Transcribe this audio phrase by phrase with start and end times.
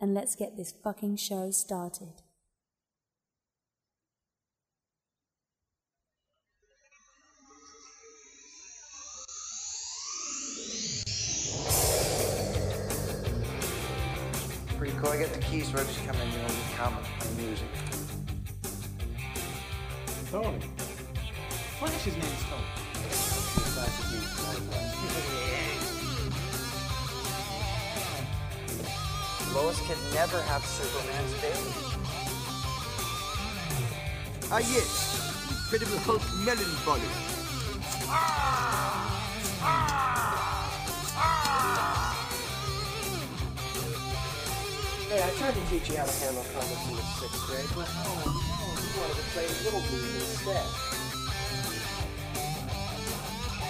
[0.00, 2.22] and let's get this fucking show started.
[14.76, 15.10] Pretty cool.
[15.10, 17.66] I got the keys, Rose come in, you know, we comment on music.
[20.30, 20.60] Tony.
[21.80, 22.88] Flash his name's Tony.
[29.54, 31.72] Lois can never have Superman's baby.
[34.50, 35.18] Ah yes,
[35.50, 37.08] Incredible Hulk melon body.
[45.08, 47.88] Hey, I tried to teach you how to handle comics in the sixth grade, but
[47.88, 48.32] oh no,
[48.80, 50.66] you wanted to play Little League instead.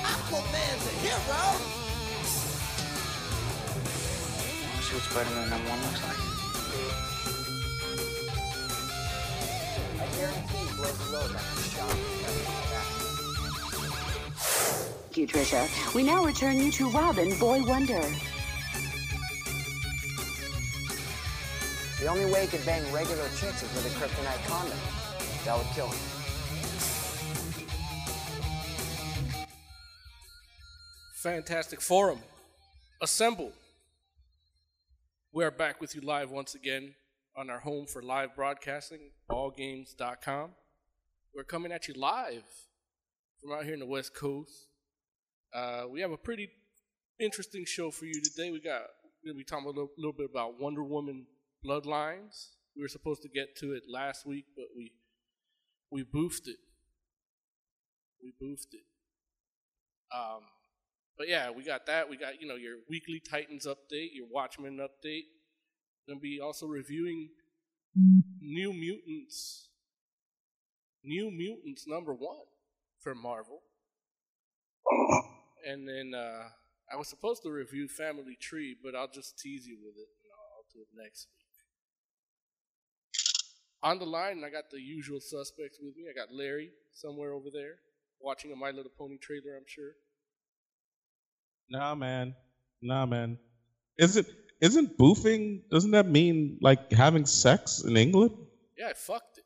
[0.02, 1.87] Aquaman's a hero.
[4.88, 6.16] See what Spider-Man number one looks like?
[10.00, 11.92] I guarantee he blows the load like a shot.
[15.04, 15.94] Thank you, Trisha.
[15.94, 18.00] We now return you to Robin Boy Wonder.
[22.00, 24.78] The only way he could bang regular chicks is with a kryptonite condom.
[25.44, 25.98] That would kill him.
[31.14, 32.20] Fantastic Forum.
[33.02, 33.52] Assemble.
[35.30, 36.94] We are back with you live once again
[37.36, 40.52] on our home for live broadcasting, allgames.com.
[41.34, 42.44] We're coming at you live
[43.38, 44.68] from out here in the West Coast.
[45.52, 46.48] Uh, we have a pretty
[47.20, 48.50] interesting show for you today.
[48.50, 48.80] We got
[49.22, 51.26] we're gonna be talking a little, little bit about Wonder Woman
[51.62, 52.52] Bloodlines.
[52.74, 54.92] We were supposed to get to it last week, but we
[55.90, 56.56] we boofed it.
[58.22, 58.84] We boofed it.
[60.10, 60.40] Um,
[61.18, 62.08] but yeah, we got that.
[62.08, 65.24] We got, you know, your weekly Titans update, your Watchmen update.
[66.08, 67.28] Gonna be also reviewing
[68.40, 69.68] New Mutants.
[71.02, 72.46] New Mutants number one
[73.00, 73.60] for Marvel.
[75.66, 76.48] And then uh,
[76.92, 80.08] I was supposed to review Family Tree, but I'll just tease you with it.
[80.22, 81.38] and I'll do it next week.
[83.82, 86.04] On the line, I got the usual suspects with me.
[86.10, 87.76] I got Larry somewhere over there,
[88.20, 89.92] watching a My Little Pony trailer, I'm sure.
[91.70, 92.34] Nah, man.
[92.82, 93.38] Nah, man.
[93.98, 94.26] Isn't
[94.60, 95.62] isn't boofing?
[95.70, 98.32] Doesn't that mean like having sex in England?
[98.76, 99.44] Yeah, I fucked it.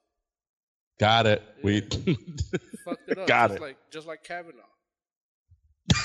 [1.00, 1.42] Got it.
[1.62, 1.80] We
[2.84, 3.26] Fucked it up.
[3.26, 3.62] got just it.
[3.62, 4.62] Like just like Kavanaugh.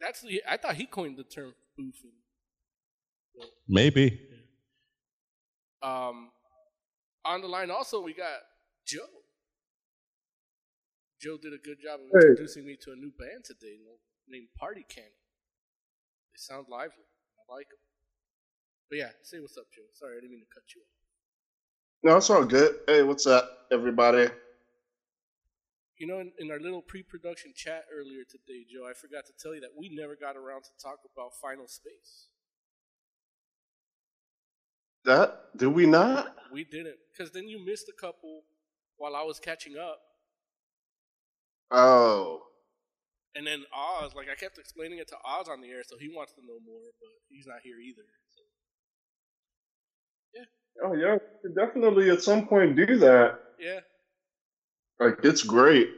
[0.00, 0.42] That's the.
[0.48, 2.12] I thought he coined the term boofing.
[3.68, 4.20] Maybe.
[5.82, 6.30] Um,
[7.24, 8.38] on the line also we got
[8.86, 9.00] Joe.
[11.20, 12.28] Joe did a good job of Hey.
[12.28, 13.78] introducing me to a new band today
[14.28, 15.10] named Party Cannon.
[16.32, 17.04] They sound lively.
[17.38, 17.78] I like them.
[18.90, 19.82] But yeah, say what's up, Joe.
[19.92, 20.88] Sorry, I didn't mean to cut you off.
[22.02, 22.80] No, it's all good.
[22.86, 24.28] Hey, what's up, everybody?
[25.98, 29.54] You know, in, in our little pre-production chat earlier today, Joe, I forgot to tell
[29.54, 32.28] you that we never got around to talk about Final Space.
[35.04, 36.36] That did we not?
[36.52, 38.42] We didn't, because then you missed a couple
[38.98, 40.00] while I was catching up,
[41.70, 42.40] Oh,
[43.34, 46.08] and then Oz, like I kept explaining it to Oz on the air, so he
[46.14, 48.02] wants to know more, but he's not here either.
[48.30, 48.42] So.
[50.84, 51.14] oh yeah.
[51.14, 53.38] we could Definitely at some point do that.
[53.58, 53.80] Yeah,
[55.00, 55.88] Like it's great.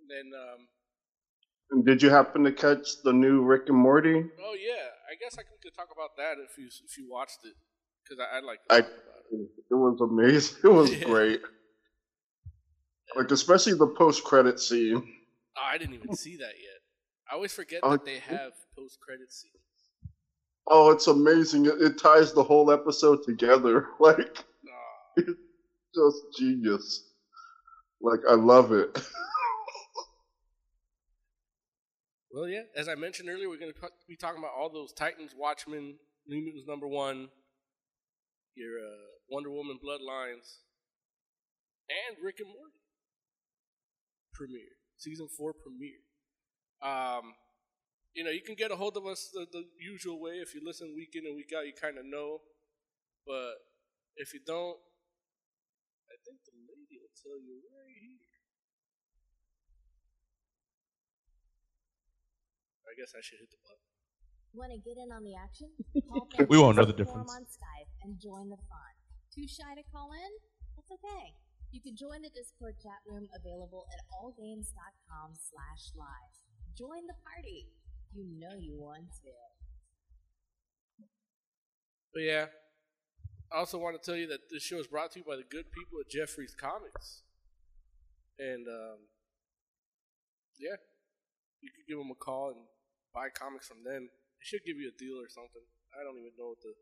[0.00, 0.66] and then um,
[1.70, 4.24] And did you happen to catch the new Rick and Morty?
[4.40, 7.54] oh yeah, I guess I could talk about that if you if you watched it,
[8.04, 9.48] because I, I'd like I- to talk about it.
[9.70, 10.56] It was amazing.
[10.64, 11.04] It was Yeah.
[11.04, 11.40] great.
[13.16, 14.96] Like especially the post credit scene.
[15.56, 16.80] Oh, I didn't even see that yet.
[17.30, 19.54] I always forget Oh, that they have post credit scenes.
[20.66, 21.66] Oh, it's amazing.
[21.66, 23.88] It, it ties the whole episode together.
[24.00, 24.44] Like
[25.16, 25.40] it's
[25.94, 27.04] just genius.
[28.00, 29.00] Like I love it.
[32.30, 32.62] Well, yeah.
[32.76, 35.96] As I mentioned earlier, we're going to be talking about all those Titans, Watchmen,
[36.26, 37.28] New Mutants number one,
[38.54, 40.58] your uh, Wonder Woman Bloodlines,
[41.88, 42.77] and Rick and Morty
[44.38, 45.98] premiere, season four premiere.
[46.78, 47.34] Um,
[48.14, 50.38] you know, you can get a hold of us the, the usual way.
[50.38, 52.38] If you listen week in and week out, you kind of know.
[53.26, 53.58] But
[54.16, 54.78] if you don't,
[56.08, 58.26] I think the lady will tell you right here.
[62.88, 63.84] I guess I should hit the button.
[64.56, 65.68] Want to get in on the action?
[66.48, 67.30] We won't know the Forum difference.
[67.36, 68.92] on Skype and join the fun.
[69.34, 70.32] Too shy to call in?
[70.74, 71.36] That's okay.
[71.70, 76.34] You can join the Discord chat room available at allgames.com slash live.
[76.76, 77.68] Join the party.
[78.14, 81.04] You know you want to.
[82.14, 82.46] But yeah,
[83.52, 85.44] I also want to tell you that this show is brought to you by the
[85.44, 87.22] good people at Jeffrey's Comics.
[88.38, 89.04] And um,
[90.58, 90.80] yeah,
[91.60, 92.64] you could give them a call and
[93.12, 94.08] buy comics from them.
[94.08, 95.62] They should give you a deal or something.
[95.92, 96.72] I don't even know what the,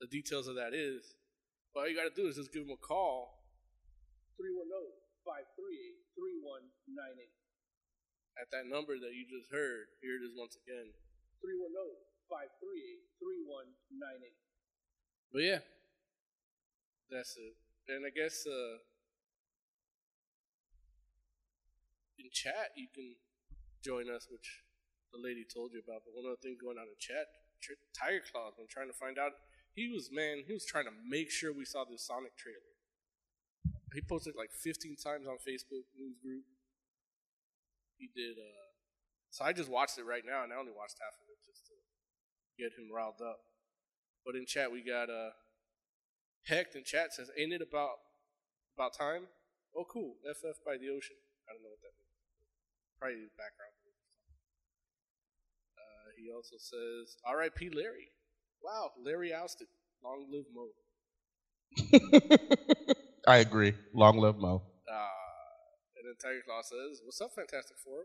[0.00, 1.14] the details of that is.
[1.74, 3.39] But all you got to do is just give them a call 310 538 3198.
[8.40, 10.96] At that number that you just heard, here it is once again
[11.44, 11.76] 310
[12.32, 14.32] 538 3198.
[15.28, 15.62] But yeah,
[17.12, 17.54] that's it.
[17.90, 18.80] And I guess uh,
[22.16, 23.18] in chat you can
[23.84, 24.64] join us, which
[25.12, 26.06] the lady told you about.
[26.06, 27.28] But one of the things going on in chat,
[27.92, 29.36] Tiger Claw's been trying to find out.
[29.74, 32.79] He was man, he was trying to make sure we saw this Sonic trailer.
[33.92, 36.44] He posted like 15 times on Facebook news group.
[37.98, 38.38] He did.
[38.38, 38.70] uh
[39.30, 41.66] So I just watched it right now, and I only watched half of it just
[41.66, 41.74] to
[42.58, 43.40] get him riled up.
[44.24, 45.30] But in chat we got uh
[46.46, 47.98] Hecht in chat says, Ain't it about
[48.76, 49.26] about time?
[49.76, 50.14] Oh cool.
[50.24, 51.18] FF by the ocean.
[51.48, 52.14] I don't know what that means.
[52.98, 53.74] Probably background.
[55.76, 57.70] Uh, he also says, R.I.P.
[57.70, 58.12] Larry.
[58.62, 59.68] Wow, Larry ousted.
[60.04, 60.68] Long live Mo.
[63.26, 63.74] I agree.
[63.94, 64.62] Long live Mo.
[64.88, 65.06] Uh,
[65.96, 68.04] and then Tiger Claw says, What's up, Fantastic Four?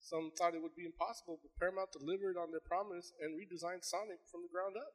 [0.00, 4.18] Some thought it would be impossible, but Paramount delivered on their promise and redesigned Sonic
[4.30, 4.92] from the ground up.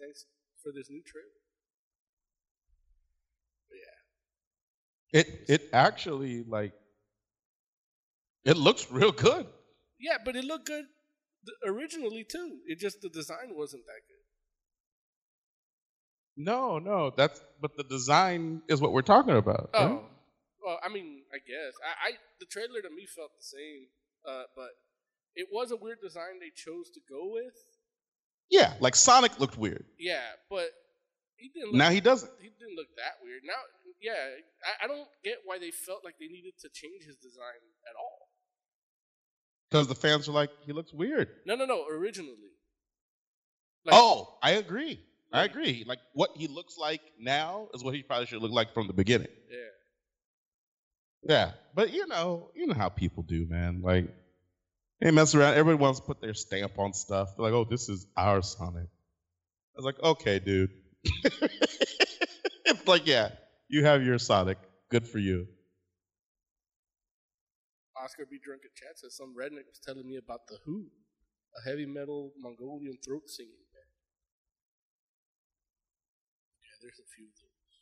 [0.00, 0.24] Thanks
[0.62, 1.26] for this new trailer.
[5.12, 5.20] Yeah.
[5.20, 6.72] It it actually like
[8.44, 9.46] it looks real good.
[10.00, 10.86] Yeah, but it looked good
[11.66, 12.58] originally too.
[12.66, 14.17] It just the design wasn't that good.
[16.40, 19.70] No, no, that's but the design is what we're talking about.
[19.74, 19.82] right?
[19.90, 20.04] Oh,
[20.64, 23.86] well, I mean, I guess I, I the trailer to me felt the same,
[24.26, 24.70] uh, but
[25.34, 27.54] it was a weird design they chose to go with.
[28.50, 29.84] Yeah, like Sonic looked weird.
[29.98, 30.70] Yeah, but
[31.36, 31.72] he didn't.
[31.72, 32.30] Look, Now he doesn't.
[32.40, 33.42] He didn't look that weird.
[33.44, 33.58] Now,
[34.00, 34.12] yeah,
[34.64, 37.96] I, I don't get why they felt like they needed to change his design at
[37.98, 38.28] all.
[39.68, 41.28] Because the fans were like, he looks weird.
[41.46, 41.84] No, no, no.
[41.88, 42.54] Originally,
[43.84, 45.00] Like, oh, I agree.
[45.32, 45.84] I agree.
[45.86, 48.92] Like what he looks like now is what he probably should look like from the
[48.92, 49.28] beginning.
[49.50, 49.56] yeah.
[51.24, 53.82] Yeah, but you know, you know how people do, man.
[53.82, 54.08] Like
[55.00, 55.54] they mess around.
[55.54, 57.36] Everybody wants to put their stamp on stuff.
[57.36, 60.70] They're like, "Oh, this is our Sonic." I was like, "Okay, dude."
[62.64, 63.30] it's like, yeah,
[63.68, 64.58] you have your Sonic.
[64.90, 65.46] Good for you.
[68.02, 68.38] Oscar B.
[68.42, 70.86] Drunk at chat says some redneck was telling me about the Hu,
[71.56, 73.84] a heavy metal Mongolian throat singing band.
[76.62, 77.78] Yeah, there's a few of those.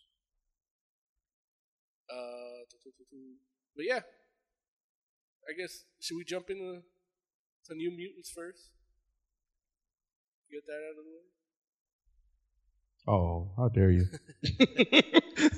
[2.11, 2.65] Uh,
[3.75, 4.01] but yeah,
[5.49, 6.83] I guess should we jump into
[7.67, 8.71] to New Mutants first?
[10.51, 11.25] Get that out of the way.
[13.09, 14.07] Oh, how dare you?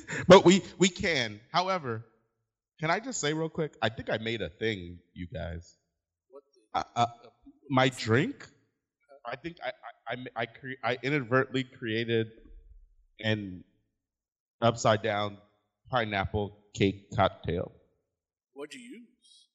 [0.29, 1.41] but we we can.
[1.53, 2.05] However,
[2.81, 3.75] can I just say real quick?
[3.83, 5.77] I think I made a thing, you guys.
[6.31, 6.43] What
[6.75, 7.07] Uh, uh,
[7.71, 8.47] my drink.
[9.27, 9.73] I think I
[10.11, 12.29] I I, I, cre- I inadvertently created
[13.21, 13.65] an
[14.61, 15.39] upside down
[15.91, 17.73] pineapple cake cocktail.
[18.53, 19.49] What'd you use?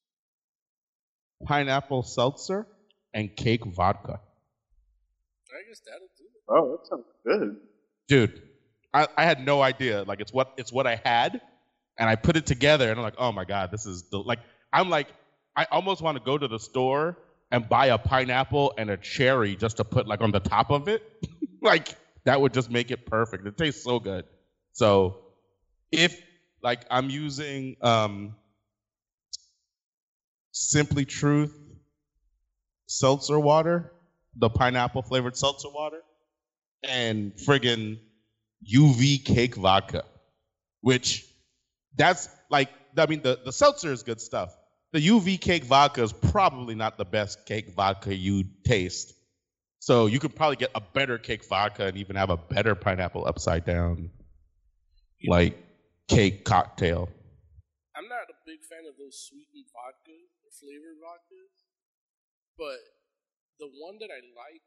[1.46, 2.66] Pineapple seltzer
[3.12, 4.20] and cake vodka.
[5.50, 6.42] I guess that'll do it.
[6.48, 7.56] Oh, that sounds good.
[8.08, 8.42] dude
[8.92, 11.40] I, I had no idea like it's what it's what i had
[11.98, 14.40] and i put it together and i'm like oh my god this is the, like
[14.72, 15.08] i'm like
[15.56, 17.16] i almost want to go to the store
[17.50, 20.88] and buy a pineapple and a cherry just to put like on the top of
[20.88, 21.02] it
[21.62, 21.94] like
[22.24, 24.24] that would just make it perfect it tastes so good
[24.72, 25.18] so
[25.92, 26.20] if
[26.62, 28.34] like i'm using um
[30.52, 31.56] simply truth
[32.86, 33.92] seltzer water
[34.36, 36.00] the pineapple flavored seltzer water
[36.82, 37.98] and friggin'
[38.66, 40.04] UV cake vodka,
[40.80, 41.24] which
[41.96, 44.56] that's like I mean the the seltzer is good stuff.
[44.92, 49.13] The UV cake vodka is probably not the best cake vodka you taste.
[49.84, 53.26] So you could probably get a better cake vodka and even have a better pineapple
[53.26, 54.08] upside down
[55.26, 55.62] like
[56.08, 57.10] cake cocktail.
[57.94, 61.52] I'm not a big fan of those sweetened vodkas or flavored vodkas,
[62.56, 62.78] but
[63.60, 64.62] the one that I like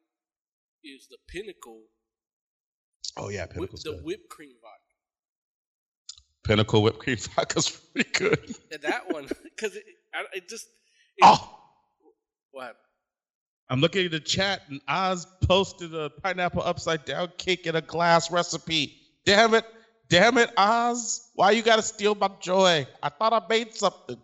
[0.83, 1.81] is the Pinnacle,
[3.17, 4.93] Oh yeah, whip, Pinnacle's the whipped cream vodka.
[6.43, 8.55] Pinnacle whipped cream vodka's pretty good.
[8.71, 9.83] And that one, because it,
[10.33, 10.67] it just.
[11.17, 11.59] It, Oh,
[12.51, 12.87] What happened?
[13.69, 17.81] I'm looking at the chat and Oz posted a pineapple upside down cake in a
[17.81, 18.95] glass recipe.
[19.25, 19.65] Damn it.
[20.09, 21.29] Damn it, Oz.
[21.36, 22.88] Why you gotta steal my joy?
[23.03, 24.17] I thought I made something.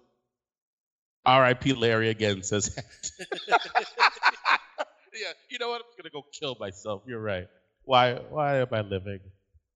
[1.25, 1.73] R.I.P.
[1.73, 2.77] Larry again says.
[3.47, 3.57] yeah,
[5.49, 5.81] you know what?
[5.81, 7.03] I'm gonna go kill myself.
[7.05, 7.47] You're right.
[7.83, 9.19] Why why am I living?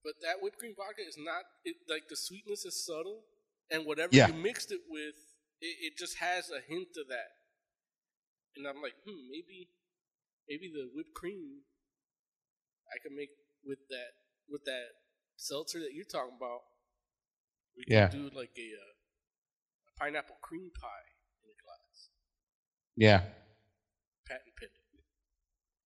[0.03, 3.21] But that whipped cream vodka is not it, like the sweetness is subtle,
[3.69, 4.27] and whatever Yeah.
[4.27, 5.15] you mixed it with,
[5.61, 7.27] it, it just has a hint of that.
[8.57, 9.69] And I'm like, hmm, maybe,
[10.49, 11.61] maybe the whipped cream
[12.89, 13.29] I can make
[13.65, 14.11] with that
[14.49, 14.87] with that
[15.35, 16.61] seltzer that you're talking about.
[17.75, 18.07] We can Yeah.
[18.07, 18.93] do like a, uh,
[19.89, 21.07] a pineapple cream pie
[21.43, 22.09] in a glass.
[22.95, 23.19] Yeah.
[24.25, 25.03] Patent pending.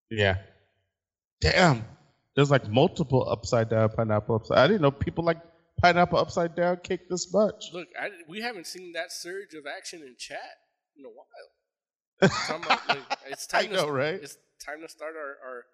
[0.09, 0.37] Yeah.
[1.41, 1.85] Damn.
[2.35, 4.57] There's like multiple upside down pineapple upside.
[4.59, 5.41] I didn't know people like
[5.81, 7.65] pineapple upside down cake this much.
[7.73, 10.57] Look, I, we haven't seen that surge of action in chat
[10.97, 11.51] in a while.
[12.21, 14.15] Talking about, like, it's I time know, to, right?
[14.15, 15.65] It's time to start our our,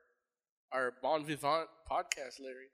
[0.72, 2.70] our Bon Vivant podcast, Larry.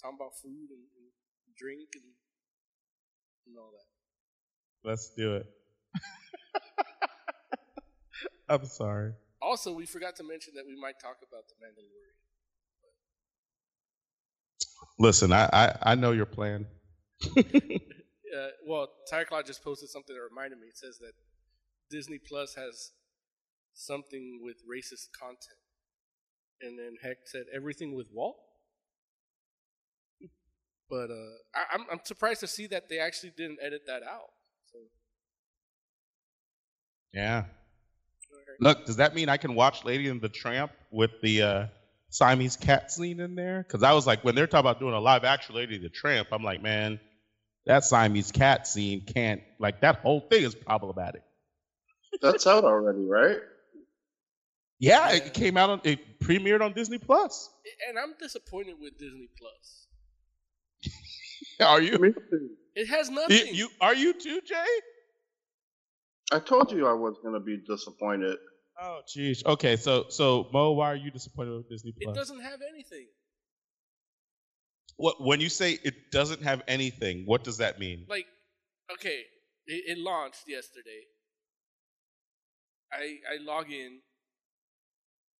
[0.00, 1.10] Talking about food and, and
[1.56, 2.04] drink and,
[3.46, 4.88] and all that.
[4.88, 5.46] Let's do it.
[8.48, 9.12] I'm sorry.
[9.42, 12.16] Also, we forgot to mention that we might talk about the Mandalorian.
[14.98, 16.66] Listen, I I, I know your plan.
[18.30, 20.68] Uh, well, Tiger Claw just posted something that reminded me.
[20.68, 21.14] It says that
[21.90, 22.92] Disney Plus has
[23.74, 25.60] something with racist content,
[26.60, 28.36] and then Heck said everything with Walt.
[30.88, 34.30] But uh, I, I'm I'm surprised to see that they actually didn't edit that out.
[34.72, 34.78] So
[37.12, 37.44] Yeah.
[38.58, 41.66] Look, does that mean I can watch Lady and the Tramp with the uh,
[42.10, 43.64] Siamese cat scene in there?
[43.66, 45.88] Because I was like, when they're talking about doing a live action Lady and the
[45.88, 47.00] Tramp, I'm like, man,
[47.66, 51.22] that Siamese cat scene can't like that whole thing is problematic.
[52.20, 53.38] That's out already, right?
[54.80, 55.16] Yeah, Yeah.
[55.26, 57.50] it came out on it premiered on Disney Plus.
[57.88, 59.86] and I'm disappointed with Disney Plus.
[61.60, 62.14] Are you?
[62.74, 63.54] It has You, nothing.
[63.54, 64.64] you are you too, Jay?
[66.32, 68.38] I told you I was gonna be disappointed.
[68.80, 69.44] Oh, jeez.
[69.44, 72.16] Okay, so so Mo, why are you disappointed with Disney Plus?
[72.16, 73.06] it doesn't have anything.
[74.96, 78.06] What when you say it doesn't have anything, what does that mean?
[78.08, 78.26] like
[78.92, 79.22] okay
[79.66, 81.02] it, it launched yesterday
[82.92, 84.00] i i log in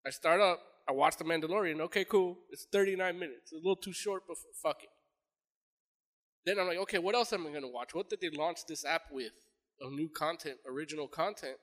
[0.06, 3.92] i start up i watch the mandalorian okay cool it's 39 minutes a little too
[3.92, 4.88] short but fuck it
[6.46, 8.60] then i'm like okay what else am i going to watch what did they launch
[8.66, 9.32] this app with
[9.80, 11.56] of new content original content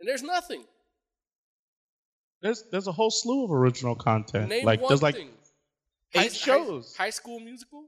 [0.00, 0.64] and there's nothing
[2.42, 4.48] There's there's a whole slew of original content.
[4.48, 5.30] name like one there's like thing
[6.14, 6.94] eight shows.
[6.96, 7.84] high, school musical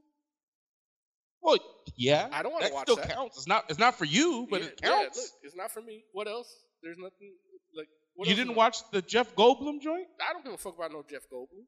[1.41, 1.57] Well,
[1.95, 3.09] yeah, I don't wanna that watch still that.
[3.09, 3.37] counts.
[3.37, 3.65] It's not.
[3.69, 5.17] It's not for you, but Yeah, it yeah, counts.
[5.17, 6.49] look, it's not for me what else
[6.83, 7.50] there's nothing like
[8.21, 10.07] what you didn't watch the Jeff Goldblum joint?
[10.27, 11.65] i don't give a fuck about no jeff goldblum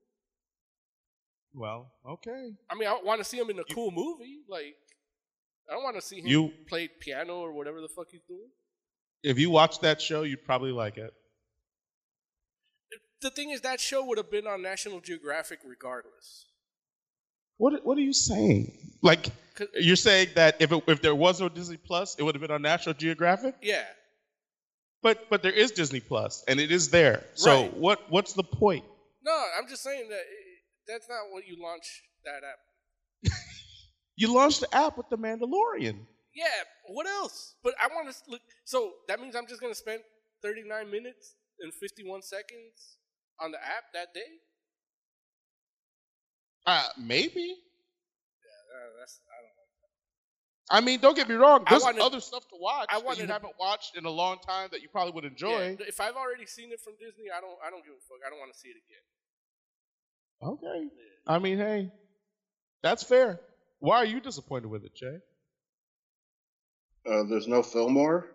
[1.54, 2.44] Well, okay.
[2.70, 4.40] I mean, I want to see him in a cool movie.
[4.50, 4.76] Like,
[5.70, 8.50] I don't want to see him You- play piano or whatever the fuck he's doing.
[9.32, 11.14] If you watch that show, you'd probably like it.
[13.22, 16.48] The thing is, that show would have been on National Geographic regardless.
[17.58, 18.96] What What are you saying?
[19.02, 19.28] Like,
[19.80, 22.52] you're saying that if it, if there was no Disney Plus, it would have been
[22.52, 23.56] on National Geographic.
[23.62, 23.86] Yeah,
[25.04, 27.24] But but there is Disney Plus, and it is there.
[27.36, 27.74] So Right.
[27.78, 28.86] what what's the point?
[29.22, 30.58] no, I'm just saying that it,
[30.88, 33.32] that's not what you launch that app.
[34.16, 35.98] You launched the app with the Mandalorian.
[36.36, 36.46] Yeah,
[36.86, 37.56] what else?
[37.64, 38.42] But I want to look.
[38.64, 40.04] So that means I'm just gonna spend
[40.44, 43.00] 39 minutes and 51 seconds
[43.42, 44.22] on the app that day.
[46.68, 47.42] Uh, maybe.
[47.42, 49.53] Yeah, uh, that's I don't know.
[50.72, 51.64] I mean, don't get me wrong.
[51.68, 54.10] I There's wanted- other stuff to watch I that wanted you haven't watched in a
[54.10, 55.76] long time that you probably would enjoy.
[55.80, 57.58] Yeah, if I've already seen it from Disney, I don't.
[57.66, 58.20] I don't give a fuck.
[58.26, 59.04] I don't want to see it again.
[60.42, 60.90] Okay.
[61.28, 61.92] I mean, hey,
[62.82, 63.40] that's fair.
[63.80, 65.18] Why are you disappointed with it, Jay?
[67.06, 68.30] Uh, there's no Fillmore.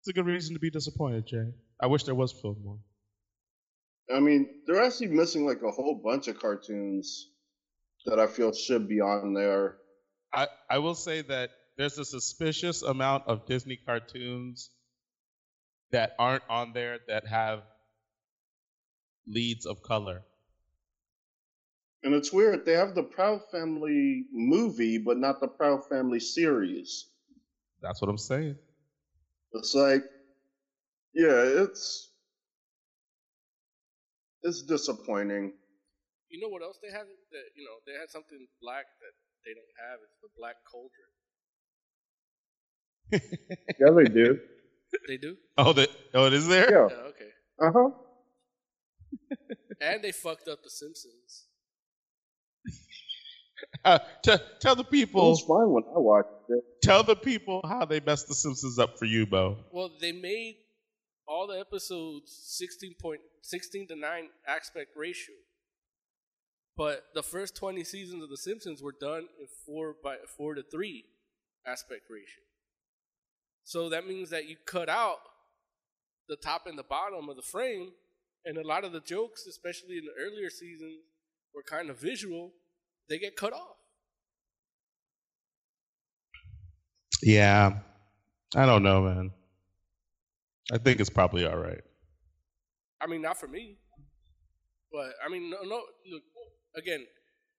[0.00, 1.52] It's a good reason to be disappointed, Jay.
[1.80, 2.78] I wish there was Fillmore.
[4.14, 7.28] I mean, they're actually missing like a whole bunch of cartoons
[8.06, 9.78] that I feel should be on there.
[10.34, 14.70] I, I will say that there's a suspicious amount of Disney cartoons
[15.92, 17.62] that aren't on there that have
[19.26, 20.22] leads of color.
[22.02, 27.06] And it's weird, they have the Proud Family movie, but not the Proud Family series.
[27.80, 28.56] That's what I'm saying.
[29.52, 30.02] It's like,
[31.14, 32.10] yeah, it's
[34.42, 35.52] it's disappointing.
[36.28, 37.06] You know what else they have?
[37.06, 39.98] That you know they had something black that they don't have.
[40.02, 41.12] It's the black cauldron.
[43.80, 44.38] Yeah, they do.
[45.08, 45.36] They do.
[45.58, 46.70] Oh, the, oh, it is there.
[46.70, 46.88] Yeah.
[46.90, 47.10] Yeah.
[47.10, 47.30] Okay.
[47.60, 47.90] Uh huh.
[49.80, 51.46] And they fucked up the Simpsons.
[53.84, 55.30] Uh, t- tell the It people.
[55.30, 56.62] was fine when I watched it.
[56.82, 59.58] Tell the people how they messed the Simpsons up for you, Bo.
[59.72, 60.56] Well, they made
[61.26, 65.34] all the episodes 16 point 16 to 9 aspect ratio.
[66.76, 70.62] But the first 20 seasons of The Simpsons were done in 4 by 4 to
[70.62, 71.04] 3
[71.66, 72.42] aspect ratio.
[73.64, 75.18] So that means that you cut out
[76.28, 77.90] the top and the bottom of the frame
[78.44, 81.04] and a lot of the jokes, especially in the earlier seasons,
[81.54, 82.52] were kind of visual.
[83.08, 83.76] They get cut off.
[87.22, 87.78] Yeah,
[88.54, 89.30] I don't know, man.
[90.72, 91.80] I think it's probably all right.
[93.00, 93.78] I mean, not for me.
[94.92, 95.76] But I mean, no, no.
[96.10, 96.22] Look,
[96.76, 97.04] again,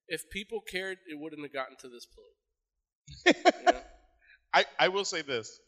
[0.07, 3.37] if people cared, it wouldn't have gotten to this point.
[3.59, 3.81] You know?
[4.53, 5.59] I, I will say this.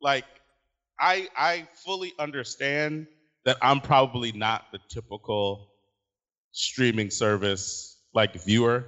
[0.00, 0.24] Like,
[1.00, 3.06] I I fully understand
[3.44, 5.72] that I'm probably not the typical
[6.52, 8.86] streaming service like viewer.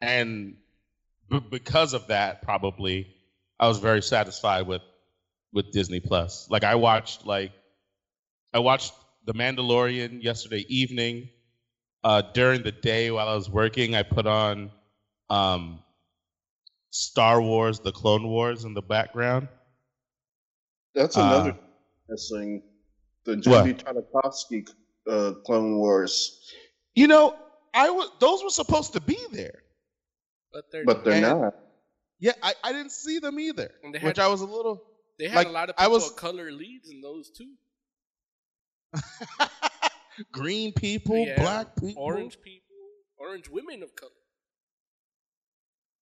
[0.00, 0.56] And
[1.30, 3.14] b- because of that, probably
[3.58, 4.82] I was very satisfied with
[5.52, 6.48] with Disney Plus.
[6.50, 7.52] Like I watched like
[8.52, 8.92] I watched
[9.24, 11.30] The Mandalorian yesterday evening.
[12.04, 14.70] Uh, during the day while I was working, I put on
[15.30, 15.80] um,
[16.90, 19.48] Star Wars: The Clone Wars in the background.
[20.94, 21.58] That's Uh, another
[22.08, 22.62] missing.
[23.24, 24.68] The Genndy Tartakovsky
[25.08, 26.40] uh, Clone Wars,
[26.96, 27.36] You know,
[27.72, 29.62] I was those were supposed to be there.
[30.52, 31.54] But they're but they're And- not.
[32.18, 34.82] Yeah, I, I didn't see them either, And they which I was a little.
[35.18, 37.54] they had like, a lot of I was- of color leads in those too.
[40.32, 42.76] Green people, Yeah, black people, orange people,
[43.18, 44.10] orange women of color.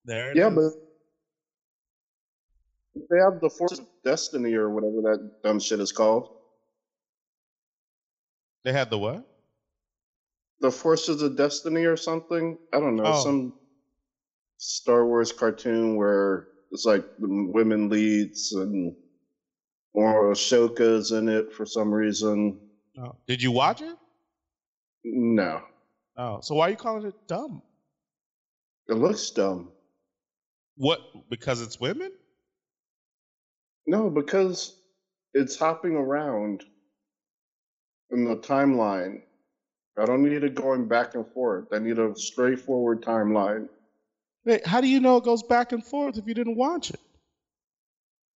[0.05, 0.55] There, it Yeah, is.
[2.95, 6.29] but they have the Force of Destiny or whatever that dumb shit is called.
[8.65, 9.27] they had the what?
[10.61, 12.59] The Forces of Destiny or something.
[12.73, 13.05] I don't know.
[13.07, 13.23] Oh.
[13.25, 13.55] Some
[14.59, 18.95] Star Wars cartoon where it's like the women leads and
[19.95, 22.61] or Ahsoka's in it for some reason.
[23.03, 23.17] Oh.
[23.27, 23.97] Did you watch it?
[25.05, 25.63] No,
[26.17, 27.63] Oh, so why are you calling it dumb?
[28.89, 29.71] it looks dumb.
[30.77, 31.01] What?
[31.31, 32.13] Because it's women?
[33.87, 34.77] No, because
[35.33, 36.65] it's hopping around
[38.11, 39.23] in the timeline.
[39.99, 41.69] I don't need it going back and forth.
[41.73, 43.69] I need a straightforward timeline.
[44.45, 47.01] Wait, how do you know it goes back and forth if you didn't watch it?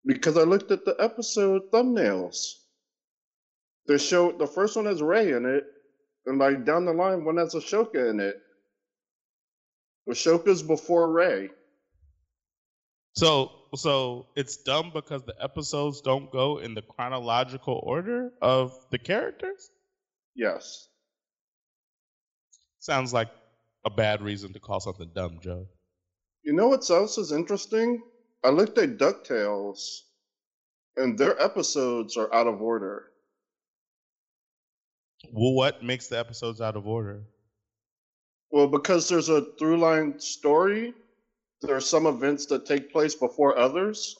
[0.04, 2.54] Because I looked at the episode thumbnails.
[3.86, 5.64] They show the first one has Rey in it,
[6.26, 8.36] and like down the line, one has Ahsoka in it.
[10.08, 11.50] Ahsoka's before Rey.
[13.14, 18.98] So, so it's dumb because the episodes don't go in the chronological order of the
[18.98, 19.70] characters.
[20.34, 20.88] Yes.
[22.78, 23.28] Sounds like
[23.84, 25.66] a bad reason to call something dumb, Joe.
[26.42, 28.02] You know what else is interesting?
[28.44, 30.00] I looked at DuckTales,
[30.96, 33.11] and their episodes are out of order.
[35.30, 37.22] Well, what makes the episodes out of order?
[38.50, 40.94] Well, because there's a through line story,
[41.62, 44.16] there are some events that take place before others,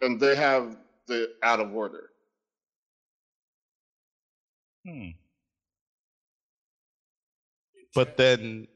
[0.00, 2.10] and they have the out of order.
[4.86, 5.10] Hmm.
[7.94, 8.66] But then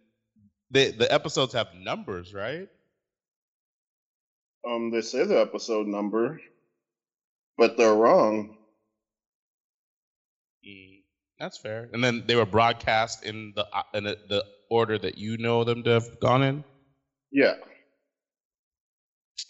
[0.71, 2.69] the the episodes have numbers, right?
[4.67, 6.41] Um, they say the episode number,
[7.57, 8.57] but they're wrong.
[10.67, 10.98] Mm,
[11.39, 11.89] that's fair.
[11.93, 15.83] And then they were broadcast in the in the, the order that you know them
[15.85, 16.65] to have gone in.
[17.31, 17.55] Yeah.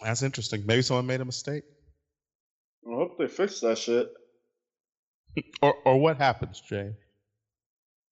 [0.03, 0.64] That's interesting.
[0.66, 1.64] Maybe someone made a mistake.
[2.87, 4.09] I hope they fix that shit.
[5.62, 6.94] Or or what happens, Jay?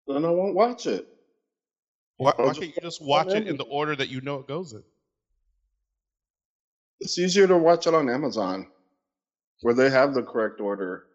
[0.07, 1.09] Then I won't watch it.
[2.19, 4.73] Why, why can't you just watch it in the order that you know it goes
[4.73, 4.83] in?
[7.01, 8.69] It's easier to watch it on Amazon,
[9.61, 11.07] where they have the correct order.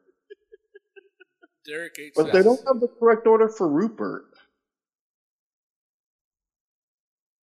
[1.65, 2.13] Derek H.
[2.15, 4.25] But they don't have the correct order for Rupert,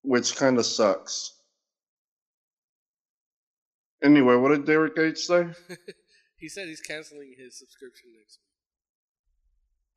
[0.03, 1.33] which kind of sucks.
[4.03, 5.47] Anyway, what did Derek H say?
[6.37, 8.47] he said he's canceling his subscription next week.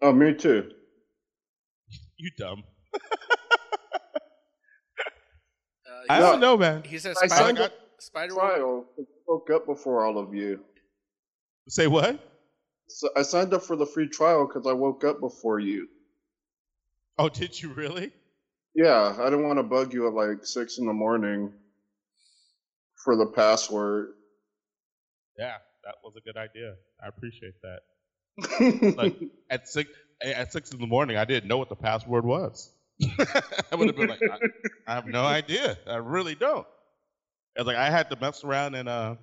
[0.02, 0.72] Oh, me too.
[2.18, 2.64] You dumb.
[5.90, 6.84] Uh, I don't know, man.
[6.84, 8.86] He said I Spider, signed up Spider Trial.
[8.98, 10.60] I spoke up before all of you.
[11.68, 12.20] Say what?
[12.90, 15.88] So I signed up for the free trial because I woke up before you.
[17.18, 18.12] Oh, did you really?
[18.76, 21.54] Yeah, I didn't want to bug you at like six in the morning
[23.04, 24.10] for the password.
[25.38, 26.76] Yeah, that was a good idea.
[27.04, 28.96] I appreciate that.
[28.96, 29.16] Like
[29.50, 29.90] at six
[30.22, 32.72] at six in the morning, I didn't know what the password was.
[33.72, 34.38] I would have been like, I,
[34.88, 35.78] I have no idea.
[35.88, 36.68] I really don't.
[37.56, 39.16] It's like, I had to mess around and uh,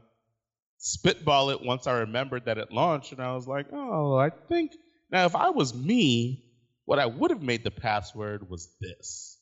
[0.78, 4.72] spitball it once I remembered that it launched, and I was like, oh, I think
[5.10, 6.44] now if I was me,
[6.84, 9.38] what I would have made the password was this,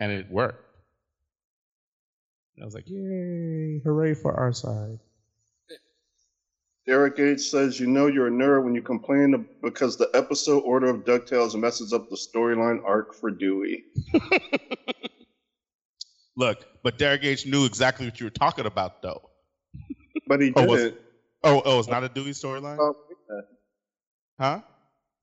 [0.00, 0.64] and it worked.
[2.56, 4.98] And I was like, yay, hooray for our side.
[6.86, 10.88] Derek H says, "You know you're a nerd when you complain because the episode order
[10.88, 13.84] of Ducktales messes up the storyline arc for Dewey."
[16.36, 19.30] Look, but Derek H knew exactly what you were talking about, though.
[20.26, 20.96] But he Oh, didn't.
[21.42, 22.94] Oh, oh, it's not a Dewey storyline, Oh,
[24.40, 24.60] huh?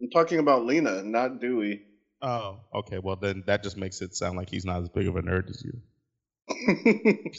[0.02, 1.84] I'm talking about Lena, not Dewey.
[2.22, 3.00] Oh, okay.
[3.00, 5.50] Well, then that just makes it sound like he's not as big of a nerd
[5.50, 5.82] as you.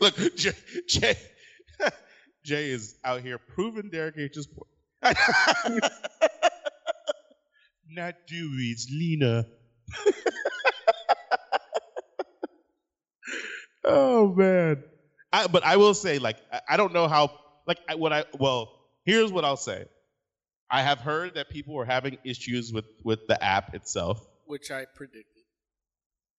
[0.00, 0.52] Look, Jay,
[0.86, 1.16] Jay,
[2.44, 4.68] Jay is out here proving Derek H's point.
[7.90, 9.46] not Dewey, it's Lena.
[13.84, 14.82] oh man.
[15.32, 17.30] I, but I will say, like, I, I don't know how.
[17.66, 18.72] Like, I, what I well,
[19.04, 19.84] here's what I'll say.
[20.70, 24.26] I have heard that people were having issues with with the app itself.
[24.46, 25.44] which I predicted.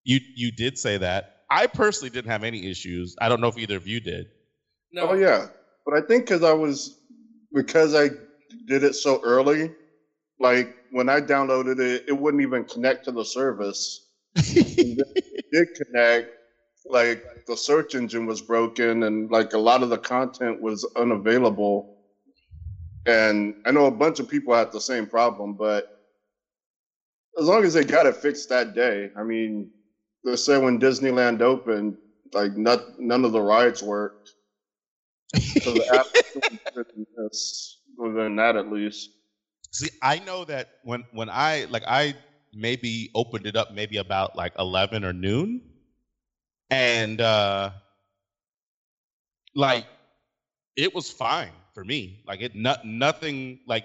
[0.04, 1.44] You you did say that.
[1.50, 3.16] I personally didn't have any issues.
[3.20, 4.26] I don't know if either of you did.
[4.92, 5.48] No, Oh yeah,
[5.84, 6.98] but I think because I was
[7.52, 8.10] because I
[8.66, 9.72] did it so early,
[10.38, 14.06] like when I downloaded it, it wouldn't even connect to the service.
[14.36, 16.30] It did connect,
[16.90, 21.96] like the search engine was broken, and like a lot of the content was unavailable.
[23.06, 26.00] And I know a bunch of people had the same problem, but
[27.38, 29.70] as long as they got it fixed that day, I mean,
[30.24, 31.96] they said when Disneyland opened,
[32.32, 34.30] like not, none of the rides worked.
[35.62, 39.10] So the app is doing better than this, than that at least.
[39.72, 42.14] See, I know that when when I like I
[42.52, 45.62] maybe opened it up maybe about like eleven or noon,
[46.70, 47.70] and uh
[49.54, 49.86] like
[50.76, 52.22] it was fine for me.
[52.26, 53.84] Like it not nothing like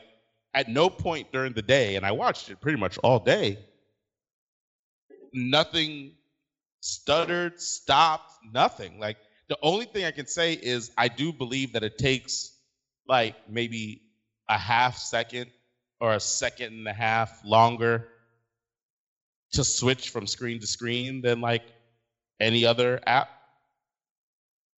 [0.53, 3.57] at no point during the day, and I watched it pretty much all day.
[5.33, 6.13] Nothing
[6.79, 8.99] stuttered, stopped, nothing.
[8.99, 9.17] Like
[9.49, 12.51] the only thing I can say is I do believe that it takes
[13.07, 14.01] like maybe
[14.47, 15.51] a half second
[15.99, 18.07] or a second and a half longer
[19.53, 21.63] to switch from screen to screen than like
[22.39, 23.29] any other app.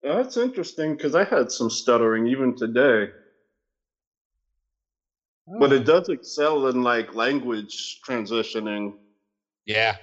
[0.03, 3.11] That's interesting because I had some stuttering even today.
[5.59, 5.99] But it oh.
[5.99, 8.93] does excel in like language transitioning.
[9.65, 9.95] Yeah.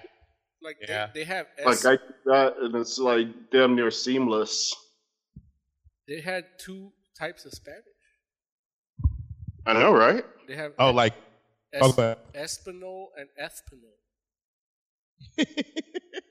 [0.62, 1.08] like Yeah.
[1.12, 4.74] they, they have Like I do that and it's like damn near seamless.
[6.08, 7.82] they had two types of Spanish.
[9.66, 10.24] I know, right?
[10.48, 11.14] They have Oh, like
[11.72, 12.14] es- okay.
[12.18, 13.94] Oh, Espanol and Espanol.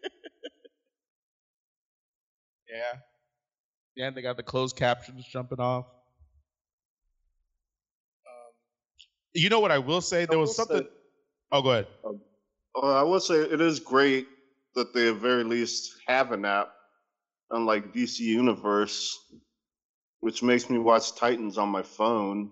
[2.74, 3.00] yeah.
[3.96, 5.86] Yeah, and they got the closed captions jumping off.
[8.26, 8.52] Um,
[9.34, 10.26] You know what I will say?
[10.26, 10.80] There I was something.
[10.80, 10.88] say-
[11.52, 11.88] Oh, go ahead.
[12.76, 14.28] Uh, I will say it is great
[14.74, 16.74] that they at very least have an app,
[17.52, 19.16] unlike DC Universe,
[20.22, 22.52] which makes me watch Titans on my phone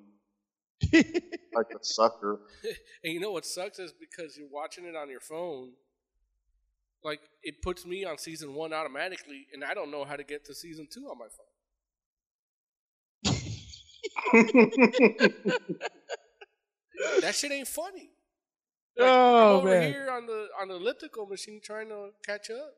[0.93, 2.41] like a sucker.
[3.03, 5.71] and you know what sucks is because you're watching it on your phone.
[7.03, 10.45] Like it puts me on season one automatically, and I don't know how to get
[10.45, 11.47] to season two on my phone.
[17.21, 18.09] That shit ain't funny.
[18.97, 19.91] Like, I'm oh over man.
[19.91, 22.73] here on the on the elliptical machine trying to catch up.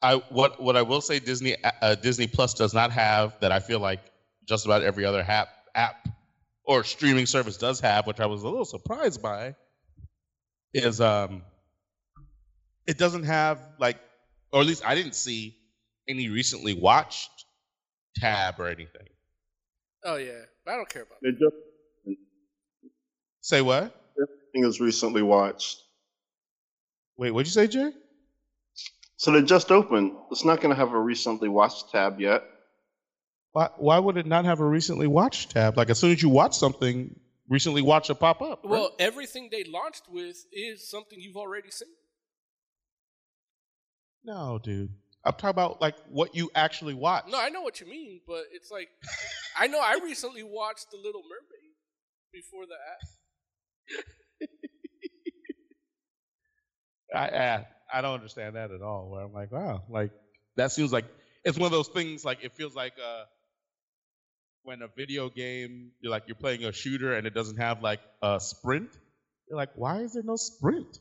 [0.00, 3.60] I what what I will say Disney uh, Disney Plus does not have that I
[3.60, 4.00] feel like
[4.48, 6.08] just about every other app app
[6.64, 9.54] or streaming service does have, which I was a little surprised by,
[10.72, 11.42] is um
[12.86, 13.98] it doesn't have like
[14.52, 15.56] or at least I didn't see
[16.08, 17.30] any recently watched
[18.16, 19.08] tab or anything.
[20.04, 21.18] Oh yeah, but I don't care about.
[21.22, 22.18] It just
[23.40, 23.94] Say what?
[24.20, 25.82] everything is recently watched.
[27.16, 27.90] Wait, what'd you say, Jay?
[29.16, 30.12] So they just opened.
[30.30, 32.44] It's not going to have a recently watched tab yet.
[33.52, 35.76] Why why would it not have a recently watched tab?
[35.76, 37.18] Like as soon as you watch something,
[37.48, 38.60] recently watch will pop up.
[38.64, 38.70] right?
[38.70, 41.88] Well, everything they launched with is something you've already seen.
[44.24, 44.90] No, dude.
[45.24, 47.24] I'm talking about like what you actually watch.
[47.28, 48.88] No, I know what you mean, but it's like
[49.56, 51.72] I know I recently watched The Little Mermaid
[52.32, 54.48] before the app.
[57.14, 59.10] I, I I don't understand that at all.
[59.10, 60.10] Where I'm like, wow, like
[60.56, 61.04] that seems like
[61.44, 62.24] it's one of those things.
[62.24, 63.24] Like it feels like uh,
[64.64, 68.00] when a video game, you're like you're playing a shooter and it doesn't have like
[68.22, 68.90] a sprint.
[69.48, 70.98] You're like, why is there no sprint?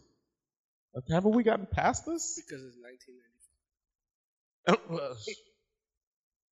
[1.09, 2.41] Haven't we gotten past this?
[2.41, 2.77] Because it's
[4.67, 5.17] 1995.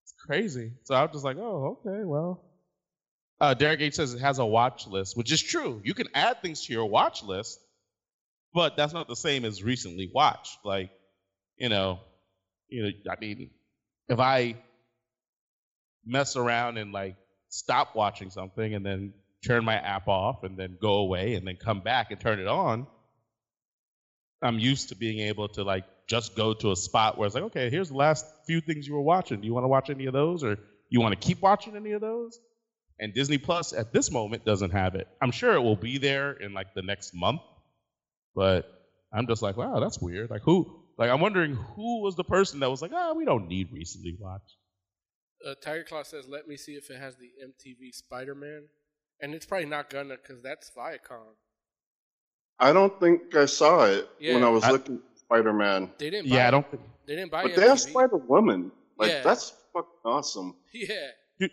[0.03, 0.73] it's crazy.
[0.83, 2.43] So I'm just like, oh, okay, well.
[3.41, 5.81] Uh, Derek H says it has a watch list, which is true.
[5.83, 7.59] You can add things to your watch list,
[8.53, 10.57] but that's not the same as recently watched.
[10.65, 10.89] Like,
[11.57, 11.99] you know,
[12.67, 13.49] you know, I mean,
[14.09, 14.55] if I
[16.05, 17.15] mess around and like
[17.49, 19.13] stop watching something and then
[19.45, 22.47] turn my app off and then go away and then come back and turn it
[22.47, 22.87] on,
[24.41, 27.45] I'm used to being able to like just go to a spot where it's like,
[27.45, 29.41] okay, here's the last few things you were watching.
[29.41, 30.57] Do you want to watch any of those or
[30.89, 32.39] you want to keep watching any of those?
[32.99, 35.07] And Disney Plus at this moment doesn't have it.
[35.21, 37.41] I'm sure it will be there in like the next month,
[38.35, 38.65] but
[39.13, 40.29] I'm just like, wow, that's weird.
[40.29, 40.83] Like who?
[40.97, 44.17] Like I'm wondering who was the person that was like, ah, we don't need recently
[44.19, 44.55] watched.
[45.45, 48.67] Uh, Tiger Claw says, "Let me see if it has the MTV Spider Man,"
[49.21, 51.35] and it's probably not gonna because that's Viacom.
[52.59, 55.91] I don't think I saw it when I was I- looking at Spider Man.
[55.97, 56.29] They didn't.
[56.29, 56.83] Buy Yeah, I don't think.
[57.05, 57.43] They didn't buy it.
[57.43, 57.55] But MTV.
[57.55, 58.71] they have Spider Woman.
[58.97, 59.21] Like Yeah.
[59.23, 60.55] that's fucking awesome.
[60.73, 60.95] Yeah.
[61.39, 61.51] Dude,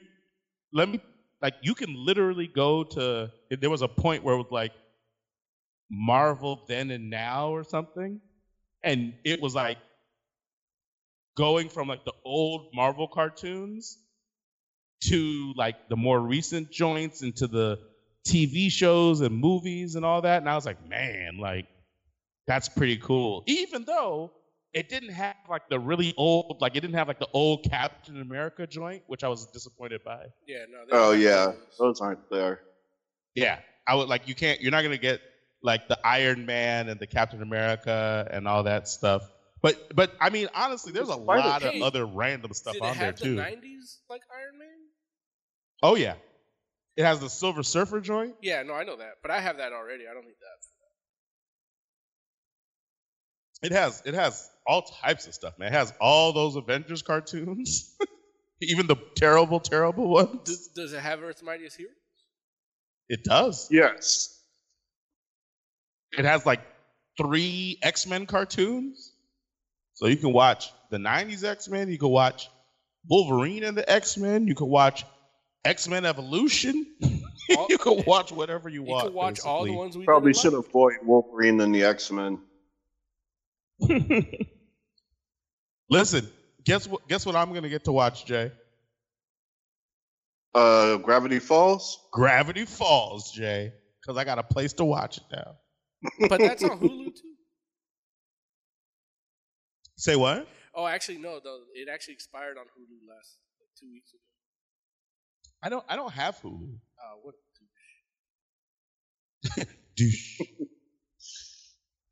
[0.72, 1.00] let me
[1.40, 4.72] like you can literally go to there was a point where it was like
[5.90, 8.20] Marvel then and now or something
[8.82, 9.78] and it was like
[11.36, 13.98] going from like the old Marvel cartoons
[15.04, 17.78] to like the more recent joints into the
[18.26, 21.66] TV shows and movies and all that and I was like man like
[22.46, 24.32] that's pretty cool even though
[24.72, 28.20] it didn't have like the really old like it didn't have like the old Captain
[28.20, 30.64] America joint which I was disappointed by Yeah.
[30.70, 30.84] No.
[30.92, 31.56] Oh yeah, those.
[31.78, 32.60] those aren't there.
[33.34, 34.60] Yeah, I would like you can't.
[34.60, 35.20] You're not gonna get
[35.62, 39.30] like the Iron Man and the Captain America and all that stuff.
[39.62, 42.98] But but I mean honestly, there's a lot of other random stuff Did on it
[42.98, 43.36] there have the too.
[43.36, 44.68] '90s like Iron Man?
[45.82, 46.14] Oh yeah,
[46.96, 48.34] it has the Silver Surfer joint.
[48.42, 48.62] Yeah.
[48.62, 50.04] No, I know that, but I have that already.
[50.10, 50.66] I don't need that.
[53.62, 55.68] It has it has all types of stuff, man.
[55.68, 57.96] It has all those Avengers cartoons,
[58.60, 60.40] even the terrible terrible ones.
[60.44, 61.94] Does, does it have Earth's Mightiest Heroes?
[63.08, 63.68] It does.
[63.70, 64.32] Yes.
[66.12, 66.60] It has like
[67.16, 69.12] three X Men cartoons.
[69.94, 72.50] So you can watch the 90s X Men, you can watch
[73.08, 75.04] Wolverine and the X Men, you can watch
[75.66, 76.86] X Men Evolution,
[77.56, 79.06] All- you can watch whatever you You want.
[79.08, 80.66] can watch all the ones we Probably should like.
[80.66, 82.38] avoid Wolverine and the X Men.
[85.90, 86.28] Listen,
[86.64, 87.06] guess what?
[87.08, 88.50] Guess what I'm gonna get to watch, Jay?
[90.54, 92.06] Uh, Gravity Falls.
[92.12, 95.56] Gravity Falls, Jay, because I got a place to watch it now.
[96.28, 97.34] But that's on Hulu too.
[99.96, 100.46] Say what?
[100.74, 101.40] Oh, actually, no.
[101.42, 104.20] Though it actually expired on Hulu last like, two weeks ago.
[105.62, 105.84] I don't.
[105.88, 106.68] I don't have Hulu.
[106.98, 107.34] Uh, what?
[109.58, 109.66] a douche.
[109.96, 110.40] douche.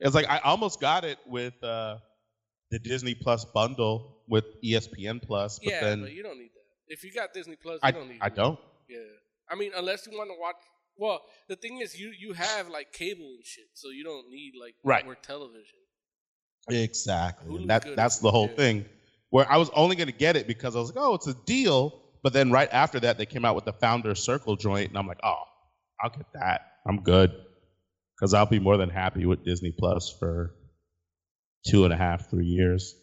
[0.00, 1.98] it's like I almost got it with uh,
[2.70, 6.92] the Disney Plus bundle with ESPN Plus, but yeah, then but you don't need that.
[6.92, 8.18] If you got Disney Plus, you I don't need.
[8.20, 8.34] I Hulu.
[8.34, 8.58] don't.
[8.88, 8.98] Yeah,
[9.50, 10.56] I mean, unless you want to watch.
[10.96, 14.52] Well, the thing is, you you have like cable and shit, so you don't need
[14.60, 14.98] like Right.
[15.04, 15.78] network television.
[16.70, 17.50] Exactly.
[17.50, 18.56] Hulu's that that's the whole Yeah.
[18.56, 18.84] thing.
[19.30, 21.34] Where I was only going to get it because I was like, oh, it's a
[21.34, 22.00] deal.
[22.24, 25.06] But then right after that, they came out with the Founder Circle joint, and I'm
[25.06, 25.42] like, oh,
[26.02, 26.62] I'll get that.
[26.88, 27.30] I'm good
[28.16, 30.54] because I'll be more than happy with Disney Plus for
[31.68, 32.94] two and a half, three years.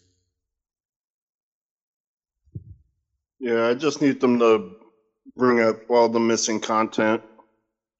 [3.40, 4.72] Yeah, I just need them to
[5.36, 7.22] bring up all the missing content.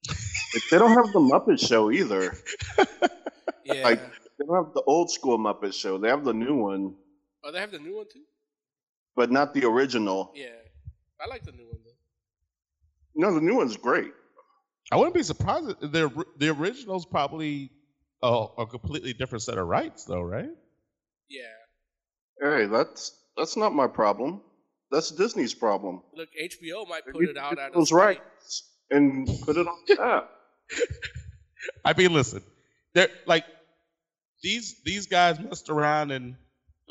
[0.08, 2.34] Like, they don't have the Muppet Show either.
[3.64, 3.84] Yeah.
[3.84, 4.00] Like-
[4.38, 5.96] They don't have the old school Muppet Show.
[5.98, 6.96] They have the new one,
[7.44, 8.22] oh, they have the new one too.
[9.14, 10.32] but not the original.
[10.34, 10.48] Yeah,
[11.22, 11.92] I like the new one though.
[13.14, 14.12] No, the new one's great.
[14.90, 15.80] I wouldn't be surprised.
[15.80, 17.70] The the original's probably
[18.22, 20.50] a, a completely different set of rights, though, right?
[21.28, 21.42] Yeah.
[22.40, 24.42] Hey, that's that's not my problem.
[24.90, 26.02] That's Disney's problem.
[26.14, 29.66] Look, HBO might put need it out get at a those rights and put it
[29.66, 30.30] on tap.
[31.84, 32.42] I mean, listen,
[32.94, 33.44] they're like
[34.42, 36.36] these these guys messed around and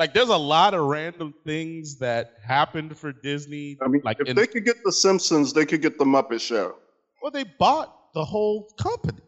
[0.02, 3.78] like there's a lot of random things that happened for Disney.
[3.84, 6.42] I mean, like if in, they could get the Simpsons, they could get the Muppet
[6.42, 6.76] Show.
[7.22, 9.22] well, they bought the whole company.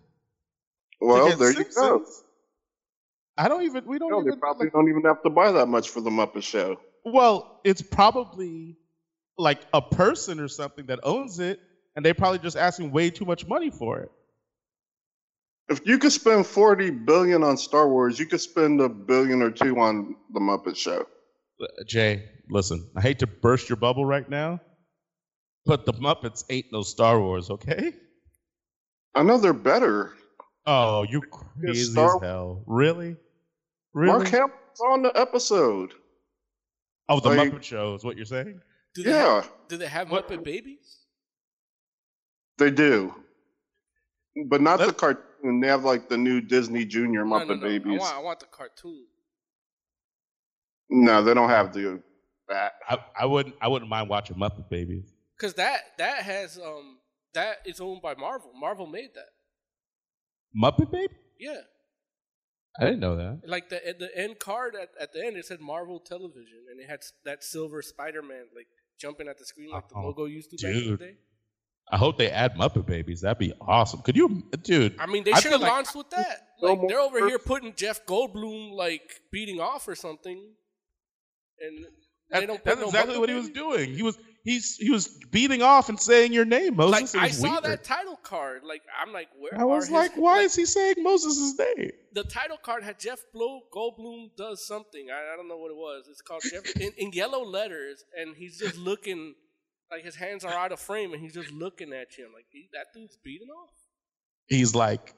[0.99, 2.03] Well, there you go.
[3.37, 3.85] I don't even.
[3.85, 4.17] We don't even.
[4.17, 4.39] No, they even.
[4.39, 6.79] probably don't even have to buy that much for the Muppet Show.
[7.05, 8.75] Well, it's probably
[9.37, 11.59] like a person or something that owns it,
[11.95, 14.11] and they're probably just asking way too much money for it.
[15.69, 19.49] If you could spend forty billion on Star Wars, you could spend a billion or
[19.51, 21.05] two on the Muppet Show.
[21.87, 24.59] Jay, listen, I hate to burst your bubble right now,
[25.65, 27.93] but the Muppets ain't no Star Wars, okay?
[29.15, 30.13] I know they're better.
[30.65, 32.63] Oh, you crazy Star- as hell.
[32.67, 33.15] Really?
[33.93, 34.17] Really?
[34.17, 35.93] Mark Hamill's on the episode.
[37.07, 38.59] oh, the like- Muppet Show is what you're saying?
[38.95, 40.99] Do they Yeah, Have, do they have What- Muppet babies?
[42.57, 43.13] they do,
[44.47, 44.97] but not the Let-
[45.43, 45.59] cartoon.
[45.59, 47.61] They have like the new Disney Junior Muppet no, no.
[47.61, 47.99] babies.
[47.99, 49.05] I want, I want the cartoon.
[50.89, 52.01] No, they don't have the
[52.49, 52.73] that.
[52.87, 55.11] I, I wouldn't I wouldn't mind watching Muppet Babies.
[55.37, 56.97] Because that that has um
[57.33, 58.51] that is owned by Marvel.
[58.59, 59.29] Marvel made that.
[60.55, 61.13] Muppet Baby?
[61.39, 61.61] Yeah.
[62.79, 63.47] I didn't know that.
[63.47, 66.89] Like the the end card at, at the end it said Marvel Television and it
[66.89, 68.67] had that silver Spider Man like
[68.99, 71.15] jumping at the screen like the Oh, logo used to back in the day.
[71.91, 73.21] I hope they add Muppet Babies.
[73.21, 74.01] That'd be awesome.
[74.01, 74.95] Could you, dude?
[74.99, 76.47] I mean, they should have feel like- launched with that.
[76.61, 80.53] Like more they're over here putting Jeff Goldblum like beating off or something,
[81.59, 81.85] and
[82.29, 82.55] That- they don't.
[82.57, 83.93] Put that's no exactly Muppet what he was doing.
[83.93, 87.13] He was he's he was beating off and saying your name, Moses.
[87.13, 87.63] Like I saw weird.
[87.63, 88.61] that title card.
[88.63, 91.91] Like I'm like, where I was are like, his, why is he saying Moses' name?
[92.13, 95.07] the title card had Jeff Blow, Goldblum does something.
[95.11, 96.05] I, I don't know what it was.
[96.09, 99.35] It's called Jeff in, in yellow letters, and he's just looking
[99.93, 102.25] like his hands are out of frame, and he's just looking at you.
[102.25, 103.69] I'm like, that dude's beating off.
[104.47, 105.13] He's like,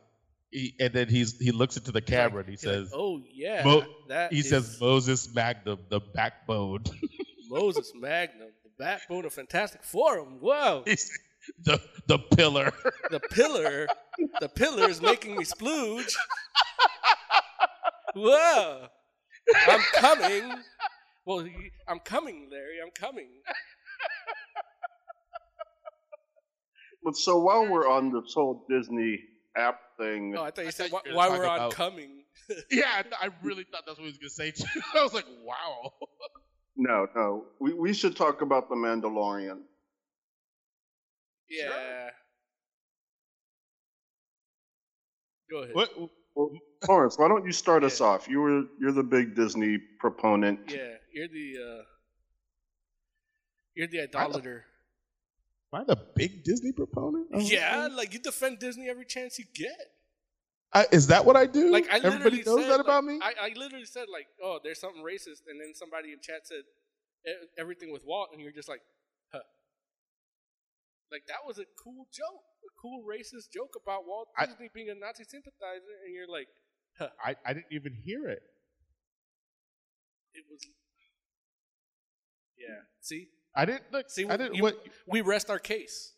[0.52, 2.76] he, and then he's he looks into the He's like- camera and he he's like,
[2.76, 6.84] says, "Oh yeah, Mo- that he is says Moses Magnum, the backbone.
[7.50, 10.38] Moses Magnum, the backbone of Fantastic Forum.
[10.40, 11.10] Whoa, He's
[11.64, 12.72] the the pillar.
[13.12, 13.88] the pillar,
[14.40, 16.14] the pillar is making me splooge.
[18.16, 18.88] Whoa,
[19.68, 20.58] I'm coming.
[21.26, 21.46] Well,
[21.88, 22.78] I'm coming, Larry.
[22.84, 23.28] I'm coming.
[27.06, 29.20] But so while we're on this whole Disney
[29.56, 31.72] app thing, Oh, I thought you said thought why, you were why we're on about-
[31.72, 32.24] coming.
[32.72, 34.82] yeah, I, I really thought that's what he was gonna say too.
[34.96, 35.94] I was like, wow.
[36.76, 39.60] no, no, we we should talk about the Mandalorian.
[41.48, 42.10] Yeah.
[45.50, 45.76] Go ahead.
[45.76, 45.90] What?
[46.36, 46.52] Well,
[46.88, 48.28] Lawrence, why don't you start us off?
[48.28, 50.60] You were you're the big Disney proponent.
[50.68, 51.84] Yeah, you're the uh,
[53.76, 54.66] you're the idolater.
[55.76, 57.28] Am I the big Disney proponent?
[57.34, 59.76] Oh, Yeah, like you defend Disney every chance you get.
[60.72, 61.70] I, is that what I do?
[61.72, 63.20] Like I Everybody knows said, that like, about me.
[63.22, 66.64] I, I literally said like, oh, there's something racist, and then somebody in chat said
[67.28, 68.82] "E- everything with Walt, and you're just like,
[69.32, 69.40] huh.
[71.12, 74.90] Like that was a cool joke, a cool racist joke about Walt I- Disney being
[74.90, 76.48] a Nazi sympathizer, and you're like,
[77.00, 77.10] huh.
[77.24, 78.44] I, I didn't even hear it.
[80.34, 80.60] It was.
[82.58, 82.80] Yeah.
[83.02, 84.10] See, I didn't look.
[84.10, 84.56] see, I didn't.
[84.56, 84.78] you- what?
[85.08, 86.14] we rest our case.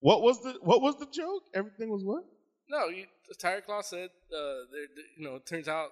[0.00, 1.42] What was the What was the joke?
[1.54, 2.24] Everything was what?
[2.68, 3.06] No, you,
[3.38, 4.38] Tiger Claw said, uh,
[4.72, 5.90] there- there- you know, it turns out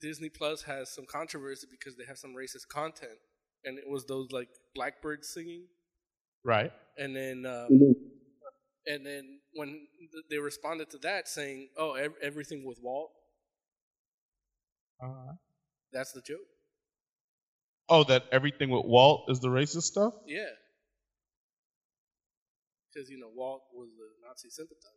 [0.00, 3.18] Disney Plus has some controversy because they have some racist content,
[3.64, 5.68] and it was those like blackbirds singing,
[6.42, 6.72] Right.
[6.96, 7.68] and then um,
[8.86, 13.12] and then when th- they responded to that saying, "Oh, ev- everything with Walt,"
[15.02, 15.34] Uh,
[15.92, 16.46] that's the joke.
[17.90, 20.14] Oh, that everything with Walt is the racist stuff.
[20.26, 20.44] Yeah,
[22.92, 24.94] because you know Walt was a Nazi sympathizer.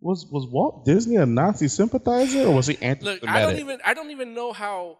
[0.00, 3.22] Was Was Walt Disney a Nazi sympathizer or was he anti-Semitic?
[3.22, 4.98] Look, I don't even I don't even know how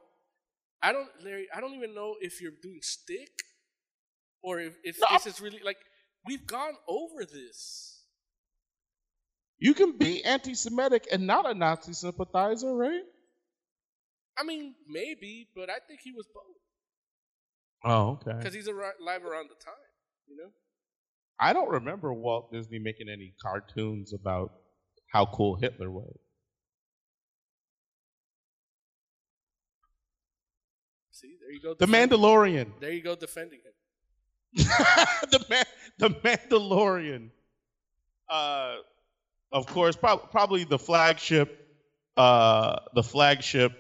[0.83, 3.31] I don't Larry, I don't even know if you're doing stick
[4.43, 5.07] or if, if No.
[5.13, 5.79] this is really like
[6.27, 8.03] we've gone over this.
[9.61, 13.03] You can be anti-Semitic and not a Nazi sympathizer, right?
[14.39, 16.45] I mean, maybe, but I think he was both
[17.85, 18.37] Oh, okay.
[18.39, 19.75] because he's ar- alive around the time,
[20.27, 20.51] you know.
[21.41, 24.53] I don't remember Walt Disney making any cartoons about
[25.13, 26.19] how cool Hitler was.
[31.13, 31.75] See, there you go.
[31.75, 32.73] The Mandalorian.
[32.81, 33.73] There you go, defending him.
[35.31, 35.65] the man,
[35.99, 37.31] the Mandalorian.
[38.29, 38.77] Uh,
[39.53, 41.67] of course, prob- probably the flagship,
[42.17, 43.73] uh, the flagship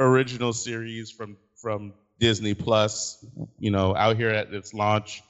[0.00, 3.24] original series from from Disney Plus.
[3.58, 5.22] You know, out here at its launch,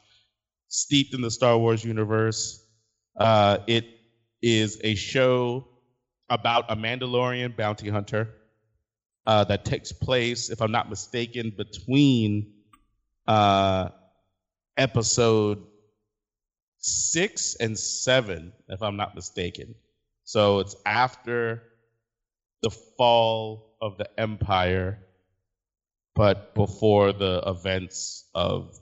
[0.68, 2.64] steeped in the Star Wars universe.
[3.16, 3.84] Uh, it
[4.40, 5.66] is a show
[6.30, 8.28] about a Mandalorian bounty hunter
[9.26, 12.52] uh, that takes place, if I'm not mistaken, between
[13.26, 13.90] uh,
[14.76, 15.62] episode
[16.78, 19.74] six and seven, if I'm not mistaken.
[20.24, 21.62] So it's after
[22.62, 24.98] the fall of the empire,
[26.14, 28.78] but before the events of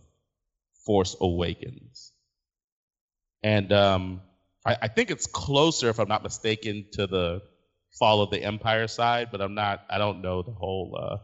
[0.84, 2.12] Force Awakens.
[3.42, 4.22] And um,
[4.64, 7.42] I, I think it's closer, if I'm not mistaken, to the
[7.98, 9.84] fall of the empire side, but I'm not.
[9.88, 10.98] I don't know the whole.
[11.00, 11.16] Uh,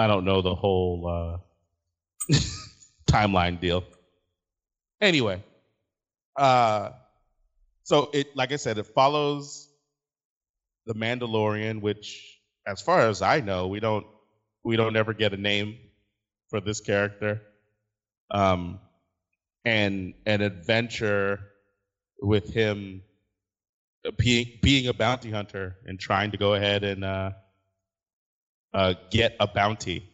[0.00, 1.42] I don't know the whole
[2.30, 2.34] uh,
[3.10, 3.84] timeline deal.
[5.00, 5.42] Anyway,
[6.36, 6.90] uh,
[7.82, 9.67] so it, like I said, it follows
[10.88, 14.06] the Mandalorian, which, as far as I know, we don't
[14.64, 15.76] we don't ever get a name
[16.48, 17.42] for this character.
[18.30, 18.80] Um,
[19.64, 21.40] and an adventure
[22.20, 23.02] with him
[24.16, 27.30] being, being a bounty hunter and trying to go ahead and uh,
[28.72, 30.08] uh, get a bounty.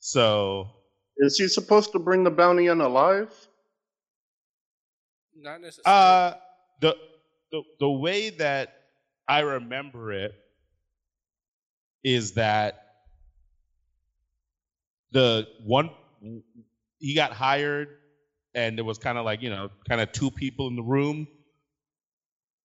[0.00, 0.68] So,
[1.16, 3.32] Is he supposed to bring the bounty in alive?
[5.34, 5.98] Not necessarily.
[5.98, 6.34] uh,
[6.80, 6.96] the
[7.52, 8.79] the the way that
[9.30, 10.34] I remember it
[12.02, 12.84] is that
[15.12, 15.90] the one
[16.98, 17.90] he got hired
[18.56, 21.28] and there was kind of like you know kind of two people in the room.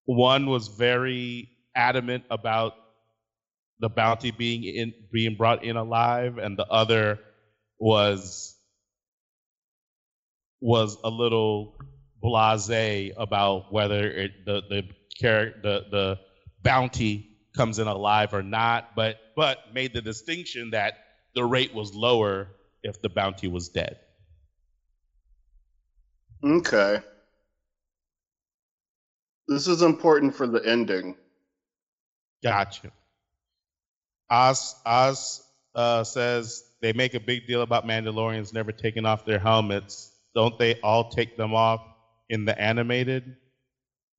[0.06, 2.74] One was very adamant about
[3.80, 7.20] the bounty being in being brought in alive and the other
[7.78, 8.58] was
[10.62, 11.78] was a little
[12.24, 14.84] blasé about whether it, the the
[15.22, 16.25] character the the
[16.66, 20.96] bounty comes in alive or not but but made the distinction that
[21.34, 22.48] the rate was lower
[22.84, 23.98] if the bounty was dead
[26.46, 27.02] Okay.
[29.48, 31.16] This is important for the ending.
[32.44, 32.92] Gotcha.
[34.30, 35.44] Oz Oz
[35.74, 40.12] uh, says they make a big deal about Mandalorians never taking off their helmets.
[40.36, 41.82] Don't they all take them off
[42.30, 43.38] in the animated?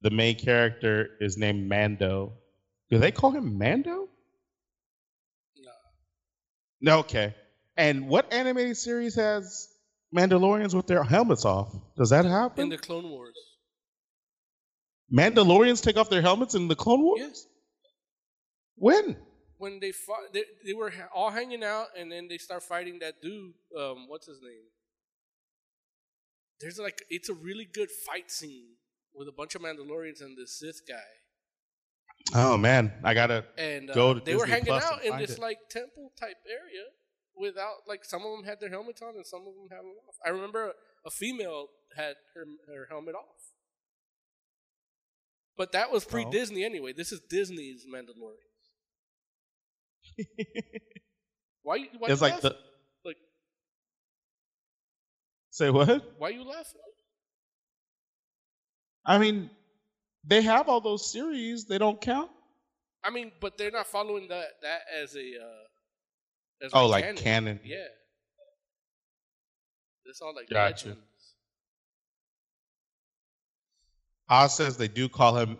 [0.02, 2.32] The main character is named Mando.
[2.90, 4.08] Do they call him Mando?
[5.56, 5.72] No.
[6.80, 6.98] No.
[7.00, 7.34] Okay.
[7.76, 9.68] And what animated series has
[10.14, 11.74] Mandalorians with their helmets off?
[11.96, 12.64] Does that happen?
[12.64, 13.36] in the Clone Wars.
[15.12, 17.20] Mandalorians take off their helmets in the Clone Wars?
[17.20, 17.46] Yes.
[18.76, 19.16] When?
[19.58, 23.22] When they fought, they, they were all hanging out, and then they start fighting that
[23.22, 23.54] dude.
[23.78, 24.66] Um, what's his name?
[26.60, 28.76] There's like it's a really good fight scene
[29.16, 31.02] with a bunch of Mandalorians and the Sith guy,
[32.34, 35.32] Oh man, I gotta and uh, Go to they were hanging Plus out in this
[35.32, 35.38] it.
[35.38, 36.84] like temple type area
[37.38, 39.92] without like some of them had their helmets on and some of them had them
[40.08, 40.16] off.
[40.24, 40.72] I remember a,
[41.06, 43.52] a female had her her helmet off.
[45.56, 46.92] But that was pre Disney anyway.
[46.92, 48.42] This is Disney's Mandalorian.
[51.62, 51.76] Why?
[51.76, 52.50] you- Why it's you like laughing?
[52.50, 53.16] the like
[55.50, 56.14] say what?
[56.18, 56.80] why you laughing?
[59.06, 59.50] I mean,
[60.24, 61.64] they have all those series.
[61.64, 62.30] They don't count.
[63.04, 67.60] I mean, but they're not following that that as a uh, as Oh, like canon.
[67.64, 67.84] Yeah,
[70.04, 70.88] it's all like Gotcha.
[70.88, 71.02] legends.
[74.28, 75.56] Oz says they do call him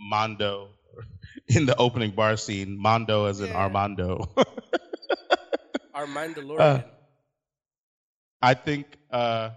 [0.00, 0.70] Mondo
[1.48, 2.76] in the opening bar scene.
[2.80, 3.56] Mondo as in Yeah.
[3.56, 4.28] Armando.
[5.94, 6.60] Our Mandalorian.
[6.60, 6.82] Uh,
[8.42, 9.50] I think, uh,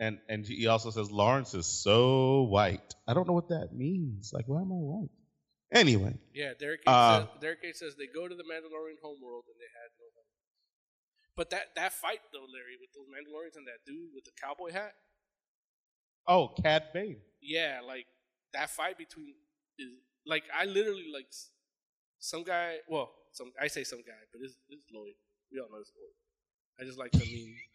[0.00, 2.94] and and he also says Lawrence is so white.
[3.06, 4.32] I don't know what that means.
[4.32, 5.10] Like, why am I white?
[5.72, 6.80] Anyway, yeah, Derek.
[6.86, 10.06] uh, says, Derek A says they go to the Mandalorian homeworld and they had no
[10.16, 10.40] helmets.
[11.36, 14.72] But that that fight though, Larry, with those Mandalorians and that dude with the cowboy
[14.72, 14.94] hat,
[16.26, 17.18] oh, Cad Bane.
[17.40, 18.06] yeah, like
[18.52, 19.34] that fight between
[19.78, 19.92] is
[20.26, 21.28] like I literally like
[22.18, 22.78] some guy.
[22.88, 25.14] Well, some I say some guy, but it's, it's Lloyd.
[25.52, 26.16] We all know it's Lloyd.
[26.80, 27.54] I just like to mean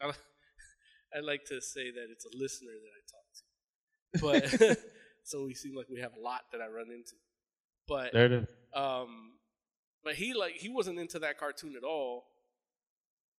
[1.14, 4.78] I, like to say that it's a listener that I talk to, but
[5.24, 7.16] so we seem like we have a lot that I run into.
[7.88, 8.46] But There it is.
[8.74, 9.32] um,
[10.04, 12.24] but he like he wasn't into that cartoon at all.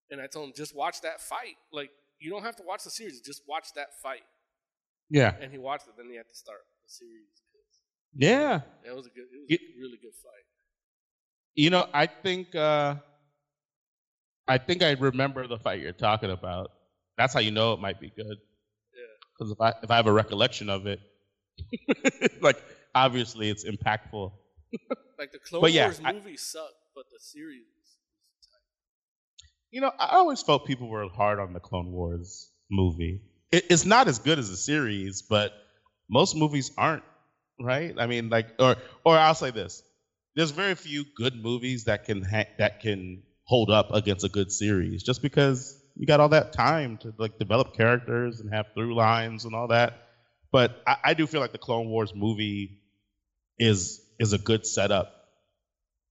[0.09, 1.57] And I told him just watch that fight.
[1.73, 1.89] Like
[2.19, 4.23] you don't have to watch the series, just watch that fight.
[5.09, 5.93] Yeah, And he watched it.
[5.97, 7.27] Then he had to start the series.
[8.13, 8.61] yeah.
[8.85, 10.45] It was a good, it was It- a really good fight.
[11.55, 12.95] You know, I think uh
[14.47, 16.71] I think I remember the fight you're talking about.
[17.17, 18.37] That's how you know it might be good.
[18.93, 19.03] Yeah.
[19.37, 20.99] Because if I if I have a recollection of it,
[22.41, 22.61] like
[22.95, 24.31] obviously it's impactful.
[25.19, 27.63] Like the Clone But yeah, Wars I- movie sucked, but the series.
[29.71, 33.21] You know, I always felt people were hard on the Clone Wars movie.
[33.51, 35.53] It, it's not as good as the series, but
[36.09, 37.03] most movies aren't,
[37.59, 37.93] right?
[37.97, 39.81] I mean, like, or or I'll say this:
[40.35, 44.51] there's very few good movies that can ha- that can hold up against a good
[44.51, 48.95] series, just because you got all that time to like develop characters and have through
[48.95, 50.03] lines and all that.
[50.51, 52.79] But I, I do feel like the Clone Wars movie
[53.57, 55.13] is is a good setup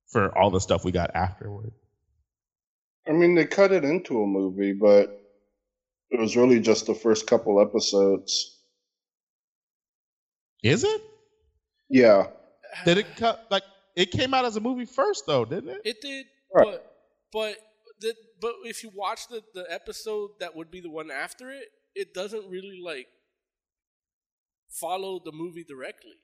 [0.09, 1.73] for all the stuff we got afterward.
[3.09, 5.21] I mean, they cut it into a movie, but
[6.11, 8.59] it was really just the first couple episodes.
[10.63, 11.01] Is it?
[11.89, 12.27] Yeah.
[12.85, 13.63] Did it cut like
[13.95, 15.81] it came out as a movie first though, didn't it?
[15.85, 16.67] It did, Right.
[16.67, 16.93] but
[17.33, 17.66] but the
[18.41, 22.15] but if you watch the the episode that would be the one after it, it
[22.15, 23.09] doesn't really like
[24.69, 26.17] follow the movie directly.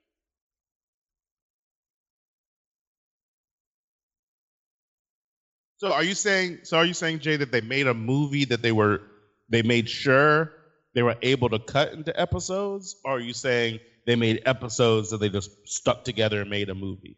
[5.78, 8.62] So are you saying so are you saying Jay that they made a movie that
[8.62, 9.00] they were
[9.48, 10.52] they made sure
[10.94, 15.18] they were able to cut into episodes or are you saying they made episodes that
[15.18, 17.16] they just stuck together and made a movie?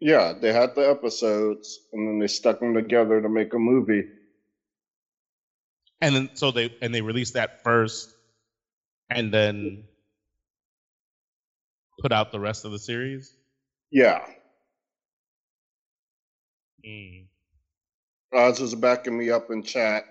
[0.00, 4.04] Yeah, they had the episodes and then they stuck them together to make a movie.
[6.00, 8.14] And then so they and they released that first
[9.10, 9.84] and then
[12.00, 13.34] put out the rest of the series?
[13.90, 14.24] Yeah.
[16.86, 17.26] Mm.
[18.32, 20.04] Oz is backing me up in chat.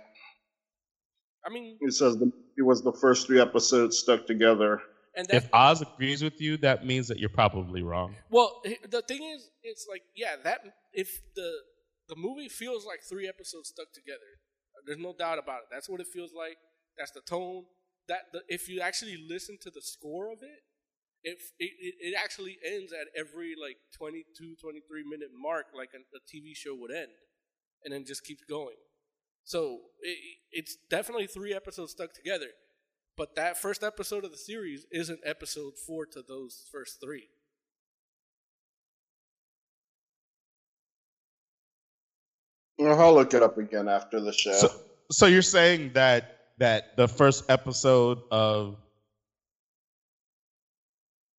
[1.46, 4.82] I mean, He says the, it was the first three episodes stuck together.
[5.16, 8.16] And that If Oz agrees with you, that means that you're probably wrong.
[8.30, 10.62] well, the thing is, it's like yeah, that
[10.94, 11.52] if the
[12.08, 14.40] the movie feels like three episodes stuck together,
[14.86, 15.68] there's no doubt about it.
[15.72, 16.58] That's what it feels like.
[16.98, 17.66] That's the tone.
[18.08, 20.62] That the, if you actually listen to the score of it,
[21.24, 26.02] if it, it, it actually ends at every like 22, 23 minute mark, like a,
[26.16, 27.12] a TV show would end,
[27.84, 28.78] and then just keeps going.
[29.44, 30.18] So it,
[30.52, 32.48] it's definitely three episodes stuck together.
[33.20, 37.28] But that first episode of the series isn't episode four to those first three.
[42.80, 44.54] I'll look it up again after the show.
[44.54, 44.72] So,
[45.12, 48.78] so you're saying that that the first episode of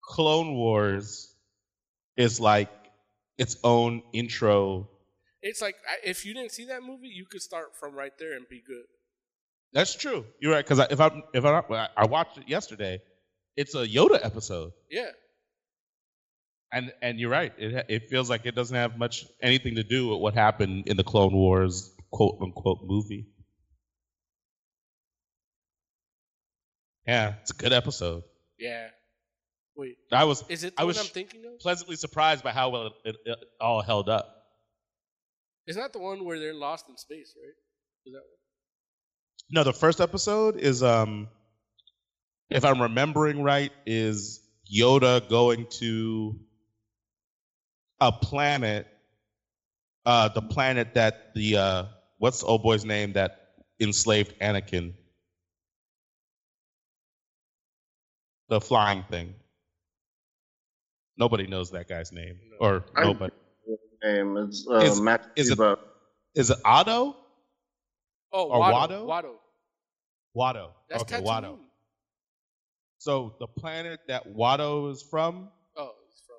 [0.05, 1.35] Clone Wars
[2.19, 2.69] is like
[3.39, 4.87] its own intro.
[5.41, 8.47] It's like if you didn't see that movie, you could start from right there and
[8.51, 8.85] be good.
[9.73, 10.25] That's true.
[10.41, 10.65] You're right.
[10.65, 13.01] Because if I if I I watched it yesterday,
[13.57, 15.11] it's a Yoda episode, Yeah,
[16.73, 17.53] and and you're right.
[17.59, 20.97] It it feels like it doesn't have much anything to do with what happened in
[20.97, 23.27] the Clone Wars quote unquote movie.
[27.07, 28.23] Yeah, it's a good episode.
[28.59, 28.89] yeah.
[29.77, 31.59] Wait, I was is it the I one was I'm thinking of?
[31.61, 34.27] pleasantly surprised by how well it, it, it all held up.
[35.67, 37.55] It's not the one where they're lost in space, right?
[38.05, 38.40] Is that one?
[39.51, 41.29] No, the first episode is um
[42.51, 44.41] if I'm remembering right, is
[44.73, 46.39] Yoda going to
[48.01, 48.87] a planet
[50.07, 51.85] uh the planet that the uh
[52.19, 53.49] what's the old boy's name that
[53.81, 54.95] enslaved Anakin?
[58.49, 59.35] The flying thing.
[61.17, 62.39] Nobody knows that guy's name.
[62.61, 63.33] Or I- nobody.
[64.03, 65.77] name is uh, Is- Matt is it- Skiba.
[66.37, 67.17] Is it Otto?
[68.33, 69.05] Oh, Or Watto.
[69.05, 69.35] Watto?
[70.37, 70.71] Watto.
[70.89, 71.25] That's okay, Tatooine.
[71.25, 71.59] Watto.
[72.99, 76.37] So the planet that Watto is from, Oh, it's from.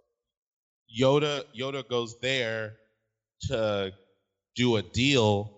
[0.99, 2.73] Yoda Yoda goes there
[3.47, 3.91] to
[4.55, 5.57] do a deal,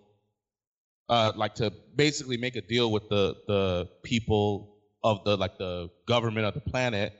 [1.09, 5.89] uh, like to basically make a deal with the the people of the like the
[6.07, 7.13] government of the planet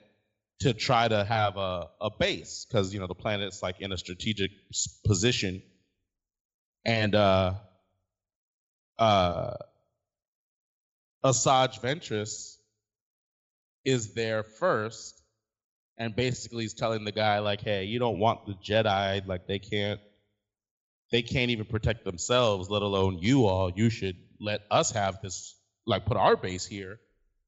[0.60, 3.98] to try to have a, a base because you know the planet's like in a
[3.98, 4.50] strategic
[5.04, 5.62] position,
[6.86, 7.54] and uh,
[8.98, 9.54] uh,
[11.24, 12.56] Asajj Ventress
[13.84, 15.22] is there first
[15.98, 19.58] and basically he's telling the guy like hey you don't want the jedi like they
[19.58, 20.00] can't
[21.14, 23.70] they can't even protect themselves let alone you all.
[23.70, 25.54] You should let us have this
[25.86, 26.98] like put our base here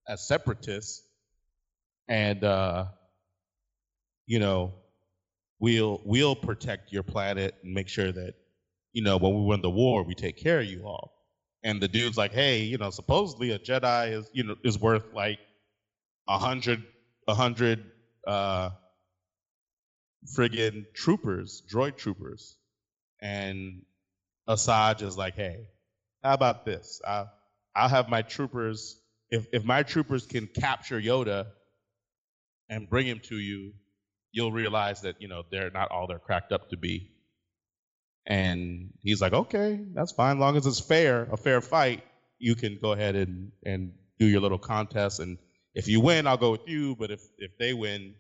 [0.09, 1.03] as separatists.
[2.09, 2.87] And uh
[4.27, 4.75] you know
[5.59, 8.35] we'll we'll protect your planet and make sure that
[8.93, 11.16] you know when we win the war we take care of you all
[11.67, 15.13] and the dude's like hey you know supposedly a jedi is you know is worth
[15.13, 15.39] like
[16.29, 16.83] a hundred
[17.29, 17.85] a hundred
[18.27, 18.71] uh
[20.27, 22.57] friggin' troopers, droid troopers.
[23.21, 23.83] And
[24.49, 25.69] Asajj is like, hey,
[26.23, 27.01] how about this?
[27.07, 27.31] I'll,
[27.75, 29.01] I'll have my troopers,
[29.31, 31.47] if, if my troopers can capture Yoda
[32.69, 33.73] and bring him to you,
[34.33, 37.11] you'll realize that, you know, they're not all they're cracked up to be.
[38.27, 40.39] And he's like, okay, that's fine.
[40.39, 42.03] long as it's fair, a fair fight,
[42.39, 45.21] you can go ahead and, and do your little contest.
[45.21, 45.39] And
[45.75, 46.97] if you win, I'll go with you.
[46.97, 48.15] But if, if they win,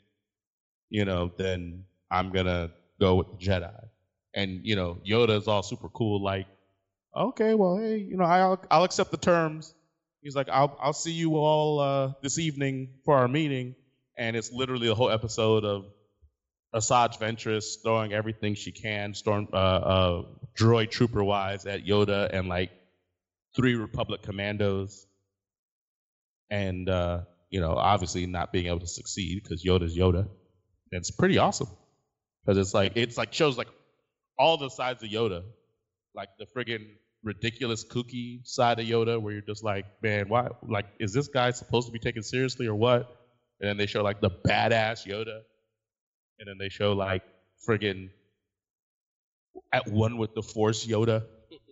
[0.91, 3.89] you know, then I'm gonna go with the Jedi.
[4.35, 6.47] And you know, Yoda's all super cool, like,
[7.17, 9.75] okay, well, hey, you know, I'll I'll accept the terms.
[10.23, 13.75] He's like, I'll I'll see you all uh, this evening for our meeting,
[14.17, 15.87] and it's literally a whole episode of
[16.75, 20.23] Asajj Ventress throwing everything she can, storm uh, uh,
[20.59, 22.71] droid trooper wise at Yoda and like
[23.55, 25.07] three Republic commandos,
[26.51, 30.29] and uh, you know obviously not being able to succeed because Yoda's Yoda.
[30.93, 31.69] It's pretty awesome
[32.45, 33.69] because it's like it's like shows like
[34.39, 35.43] all the sides of Yoda,
[36.15, 36.87] like the friggin'
[37.23, 40.49] ridiculous kooky side of Yoda, where you're just like, man, why?
[40.63, 43.09] Like, is this guy supposed to be taken seriously or what?
[43.61, 45.41] And then they show like the badass Yoda,
[46.39, 47.23] and then they show like
[47.67, 48.11] friggin'
[49.73, 51.25] at one with the Force Yoda,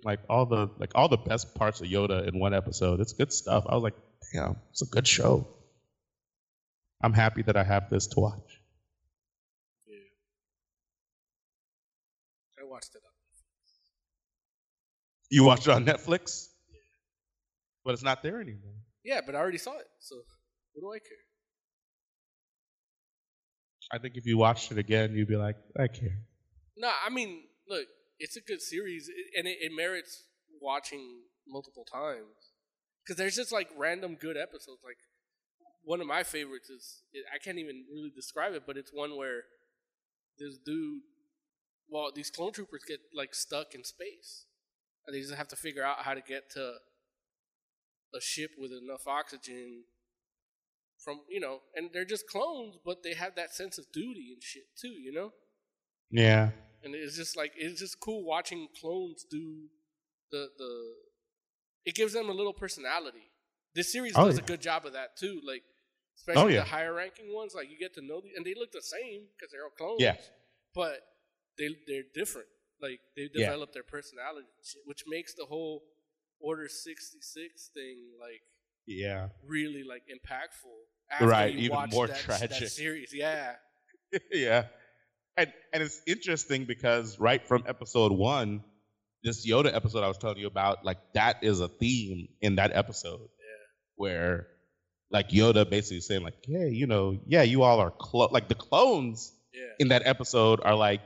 [0.05, 3.01] like all the like all the best parts of Yoda in one episode.
[3.01, 3.65] It's good stuff.
[3.69, 3.95] I was like,
[4.33, 5.47] damn, it's a good show.
[7.03, 8.61] I'm happy that I have this to watch.
[9.87, 9.97] Yeah,
[12.61, 13.13] I watched it up.
[15.31, 16.79] You watch it on Netflix, Yeah.
[17.85, 18.73] but it's not there anymore.
[19.05, 20.17] Yeah, but I already saw it, so
[20.73, 21.19] what do I care?
[23.95, 26.19] I think if you watched it again, you'd be like, I care.
[26.77, 27.87] No, I mean, look,
[28.19, 30.25] it's a good series, and it, it merits
[30.61, 32.51] watching multiple times
[33.03, 34.81] because there's just like random good episodes.
[34.83, 34.97] Like
[35.85, 39.43] one of my favorites is I can't even really describe it, but it's one where
[40.41, 41.03] this dude,
[41.89, 44.47] well, these clone troopers get like stuck in space,
[45.07, 46.75] and they just have to figure out how to get to
[48.13, 49.85] a ship with enough oxygen
[51.05, 54.43] from you know, and they're just clones, but they have that sense of duty and
[54.43, 55.33] shit too, you know.
[56.11, 56.51] Yeah.
[56.83, 59.69] And it's just like it's just cool watching clones do
[60.31, 60.73] the the.
[61.85, 63.31] It gives them a little personality.
[63.75, 64.45] This series Oh, does yeah.
[64.45, 65.41] a good job of that too.
[65.45, 66.61] Like oh, especially Oh, yeah.
[66.65, 69.27] the higher ranking ones, like you get to know the, and they look the same
[69.37, 70.01] because they're all clones.
[70.01, 70.17] Yeah.
[70.75, 71.01] But
[71.59, 72.49] they they're different.
[72.81, 73.47] Like they Yeah.
[73.51, 74.49] develop their personality,
[74.87, 75.83] which makes the whole
[76.41, 78.43] Order sixty six thing like
[78.87, 79.29] Yeah.
[79.47, 80.77] really like impactful.
[81.21, 82.51] Right, even more that, tragic.
[82.51, 83.55] That series, yeah.
[84.33, 84.65] yeah.
[85.37, 88.63] And and it's interesting because right from episode one,
[89.23, 92.73] this Yoda episode I was telling you about, like that is a theme in that
[92.75, 93.21] episode.
[93.21, 93.67] Yeah.
[93.97, 94.47] Where
[95.11, 98.29] like Yoda basically saying like, hey, you know, yeah, you all are clo-.
[98.33, 99.63] like the clones Yeah.
[99.79, 101.01] in that episode are like,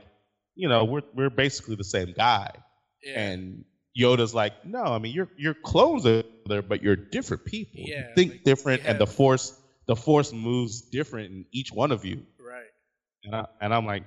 [0.55, 2.51] you know, we're we're basically the same guy.
[3.03, 3.19] Yeah.
[3.19, 3.65] And
[3.99, 7.81] Yoda's like, no, I mean you're you're clones of there, but you're different people.
[7.81, 9.58] You think like, different, and the force
[9.89, 12.21] the force moves different in each one of you.
[12.39, 12.71] right.
[13.23, 14.03] And I and I'm like,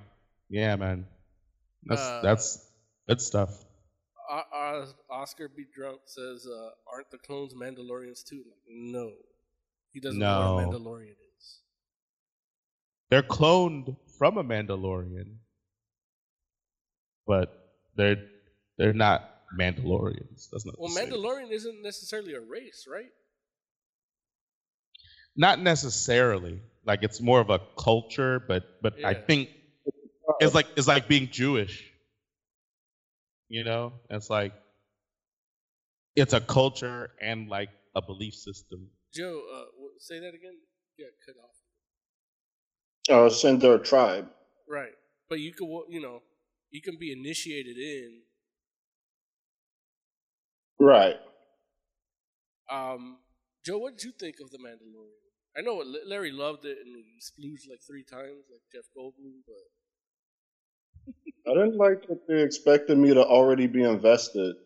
[0.49, 1.07] yeah, man,
[1.85, 2.71] that's Uh, that's
[3.09, 3.51] good stuff.
[5.11, 5.65] Oscar B.
[5.75, 9.13] Drunk says, uh, "Aren't the clones Mandalorians too?" Like, no,
[9.93, 11.61] he doesn't know what a Mandalorian is.
[13.11, 15.35] They're cloned from a Mandalorian,
[17.27, 18.25] but they're
[18.79, 19.21] they're not
[19.59, 20.49] Mandalorians.
[20.51, 21.11] That's not Well, the same.
[21.11, 23.11] Mandalorian isn't necessarily a race, right?
[25.37, 26.61] Not necessarily.
[26.85, 29.51] Like it's more of a culture, but but I think
[30.41, 31.93] it's like it's like being Jewish.
[33.49, 34.53] You know, it's like
[36.17, 38.89] it's a culture and like a belief system.
[39.15, 39.65] Joe, uh,
[39.99, 40.59] say that again.
[40.99, 43.27] Yeah, cut off.
[43.27, 44.29] Uh, send their tribe.
[44.69, 44.93] Right,
[45.29, 46.23] but you could, wa- you know,
[46.71, 48.23] you can be initiated in.
[50.79, 51.17] Right.
[52.71, 53.19] Um,
[53.65, 55.23] Joe, what did you think of the Mandalorian?
[55.57, 61.13] I know Larry loved it and he splooged like three times, like Jeff Goldblum, but
[61.51, 64.57] I didn't like that they expected me to already be invested.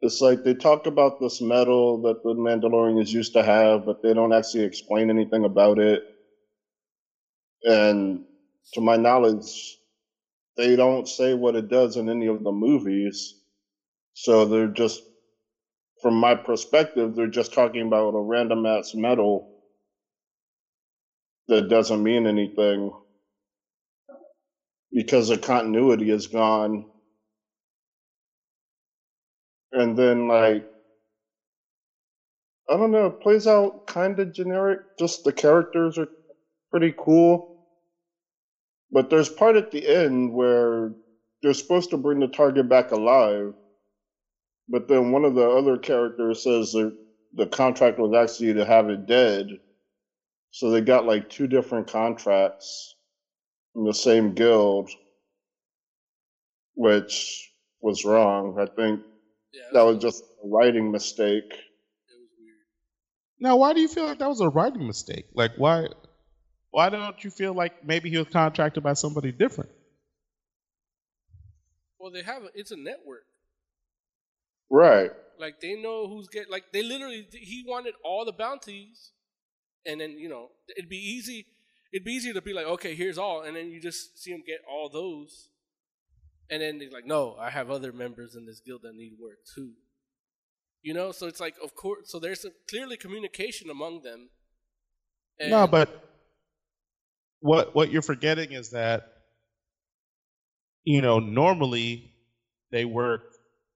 [0.00, 4.12] It's like they talk about this metal that the Mandalorians used to have, but they
[4.12, 6.02] don't actually explain anything about it.
[7.62, 8.24] And
[8.72, 9.78] to my knowledge,
[10.56, 13.34] they don't say what it does in any of the movies.
[14.14, 15.02] So they're just,
[16.02, 19.46] from my perspective, they're just talking about a random ass metal
[21.48, 22.92] that doesn't mean anything
[24.92, 26.84] because the continuity is gone.
[29.72, 30.64] And then, like,
[32.70, 34.80] I don't know, it plays out kind of generic.
[34.98, 36.08] Just the characters are
[36.70, 37.46] pretty cool.
[38.92, 40.92] But there's part at the end where
[41.42, 43.52] they're supposed to bring the target back alive.
[44.68, 46.96] But then one of the other characters says that
[47.34, 49.48] the contract was actually to have it dead.
[50.50, 52.94] So they got like two different contracts
[53.74, 54.90] in the same guild,
[56.74, 57.50] which
[57.80, 58.58] was wrong.
[58.58, 59.00] I think
[59.52, 61.50] yeah, that was just a writing mistake.
[61.50, 62.56] it was weird.
[63.40, 65.26] Now, why do you feel like that was a writing mistake?
[65.34, 65.88] Like, why,
[66.70, 69.70] why don't you feel like maybe he was contracted by somebody different?
[71.98, 73.24] Well, they have a, it's a network.
[74.72, 75.10] Right.
[75.38, 79.10] Like they know who's get like they literally he wanted all the bounties,
[79.84, 81.46] and then you know it'd be easy.
[81.92, 84.42] It'd be easier to be like, okay, here's all, and then you just see them
[84.46, 85.50] get all those,
[86.48, 89.40] and then they're like, no, I have other members in this guild that need work
[89.54, 89.72] too.
[90.82, 94.30] You know, so it's like, of course, so there's a, clearly communication among them.
[95.38, 96.08] no, but
[97.40, 99.02] what what you're forgetting is that
[100.84, 102.14] you know normally
[102.70, 103.31] they work.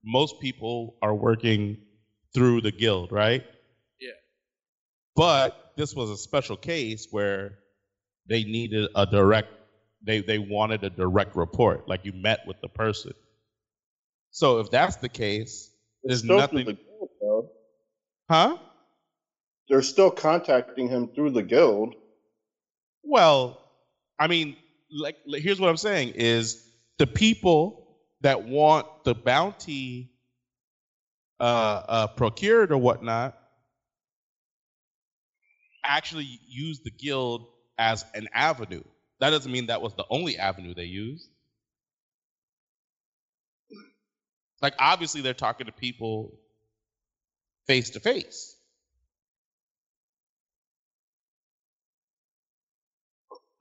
[0.07, 1.77] Most people are working
[2.33, 3.43] through the guild, right?
[3.99, 4.11] Yeah.
[5.15, 7.59] But this was a special case where
[8.27, 9.49] they needed a direct.
[10.05, 13.11] They they wanted a direct report, like you met with the person.
[14.31, 15.71] So if that's the case,
[16.03, 16.63] there's Still nothing.
[16.65, 16.79] through the
[17.19, 17.49] guild.
[18.29, 18.57] Huh?
[19.67, 21.95] They're still contacting him through the guild.
[23.03, 23.59] Well,
[24.19, 24.55] I mean,
[24.89, 26.65] like, like, here's what I'm saying is
[26.97, 27.86] the people
[28.21, 30.11] that want the bounty
[31.39, 33.37] uh, uh, procured or whatnot
[35.83, 37.47] actually use the guild
[37.77, 38.83] as an avenue.
[39.19, 41.29] That doesn't mean that was the only avenue they used.
[44.61, 46.39] Like, obviously, they're talking to people
[47.67, 48.55] face to face.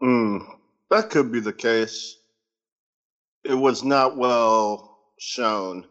[0.00, 0.38] Hmm,
[0.90, 2.16] that could be the case.
[3.48, 5.86] It was not well shown.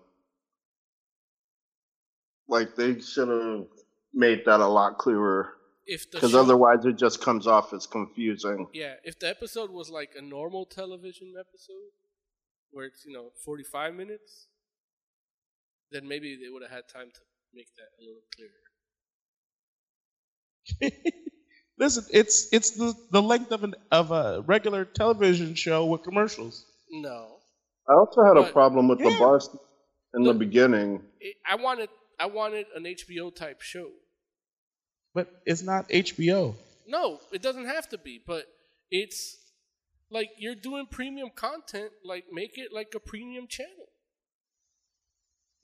[2.47, 3.65] Like they should have
[4.13, 5.53] made that a lot clearer,
[5.87, 8.67] if because otherwise it just comes off as confusing.
[8.73, 11.91] Yeah, if the episode was like a normal television episode,
[12.71, 14.47] where it's you know forty five minutes,
[15.91, 17.21] then maybe they would have had time to
[17.53, 18.51] make that a little clearer.
[21.77, 26.65] Listen, it's it's the, the length of an of a regular television show with commercials.
[26.91, 27.37] No,
[27.87, 29.19] I also had a problem with the Yeah.
[29.19, 29.59] bar scene
[30.15, 31.03] in the Look- beginning.
[31.19, 33.91] it, I wanted I wanted an HBO type show.
[35.13, 36.55] But it's not HBO.
[36.87, 38.45] No, it doesn't have to be, but
[38.89, 39.37] it's
[40.09, 41.91] like you're doing premium content.
[42.03, 43.89] Like make it like a premium channel.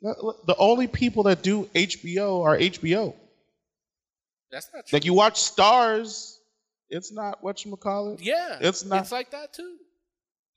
[0.02, 3.16] The only people that do HBO are HBO.
[4.52, 4.96] That's not true.
[4.98, 6.38] Like you watch Starz,
[6.90, 8.22] it's not what you call it.
[8.22, 9.02] yeah, it's not.
[9.04, 9.78] It's like that too.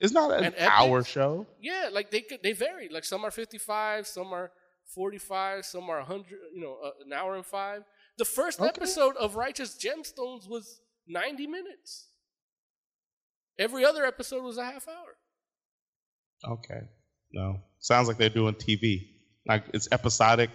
[0.01, 0.61] It's not an Epic?
[0.61, 1.47] hour show.
[1.61, 2.89] Yeah, like they could, they vary.
[2.91, 4.51] Like some are 55, some are
[4.95, 7.83] 45, some are 100, you know, uh, an hour and 5.
[8.19, 8.69] The first Okay.
[8.69, 12.09] episode of Righteous Gemstones was 90 minutes.
[13.59, 15.17] Every other episode was a half hour.
[16.55, 16.81] Okay.
[17.33, 17.61] No.
[17.79, 19.09] Sounds like they're doing TV.
[19.47, 20.51] Like it's episodic.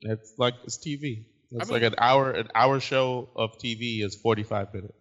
[0.00, 1.26] It's like it's TV.
[1.52, 4.94] It's I like an hour an hour show of TV is 45 minutes.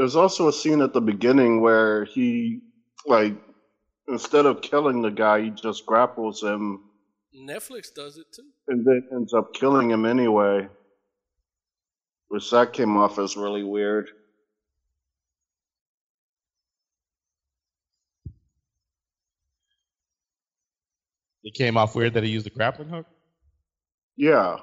[0.00, 2.62] There's also a scene at the beginning where he,
[3.04, 3.34] like,
[4.08, 6.84] instead of killing the guy, he just grapples him
[7.38, 8.44] Netflix does it too.
[8.68, 10.66] and then ends up killing him anyway.
[12.28, 14.08] Which that came off as really weird.
[21.44, 23.04] It came off weird that he used the grappling hook.
[24.16, 24.60] Yeah.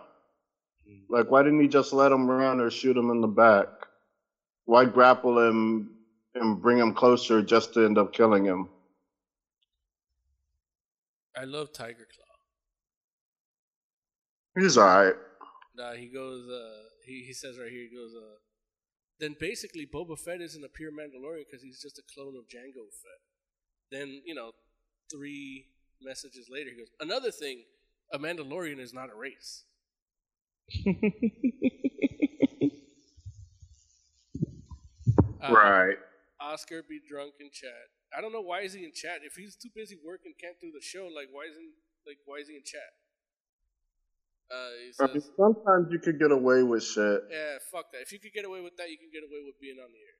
[1.11, 3.67] Like, why didn't he just let him run or shoot him in the back?
[4.67, 5.91] Why grapple him
[6.35, 8.67] and bring him closer just to end up killing him?
[11.37, 12.25] I love Tiger Claw.
[14.61, 15.15] He's alright.
[15.77, 18.35] Nah, he goes, uh, he, he says right here, he goes, uh,
[19.21, 22.91] then basically Boba Fett isn't a pure Mandalorian because he's just a clone of Jango
[22.91, 23.21] Fett.
[23.89, 24.51] Then, you know,
[25.09, 25.67] three
[26.01, 27.63] messages later, he goes, another thing,
[28.11, 29.63] a Mandalorian is not a race.
[35.41, 35.97] Uh, right.
[36.39, 37.89] Oscar be drunk in chat.
[38.15, 39.21] I don't know why is he in chat.
[39.23, 41.09] If he's too busy working, can't do the show.
[41.13, 41.71] Like why isn't
[42.05, 42.93] like why is he in chat?
[44.47, 47.23] Uh, he I mean, sometimes you could get away with shit.
[47.29, 48.01] "Yeah, fuck that.
[48.01, 50.01] If you could get away with that, you can get away with being on the
[50.07, 50.17] air.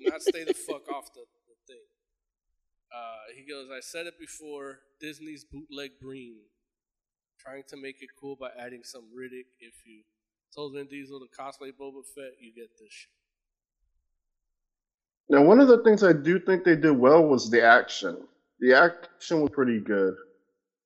[0.10, 1.86] Not stay the fuck off the, the thing."
[2.90, 4.80] Uh, he goes, "I said it before.
[5.00, 6.38] Disney's bootleg Breen,
[7.38, 9.46] trying to make it cool by adding some Riddick.
[9.60, 10.02] If you
[10.52, 13.15] told Vin Diesel to cosplay Boba Fett, you get this shit."
[15.28, 18.16] Now, one of the things I do think they did well was the action.
[18.60, 20.14] The action was pretty good,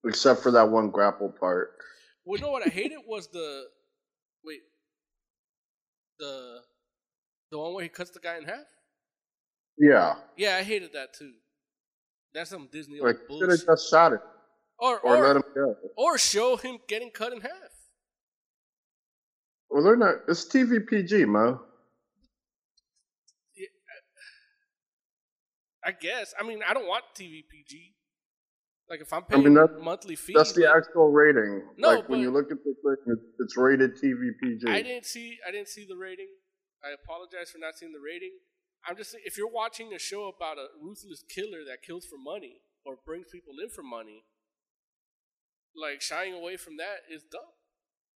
[0.06, 1.72] except for that one grapple part.
[2.24, 3.64] Well, you know what I hated was the
[4.44, 4.60] wait
[6.18, 6.60] the
[7.50, 8.64] the one where he cuts the guy in half.
[9.78, 11.32] Yeah, Yeah, I hated that too.
[12.34, 14.20] That's some Disney like should have just shot it
[14.78, 15.74] Or or, or, let him go.
[15.96, 17.50] or show him getting cut in half.
[19.70, 20.16] Well, they're not.
[20.28, 21.60] It's TV PG, Mo.
[25.90, 26.32] I guess.
[26.38, 27.94] I mean, I don't want TV PG.
[28.88, 31.62] Like if I'm paying I paying mean, that- monthly fees, That's the like, actual rating.
[31.78, 34.66] No, like when you look at the thing, it's rated TV PG.
[34.68, 36.30] I didn't see I didn't see the rating.
[36.84, 38.34] I apologize for not seeing the rating.
[38.86, 42.16] I'm just saying, if you're watching a show about a ruthless killer that kills for
[42.18, 44.24] money or brings people in for money,
[45.76, 47.52] like shying away from that is dumb.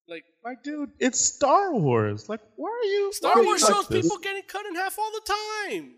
[0.09, 2.29] Like Like, dude, it's Star Wars.
[2.29, 3.12] Like, why are you?
[3.12, 4.03] Star Wars shows this?
[4.03, 5.35] people getting cut in half all the
[5.70, 5.95] time.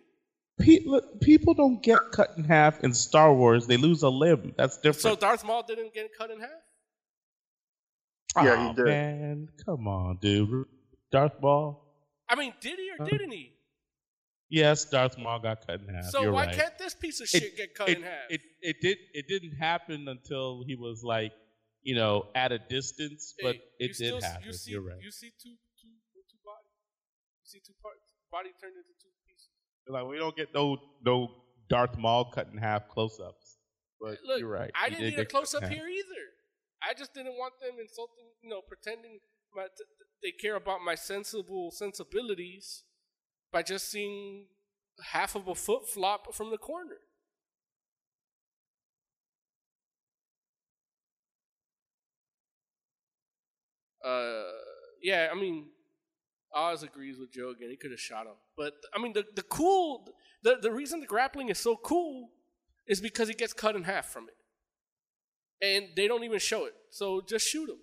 [0.58, 3.66] Pe- look, people don't get cut in half in Star Wars.
[3.66, 4.54] They lose a limb.
[4.56, 5.02] That's different.
[5.02, 5.16] So.
[5.16, 6.50] Darth Maul didn't get cut in half.
[8.42, 8.84] Yeah, he did.
[8.84, 10.66] Man, come on, dude.
[11.10, 11.82] Darth Maul.
[12.28, 13.52] I mean, did he or didn't he?
[14.48, 16.04] Yes, Darth Maul got cut in half.
[16.06, 16.54] So You're why right.
[16.56, 18.30] can't this piece of It- shit get cut it, in half?
[18.30, 21.32] It it did it didn't happen until he was like
[21.82, 24.46] you know at a distance, but Hey, it you still did happen.
[24.46, 25.02] You see, You're right.
[25.02, 25.88] You see two, two,
[26.30, 26.72] two bodies.
[27.42, 28.00] You see two parts.
[28.30, 29.05] Body turned into two pieces.
[29.88, 31.30] Like we don't get no no
[31.68, 33.58] Darth Maul cut in half close ups.
[34.00, 34.70] But Look, you're right.
[34.74, 36.22] I He didn't did need a close up here either.
[36.82, 39.18] I just didn't want them insulting, you know, pretending
[39.54, 39.88] my, th- th-
[40.22, 42.84] they care about my sensible sensibilities
[43.50, 44.46] by just seeing
[45.12, 46.98] half of a foot flop from the corner.
[54.04, 54.42] Uh,
[55.02, 55.66] yeah, I mean,
[56.56, 57.70] Oz agrees with Joe again.
[57.70, 60.08] He could have shot him, but I mean, the the cool,
[60.42, 62.30] the the reason the grappling is so cool
[62.86, 66.74] is because he gets cut in half from it, and they don't even show it.
[66.90, 67.76] So just shoot him.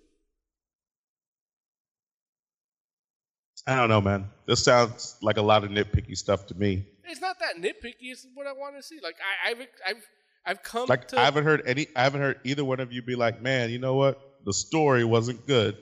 [3.66, 4.28] I don't know, man.
[4.46, 6.86] This sounds like a lot of nitpicky stuff to me.
[7.04, 7.94] It's not that nitpicky.
[8.00, 8.98] It's what I want to see.
[9.02, 9.16] Like
[9.46, 10.06] I, I've I've
[10.46, 11.86] I've come Like to I haven't heard any.
[11.96, 14.20] I haven't heard either one of you be like, "Man, you know what?
[14.44, 15.78] The story wasn't good,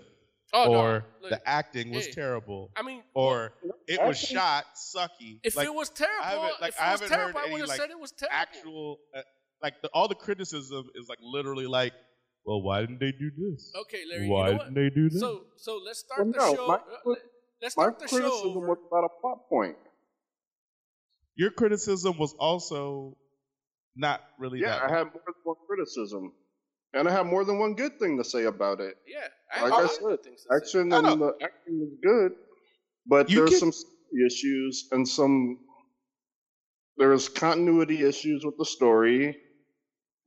[0.53, 3.53] oh, no, or look, the acting was hey, terrible, I mean, or
[3.87, 6.93] it was shot sucky." if Like, it was terrible, I haven't- like, if I it
[6.93, 8.37] was haven't heard terrible, I any, would have like, said it was terrible.
[8.37, 9.23] actual, uh,
[9.63, 11.93] like the, all the criticism is like literally like,
[12.45, 13.73] "Well, why didn't they do this?
[13.83, 14.29] Okay, Larry.
[14.29, 14.75] why you know didn't what?
[14.75, 16.67] they do this?" So so let's start Well, the no, show.
[16.69, 16.75] my-
[17.13, 17.15] uh,
[17.63, 18.67] let's My the criticism over.
[18.67, 19.77] was about a plot point.
[21.35, 23.17] Your criticism was also
[23.97, 24.91] not really Yeah, that.
[24.91, 26.33] I had more than one criticism,
[26.95, 28.97] and I have more than one good thing to say about it.
[29.07, 31.99] Yeah, I Like I of said, good things to action I and the acting is
[32.03, 32.33] good,
[33.07, 33.91] but You there's can- some
[34.27, 35.59] issues and some
[36.99, 39.37] there's continuity issues with the story.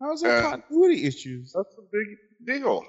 [0.01, 1.53] How's there continuity issues?
[1.53, 2.17] That's a big
[2.61, 2.83] deal.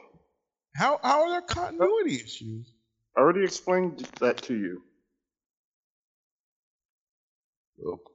[0.75, 2.73] How how are there continuity issues?
[3.17, 4.83] I already explained that to you.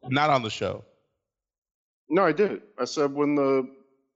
[0.09, 0.83] Not on the show.
[2.09, 2.61] No, I did.
[2.79, 3.67] I said when the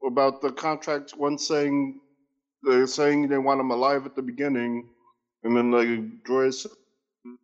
[0.06, 2.00] about the contract one saying
[2.64, 4.90] they're saying they want him alive at the beginning,
[5.44, 6.66] and then like droids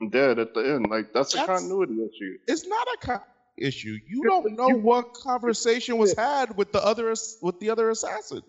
[0.10, 0.88] dead at the end.
[0.90, 2.38] Like that's a continuity issue.
[2.48, 3.22] It's not a con-
[3.58, 3.98] issue.
[4.08, 8.42] You don't know you- what conversation was had with the other with the other assassin.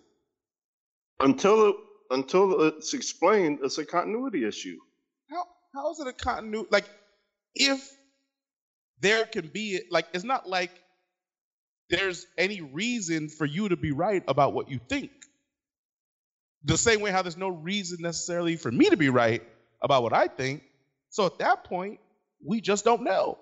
[1.19, 1.75] Until it
[2.09, 4.77] until it's explained, it's a continuity issue.
[5.29, 6.67] How how is it a continuity?
[6.71, 6.89] Like
[7.55, 7.89] if
[8.99, 10.71] there can be like it's not like
[11.93, 15.11] there's any reason for you to be right about what you think.
[16.63, 19.43] The same way how there's no reason necessarily for me to be right
[19.81, 20.63] about what I think.
[21.11, 21.99] So at that point,
[22.43, 23.37] we just don't know.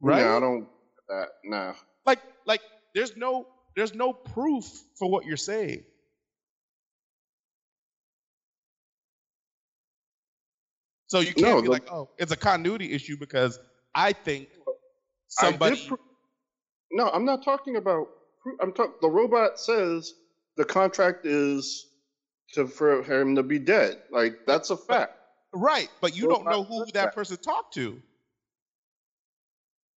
[0.00, 0.20] Right?
[0.20, 0.68] Yeah, I don't
[1.08, 1.74] that nah.
[2.06, 2.60] like like
[2.94, 4.64] there's no there's no proof
[4.96, 5.82] for what you're saying.
[11.08, 13.58] So you can't No, be the- like, oh, it's a continuity issue because
[13.94, 14.48] I think
[15.30, 15.88] somebody.
[15.88, 15.98] pro-
[16.92, 18.08] no, I'm not talking about.
[18.60, 18.94] I'm talking.
[19.00, 20.14] The robot says
[20.56, 21.86] the contract is
[22.54, 24.02] to for him to be dead.
[24.10, 25.12] Like that's a fact.
[25.54, 27.14] right, but you don't know who that that.
[27.14, 28.00] person talked to.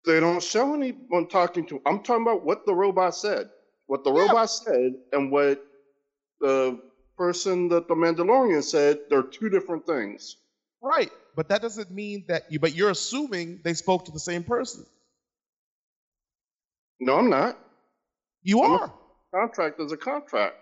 [0.06, 1.82] They don't show anyone talking to.
[1.86, 3.50] I'm talking about what the robot said.
[3.88, 4.22] What the Yeah.
[4.22, 5.66] robot said and what
[6.42, 6.80] the
[7.18, 9.00] person that the Mandalorian said.
[9.10, 10.36] They're two different things.
[10.82, 12.60] Right, but that doesn't mean that you.
[12.60, 14.86] But you're assuming they spoke to the same person.
[17.00, 17.58] No, I'm not.
[18.44, 18.94] You I'm a- are.
[19.34, 20.56] Contract is a contract.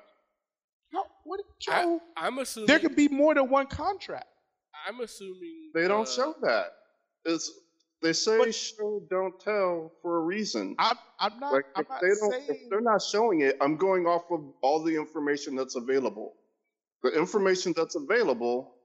[0.93, 1.99] How, what, Joe?
[2.15, 4.27] I'm assuming there could be more than one contract.
[4.87, 6.67] I'm assuming They don't uh, show that.
[7.25, 7.51] It's
[8.01, 10.75] they say But- show don't tell for a reason.
[10.79, 11.53] I'm, I'm not.
[11.53, 12.45] like I'm if not they don't saying.
[12.49, 16.33] if they're not showing it, I'm going off of all the information that's available.
[17.03, 18.75] The information that's available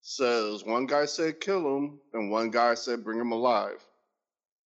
[0.00, 3.84] says one guy said kill him and one guy said bring him alive.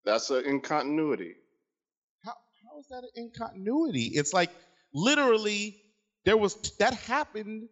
[0.06, 1.34] That's an incontinuity.
[2.90, 3.32] How, how is that an
[3.66, 4.12] incontinuity?
[4.14, 4.52] It's like
[4.94, 5.78] literally
[6.26, 7.70] there was that happened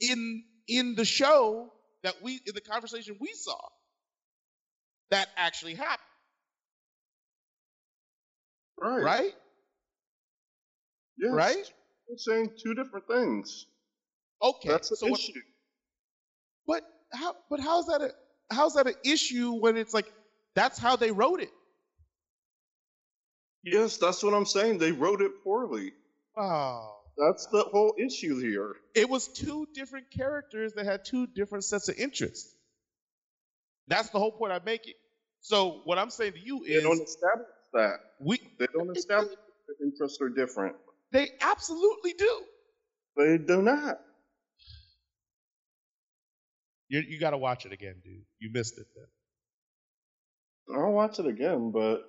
[0.00, 3.58] in in the show that we in the conversation we saw.
[5.10, 5.98] That actually happened,
[8.80, 9.02] Right.
[9.02, 9.34] right?
[11.18, 11.72] Yes, Right?
[12.10, 13.66] I'm saying two different things.
[14.42, 14.68] Okay.
[14.68, 15.40] That's the so what- issue.
[16.66, 17.34] but how?
[17.50, 18.14] But how's that a
[18.52, 20.12] how's that an issue when it's like
[20.54, 21.50] that's how they wrote it?
[23.62, 24.78] Yes, that's what I'm saying.
[24.78, 25.92] They wrote it poorly.
[26.36, 26.96] Oh.
[27.18, 28.74] That's the whole issue here.
[28.94, 32.54] It was two different characters that had two different sets of interests.
[33.88, 34.94] That's the whole point I'm making.
[35.40, 37.96] So what I'm saying to you They is they don't establish that.
[38.20, 40.76] we They don't establish that the interests are different.
[41.12, 42.42] they absolutely do.
[43.16, 44.00] They do not.
[46.88, 48.24] You you got to watch it again, dude.
[48.38, 48.86] You missed it.
[48.96, 50.76] Then.
[50.76, 52.02] I'll watch it again, but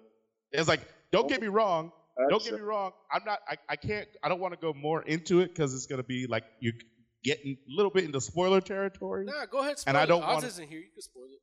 [0.52, 0.82] It's like
[1.12, 1.92] don't get me wrong.
[2.30, 2.92] Don't get me wrong.
[3.12, 3.40] I'm not.
[3.48, 4.08] I, I can't.
[4.24, 6.74] I don't want to go more into it because it's gonna be like you're
[7.24, 9.26] getting a little bit into spoiler territory.
[9.26, 9.80] Nah, go ahead.
[9.80, 10.80] Spoil And I don't wanna- isn't here.
[10.80, 11.40] You can spoil it.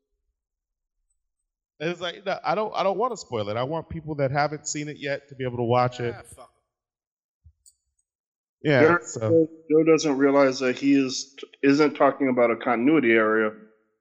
[1.81, 2.73] It's like no, I don't.
[2.75, 3.57] I don't want to spoil it.
[3.57, 6.15] I want people that haven't seen it yet to be able to watch it.
[6.17, 6.51] Ah, fuck.
[8.63, 8.83] Yeah.
[8.83, 13.53] Joe, So Joe doesn't realize that he is isn't talking about a continuity area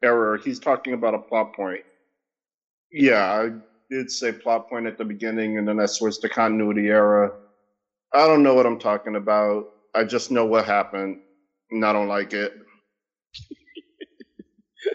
[0.04, 0.38] error.
[0.38, 1.82] He's talking about a plot point.
[2.92, 3.52] Yeah, I
[3.90, 7.40] did say plot point at the beginning, and then I switched to continuity error.
[8.14, 9.66] I don't know what I'm talking about.
[9.96, 11.22] I just know what happened,
[11.72, 12.54] and I don't like it.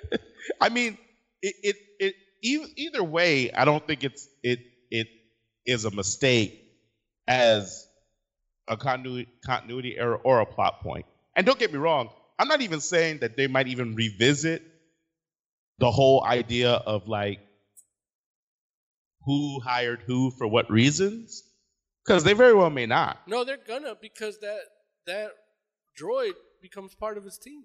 [0.61, 0.99] I mean,
[1.43, 5.09] it it it e- either way, I don't think it's it it
[5.67, 6.63] is a mistake
[7.27, 7.87] as
[8.69, 11.07] a continuity continuity error or a plot point.
[11.37, 14.63] And don't get me wrong, I'm not even saying that they might even revisit
[15.79, 17.41] the whole idea of like
[19.25, 21.43] who hired who for what reasons,
[22.05, 23.19] because they very well may not.
[23.27, 24.61] No, they're gonna because that
[25.07, 25.31] that
[26.01, 27.63] droid becomes part of his team.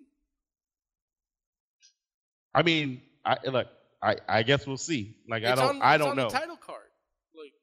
[2.54, 3.68] I mean, I look,
[4.02, 5.18] I I guess we'll see.
[5.30, 6.30] Like I don't on, I it's don't on know.
[6.30, 6.90] The title card,
[7.36, 7.54] like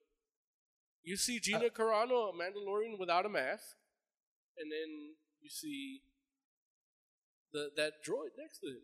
[1.03, 3.64] you see Gina Carano, a Mandalorian without a mask,
[4.59, 6.01] and then you see
[7.53, 8.82] the that droid next to him,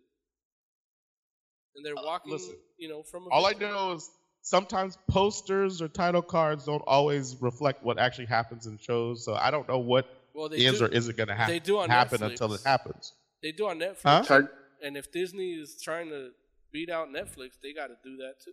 [1.76, 3.26] and they're walking, Uh, listen, you know, from.
[3.26, 4.10] A All I know is
[4.42, 9.24] sometimes posters or title cards don't always reflect what actually happens in shows.
[9.24, 11.64] So I don't know what Well, they is do- or isn't going to they ha-
[11.64, 12.30] do happen Netflix.
[12.30, 13.12] until it happens.
[13.42, 14.22] They do on Netflix, Huh?
[14.22, 14.48] Tig-
[14.82, 16.30] and if Disney is trying to
[16.72, 18.52] beat out Netflix, they got to do that too.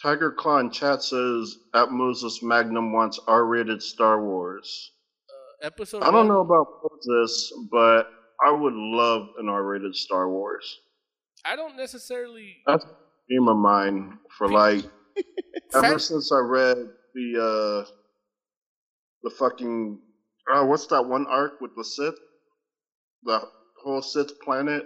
[0.00, 4.92] Tiger Claw in chat says at Moses Magnum wants R-rated Star Wars.
[5.28, 6.02] Uh, episode.
[6.02, 6.68] I don't one- know about
[7.04, 8.08] this, but
[8.44, 10.78] I would love an R-rated Star Wars.
[11.44, 12.58] I don't necessarily.
[12.66, 12.88] That's a
[13.28, 14.84] dream of mine for like
[15.74, 16.76] ever since I read
[17.14, 17.90] the uh
[19.22, 19.98] the fucking
[20.50, 22.14] uh, what's that one arc with the Sith?
[23.24, 23.40] The
[23.82, 24.84] whole Sith planet.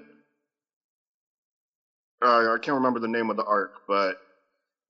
[2.24, 4.16] Uh, I can't remember the name of the arc, but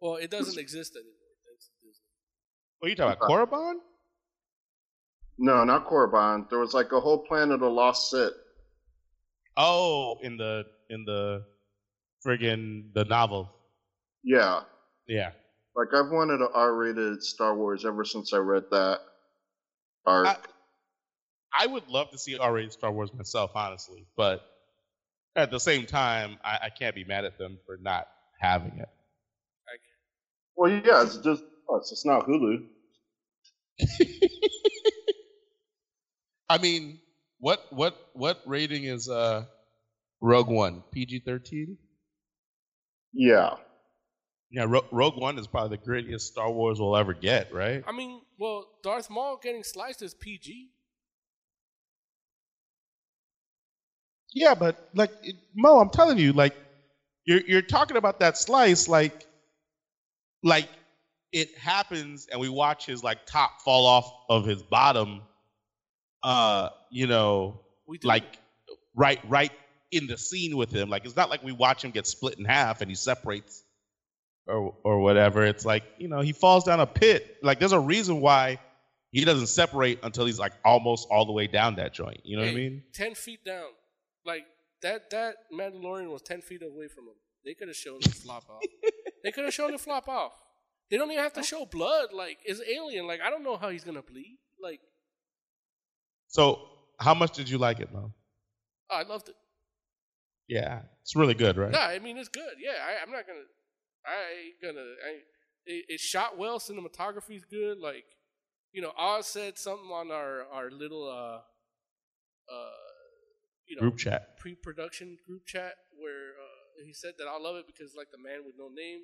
[0.01, 1.13] Well, it doesn't exist anymore.
[1.47, 2.05] Thanks to Disney.
[2.79, 3.51] What are you talking about?
[3.51, 3.75] Korriban?
[5.39, 6.49] no, not Korriban.
[6.49, 8.33] There was like a whole planet of lost Sith.
[9.57, 11.45] Oh, in the in the
[12.25, 13.51] friggin' the novel.
[14.25, 14.63] Yeah,
[15.09, 15.33] Yeah.
[15.75, 19.01] like I've wanted an R-rated Star Wars ever since I read that
[20.07, 20.27] arc.
[20.29, 20.37] I,
[21.65, 24.43] I would love to see R-rated Star Wars myself, honestly, but
[25.35, 28.07] at the same time, I, I can't be mad at them for not
[28.41, 28.89] having it.
[30.57, 31.43] well, yeah, it's just.
[31.75, 32.67] It's not Hulu.
[36.51, 37.01] I mean,
[37.39, 39.47] what what what rating is uh
[40.21, 40.83] Rogue One?
[40.93, 41.79] PG thirteen?
[43.13, 43.57] Yeah.
[44.51, 47.83] Yeah, Ro- Rogue One is probably the grittiest Star Wars we'll ever get, right?
[47.87, 50.71] I mean, well, Darth Maul getting sliced is PG.
[54.35, 56.55] Yeah, but like it, Mo, I'm telling you, like
[57.25, 59.27] you're you're talking about that slice, like
[60.43, 60.69] like
[61.33, 65.23] it happens, and we watch his like top fall off of his bottom.
[66.23, 68.39] Uh, you know, We like
[68.95, 69.53] right right
[69.93, 70.89] in the scene with him.
[70.89, 73.63] Like it's not like we watch him get split in half and he separates
[74.47, 75.45] or or whatever.
[75.45, 77.37] It's like you know he falls down a pit.
[77.43, 78.59] Like there's a reason why
[79.11, 82.21] he doesn't separate until he's like almost all the way down that joint.
[82.25, 82.83] You know what I mean?
[82.95, 83.69] Ten feet down,
[84.25, 84.45] like
[84.81, 85.11] that.
[85.11, 87.15] That Mandalorian was ten feet away from him.
[87.45, 88.63] They could have shown him flop off.
[89.25, 90.33] They could have shown him flop off.
[90.91, 92.13] They don't even have to show blood.
[92.13, 93.07] Like it's alien.
[93.07, 94.39] Like I don't know how he's gonna bleed.
[94.61, 94.81] Like
[96.27, 96.59] So
[96.99, 98.13] how much did you like it, Mo?
[98.91, 99.37] oh, I loved it.
[100.53, 101.71] Yeah, it's really good, right?
[101.73, 102.55] No, I mean it's good.
[102.59, 103.47] Yeah, I, I'm not gonna.
[104.05, 104.87] I ain't gonna.
[105.07, 105.11] I,
[105.67, 106.59] it, it's shot well.
[106.59, 107.79] Cinematography's good.
[107.79, 108.05] Like,
[108.73, 111.41] you know, Oz said something on our our little uh
[112.53, 112.71] uh
[113.67, 114.39] you know Group chat.
[114.39, 118.45] pre-production group chat where uh, he said that I love it because like the man
[118.45, 119.01] with no name.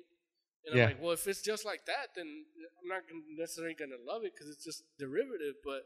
[0.65, 0.83] And Yeah.
[0.83, 2.27] I'm like, well, if it's just like that, then
[2.83, 3.03] I'm not
[3.37, 5.55] necessarily to love it because it's just derivative.
[5.63, 5.83] But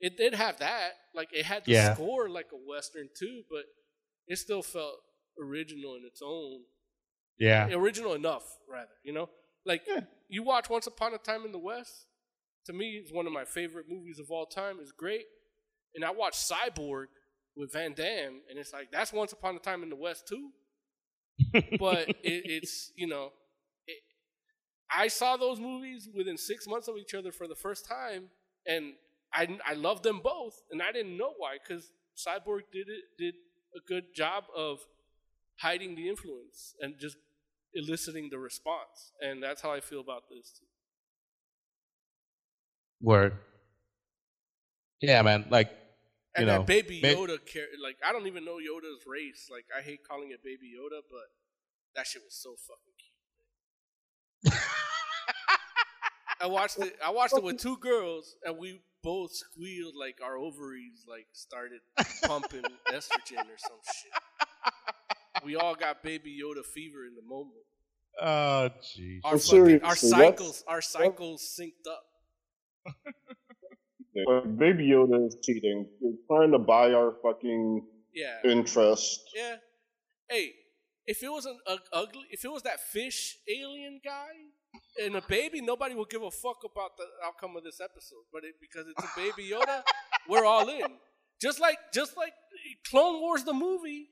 [0.00, 0.92] it did have that.
[1.12, 1.94] Like, it had the Yeah.
[1.94, 3.64] score like a Western too, but
[4.26, 4.96] it still felt
[5.40, 6.60] original in its own.
[7.38, 7.68] Yeah.
[7.72, 8.90] Original enough, rather.
[9.04, 9.28] You know?
[9.64, 9.82] Like,
[10.28, 12.06] you watch Once Upon a Time in the West,
[12.66, 14.78] to me, it's one of my favorite movies of all time.
[14.80, 15.24] It's great.
[15.94, 17.06] And I watched Cyborg
[17.56, 20.50] with Van Damme, and it's like, that's Once Upon a Time in the West too
[21.78, 23.30] but it, it's you know,
[23.86, 23.98] it,
[24.90, 28.28] I saw those movies within six months of each other for the first time,
[28.66, 28.94] and
[29.32, 33.34] I I loved them both, and I didn't know why because Cyborg did it did
[33.76, 34.80] a good job of
[35.56, 37.16] hiding the influence and just
[37.74, 40.52] eliciting the response, and that's how I feel about this.
[40.58, 40.66] Too.
[43.00, 43.34] Word.
[45.00, 45.46] Yeah, man.
[45.50, 45.76] Like, you
[46.36, 49.48] And know, that Baby Yoda, char- like I don't even know Yoda's race.
[49.50, 51.26] Like I hate calling it Baby Yoda, but
[51.96, 53.11] that shit was so fucking cute.
[56.42, 56.96] I watched it.
[57.04, 61.80] I watched it with two girls, and we both squealed like our ovaries like started
[62.24, 64.12] pumping estrogen or some shit.
[65.44, 67.64] We all got Baby Yoda fever in the moment.
[68.20, 69.20] Oh, jeez.
[69.24, 72.94] Our fucking, our seriously, cycles, our cycles synced up.
[74.26, 75.86] But Baby Yoda is cheating.
[76.02, 77.82] You're trying to buy our fucking
[78.12, 78.40] Yeah.
[78.44, 79.22] interest.
[79.34, 79.56] Yeah.
[80.28, 80.52] Hey,
[81.06, 84.28] if it was an uh, ugly, if it was that fish alien guy
[85.00, 88.24] and a baby, nobody will give a fuck about the outcome of this episode.
[88.32, 89.82] But it, because it's a baby Yoda,
[90.28, 90.86] we're all in.
[91.40, 92.32] Just like, just like
[92.88, 94.08] Clone Wars the movie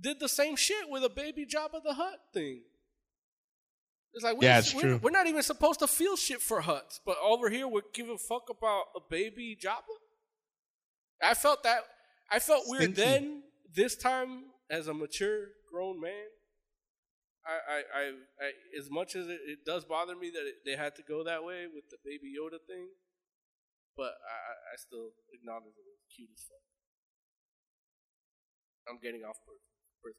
[0.00, 2.62] did the same shit with a baby Jabba the Hutt thing.
[4.14, 5.00] It's like, Yeah, we're, it's we're, true.
[5.02, 8.18] we're not even supposed to feel shit for Hutts, but over here we're giving a
[8.18, 9.96] fuck about a baby Jabba.
[11.22, 11.82] I felt that.
[12.30, 13.42] I felt weird then.
[13.74, 16.26] This time, as a mature grown man,
[17.46, 18.04] I, I, I,
[18.40, 21.24] I as much as it, it does bother me that it, they had to go
[21.24, 22.88] that way with the baby Yoda thing,
[23.96, 26.64] but I, I- still acknowledge it was cute as fuck.
[28.88, 29.62] I'm getting off birth,
[30.02, 30.16] birth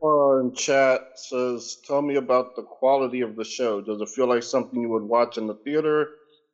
[0.00, 0.40] control.
[0.40, 3.80] in chat says, "Tell me about the quality of the show.
[3.80, 6.10] Does it feel like something you would watch in the theater,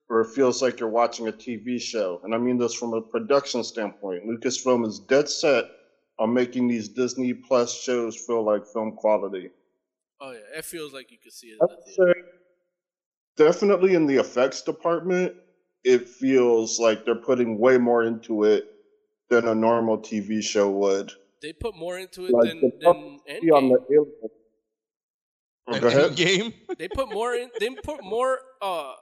[0.08, 3.02] or it feels like you're watching a TV show?" And I mean this from a
[3.02, 4.24] production standpoint.
[4.26, 5.64] Lucasfilm is dead set
[6.20, 9.50] on making these Disney Plus shows feel like film quality.
[10.20, 11.56] Oh yeah, it feels like you could see it.
[11.60, 12.12] I In the would say
[13.36, 15.36] definitely in the effects department,
[15.84, 18.72] it feels like they're putting way more into it
[19.28, 21.12] than a normal TV show would.
[21.42, 23.90] They put more into it Like than, the than See on the Endgame.
[23.90, 24.30] alien.
[25.66, 26.16] Oh, go ahead.
[26.16, 26.54] game?
[26.78, 27.50] They put more in.
[27.58, 28.94] They put more uh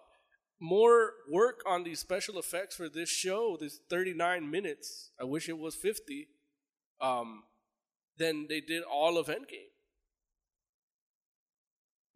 [0.61, 3.57] more work on these special effects for this show.
[3.57, 5.13] This 39 minutes.
[5.21, 6.29] I wish it was 50.
[7.01, 7.45] Um,
[8.19, 9.73] than they did all of Endgame.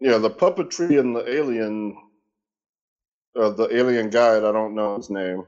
[0.00, 1.96] Yeah, the puppetry and the alien,
[3.36, 5.44] uh, the alien guide, I don't know his name,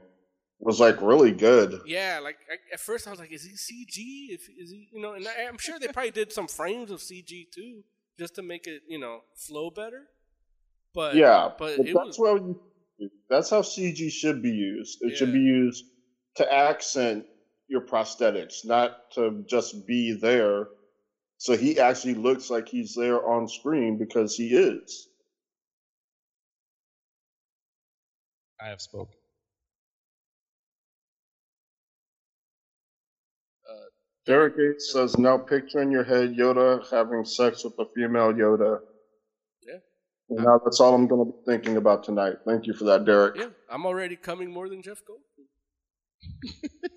[0.59, 1.81] was like really good.
[1.85, 4.33] Yeah, like I, at first I was like, is he CG?
[4.33, 6.99] If is he, you know, and I, I'm sure they probably did some frames of
[6.99, 7.83] CG too,
[8.17, 10.03] just to make it, you know, flow better.
[10.93, 14.99] But yeah, but, but it that's was what that's how CG should be used.
[15.01, 15.83] It should be used
[16.35, 17.25] to accent
[17.67, 20.67] your prosthetics, not to just be there.
[21.37, 25.09] So he actually looks like he's there on screen because he is.
[28.61, 29.15] I have spoken.
[33.69, 33.89] Uh,
[34.25, 38.79] Derek Gates says, now picture in your head Yoda having sex with a female Yoda.
[39.67, 39.77] Yeah.
[40.29, 42.37] And now that's all I'm going to be thinking about tonight.
[42.45, 43.35] Thank you for that, Derek.
[43.35, 43.49] yeah.
[43.69, 45.47] I'm already coming more than Jeff Goldblum.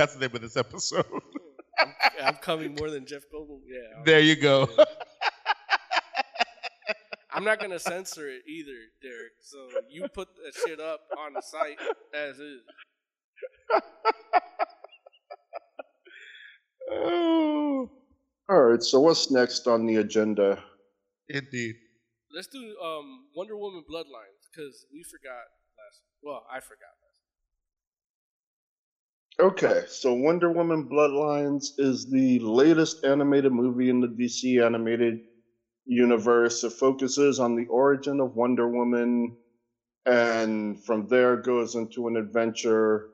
[0.00, 1.04] That's the name of this episode.
[1.78, 1.92] I'm,
[2.24, 3.60] I'm coming more than Jeff Goldblum.
[3.68, 3.96] Yeah.
[3.96, 4.66] I'm- there you go.
[4.78, 4.84] yeah.
[7.30, 8.72] I'm not gonna censor it either,
[9.02, 9.32] Derek.
[9.42, 9.58] So
[9.90, 11.78] you put that shit up on the site
[12.14, 12.62] as is.
[16.90, 17.90] oh,
[18.48, 20.64] All right, so what's next on the agenda?
[21.28, 21.74] indeed.
[22.34, 25.44] Let's do um, Wonder Woman Bloodlines because we forgot
[25.76, 26.00] last.
[26.22, 26.99] Well, I forgot last.
[29.40, 35.20] Okay, so Wonder Woman Bloodlines is the latest animated movie in the DC animated
[35.86, 36.62] universe.
[36.64, 39.32] It focuses on the origin of Wonder Woman
[40.06, 43.06] and from there goes into an adventure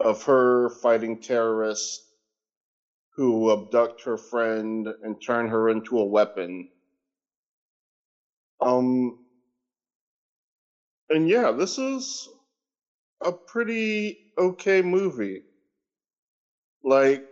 [0.00, 2.02] of her fighting terrorists
[3.16, 6.68] who abduct her friend and turn her into a weapon.
[8.60, 9.12] Um
[11.10, 12.28] and yeah, this is
[13.24, 15.42] a pretty okay movie.
[16.84, 17.24] Like,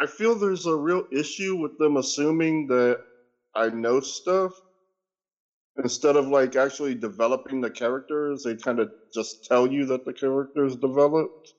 [0.00, 2.98] I feel there's a real issue with them assuming that
[3.54, 4.52] I know stuff
[5.82, 8.42] instead of like actually developing the characters.
[8.42, 11.54] They kind of just tell you that the characters developed.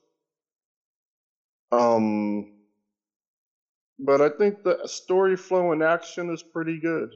[1.72, 2.46] Um,
[4.00, 7.14] but I think the story flow and action is pretty good.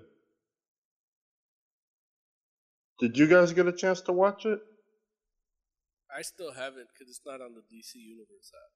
[3.01, 4.61] Did you guys get a chance to watch it?
[6.17, 8.71] I still haven't because it's not on the DC Universe app.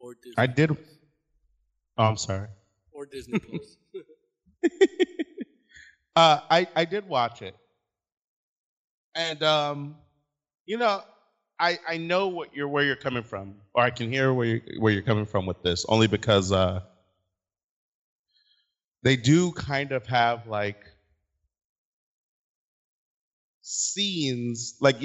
[0.00, 0.34] Or Disney.
[0.36, 0.76] I did.
[1.96, 2.48] Oh, I'm sorry.
[2.92, 3.76] Or Disney Plus.
[6.16, 7.54] uh, I I did watch it,
[9.14, 9.96] and um,
[10.66, 11.02] you know,
[11.58, 14.62] I I know what you're where you're coming from, or I can hear where you
[14.78, 16.80] where you're coming from with this, only because uh,
[19.02, 20.89] they do kind of have like
[23.70, 24.96] scenes like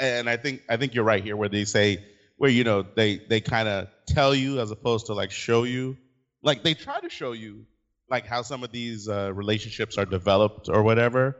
[0.00, 2.04] and I think I think you're right here where they say
[2.36, 5.96] where you know they they kind of tell you as opposed to like show you.
[6.42, 7.64] Like they try to show you
[8.10, 11.36] like how some of these uh, relationships are developed or whatever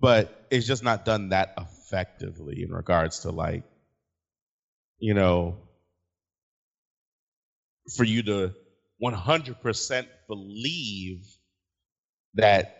[0.00, 3.64] but it's just not done that effectively in regards to like
[4.98, 5.56] you know
[7.96, 8.54] for you to
[9.02, 11.26] 100% believe
[12.34, 12.77] that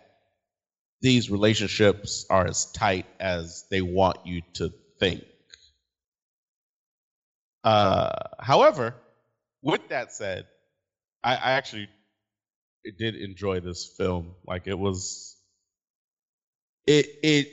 [1.01, 5.23] these relationships are as tight as they want you to think.
[7.63, 8.95] Uh, however,
[9.61, 10.47] with that said,
[11.23, 11.89] I, I actually
[12.97, 14.35] did enjoy this film.
[14.45, 15.37] Like it was,
[16.87, 17.47] it it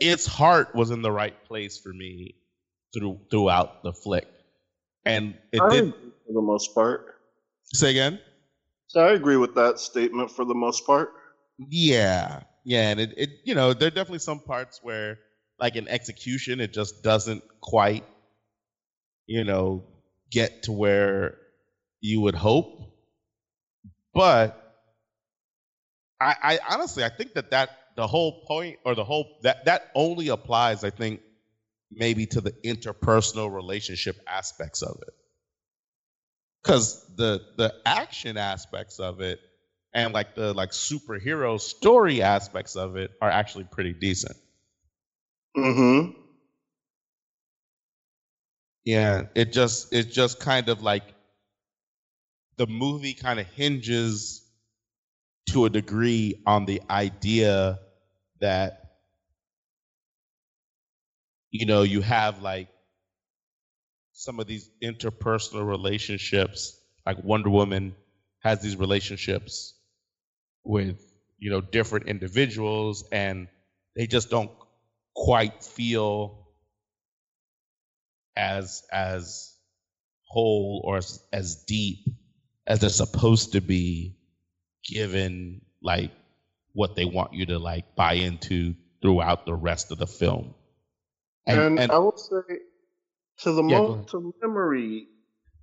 [0.00, 2.36] its heart was in the right place for me
[2.94, 4.28] through throughout the flick,
[5.04, 5.92] and it I did.
[6.26, 7.14] for the most part.
[7.72, 8.20] Say again.
[8.86, 11.12] So I agree with that statement for the most part.
[11.58, 15.18] Yeah, yeah, and it, it you know there are definitely some parts where
[15.58, 18.04] like in execution it just doesn't quite
[19.26, 19.84] you know
[20.30, 21.38] get to where
[22.00, 22.92] you would hope,
[24.12, 24.62] but
[26.20, 29.90] I, I honestly I think that that the whole point or the whole that that
[29.94, 31.20] only applies I think
[31.90, 35.14] maybe to the interpersonal relationship aspects of it.
[36.62, 39.40] Because the the action aspects of it
[39.96, 44.36] and like the like superhero story aspects of it are actually pretty decent.
[45.56, 46.20] Mm-hmm.
[48.84, 51.14] Yeah, it just it just kind of like
[52.58, 54.46] the movie kind of hinges
[55.50, 57.78] to a degree on the idea
[58.40, 58.98] that
[61.50, 62.68] you know you have like
[64.12, 67.94] some of these interpersonal relationships like Wonder Woman
[68.40, 69.75] has these relationships
[70.66, 71.02] with
[71.38, 73.48] you know different individuals and
[73.96, 74.50] they just don't
[75.14, 76.48] quite feel
[78.36, 79.56] as as
[80.24, 82.06] whole or as, as deep
[82.66, 84.16] as they're supposed to be
[84.84, 86.12] given like
[86.74, 90.54] what they want you to like buy into throughout the rest of the film.
[91.46, 92.58] And, I will say,
[93.38, 95.08] to the Yeah, mo- to memory,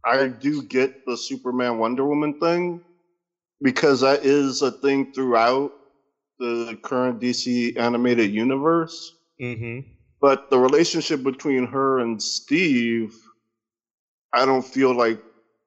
[0.05, 2.83] I do get the Superman Wonder Woman thing
[3.63, 5.71] because that is a thing throughout
[6.37, 9.15] the current DC animated universe.
[9.41, 9.89] mm-hmm.
[10.21, 13.15] But the relationship between her and Steve,
[14.31, 15.21] I don't feel like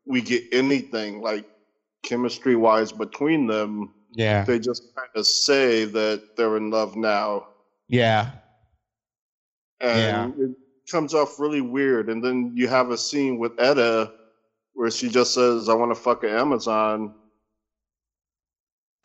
[0.06, 1.46] we get anything like
[2.02, 3.92] chemistry wise between them.
[4.14, 7.48] yeah They just kind of say that they're in love now.
[7.88, 8.30] yeah
[9.80, 10.50] and it
[10.90, 12.08] comes off really weird.
[12.08, 14.12] And then you have a scene with Etta
[14.74, 17.14] where she just says, "I want to fuck an Amazon,"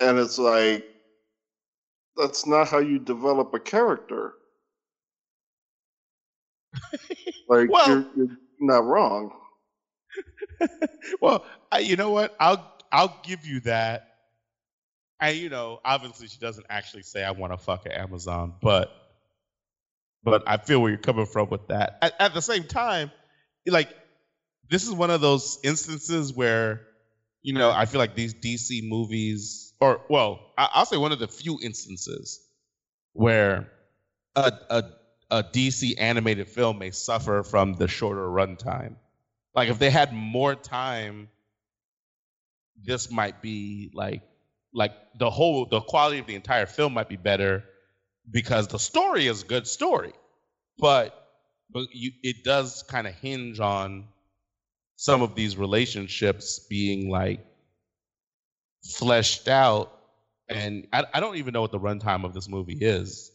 [0.02, 0.86] and it's like
[2.18, 4.34] that's not how you develop a character.
[7.48, 9.32] like Well- you're, you're not wrong.
[11.22, 12.36] well, I, you know what?
[12.40, 14.08] I'll I'll give you that.
[15.20, 18.92] And you know, obviously, she doesn't actually say I want to fuck at Amazon, but
[20.24, 21.98] but I feel where you're coming from with that.
[22.02, 23.12] At, at the same time,
[23.66, 23.90] like
[24.70, 26.82] this is one of those instances where
[27.42, 31.20] you know I feel like these DC movies, or well, I, I'll say one of
[31.20, 32.40] the few instances
[33.14, 33.72] where
[34.36, 34.84] a a
[35.32, 38.96] a DC animated film may suffer from the shorter runtime.
[39.56, 41.30] Like if they had more time,
[42.84, 44.22] this might be like
[44.74, 47.64] like the whole the quality of the entire film might be better
[48.30, 50.14] because the story is a good story.
[50.78, 51.18] But
[51.72, 54.06] but you it does kind of hinge on
[54.96, 57.46] some of these relationships being like
[58.84, 59.92] fleshed out
[60.50, 63.32] and I, I don't even know what the runtime of this movie is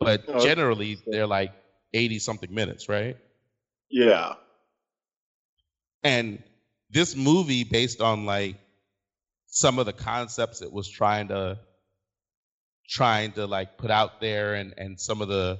[0.00, 1.52] but Oh, generally uh, they're like
[1.92, 3.16] 80 something minutes right
[3.90, 4.34] Yeah.
[6.02, 6.42] and
[6.90, 8.56] this movie based on like
[9.46, 11.58] some of the concepts it was trying to
[12.88, 15.58] trying to like put out there and and some of the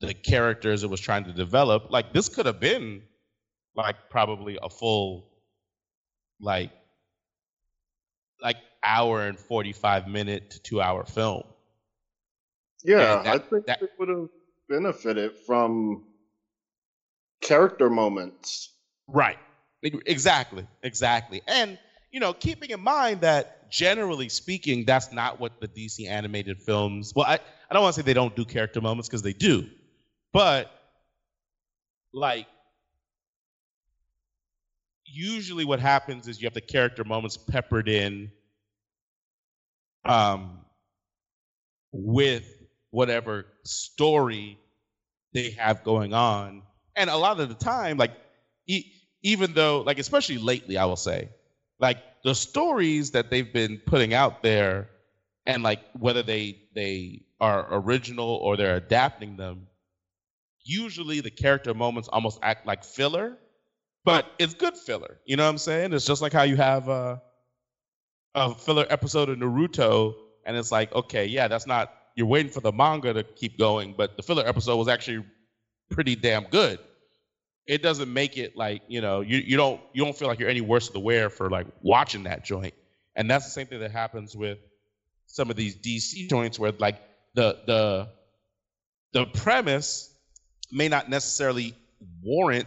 [0.00, 3.02] the characters it was trying to develop like this could have been
[3.76, 5.28] like probably a full
[6.40, 6.70] like
[8.42, 11.42] like hour and 45 minute to 2 hour film
[12.84, 14.28] Yeah, that- I think that- it would have
[14.68, 16.04] benefited from
[17.40, 18.74] character moments.
[19.06, 19.38] Right.
[19.82, 20.66] Exactly.
[20.82, 21.42] Exactly.
[21.46, 21.78] And
[22.10, 27.12] you know, keeping in mind that generally speaking, that's not what the DC animated films.
[27.14, 27.34] Well, I,
[27.70, 29.68] I don't want to say they don't do character moments because they do,
[30.32, 30.70] but
[32.14, 32.46] like
[35.12, 38.30] usually what happens is you have the character moments peppered in
[40.04, 40.64] um
[41.92, 44.58] with whatever story
[45.32, 46.62] they have going on.
[46.96, 48.12] And a lot of the time like
[48.66, 51.28] e- even though like especially lately i will say
[51.80, 54.90] like the stories that they've been putting out there
[55.46, 59.66] and like whether they they are original or they're adapting them
[60.64, 63.38] usually the character moments almost act like filler
[64.08, 65.92] but it's good filler you know what i'm saying?
[65.92, 67.16] It's just like how you have uh,
[68.34, 70.14] a filler episode of naruto
[70.46, 73.94] and it's like okay yeah that's not you're waiting for the manga to keep going
[73.96, 75.24] but the filler episode was actually
[75.90, 76.78] pretty damn good.
[77.66, 80.48] It doesn't make it like you know you, you don't you don't feel like you're
[80.48, 82.74] any worse for the wear for like watching that joint.
[83.14, 84.58] And that's the same thing that happens with
[85.26, 86.96] some of these dc joints where like
[87.34, 88.08] the the
[89.12, 90.14] the premise
[90.72, 91.74] may not necessarily
[92.22, 92.66] warrant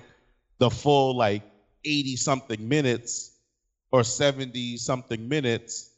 [0.62, 1.44] the full like
[1.84, 3.32] 80 something minutes
[3.92, 5.90] or 70 something minutes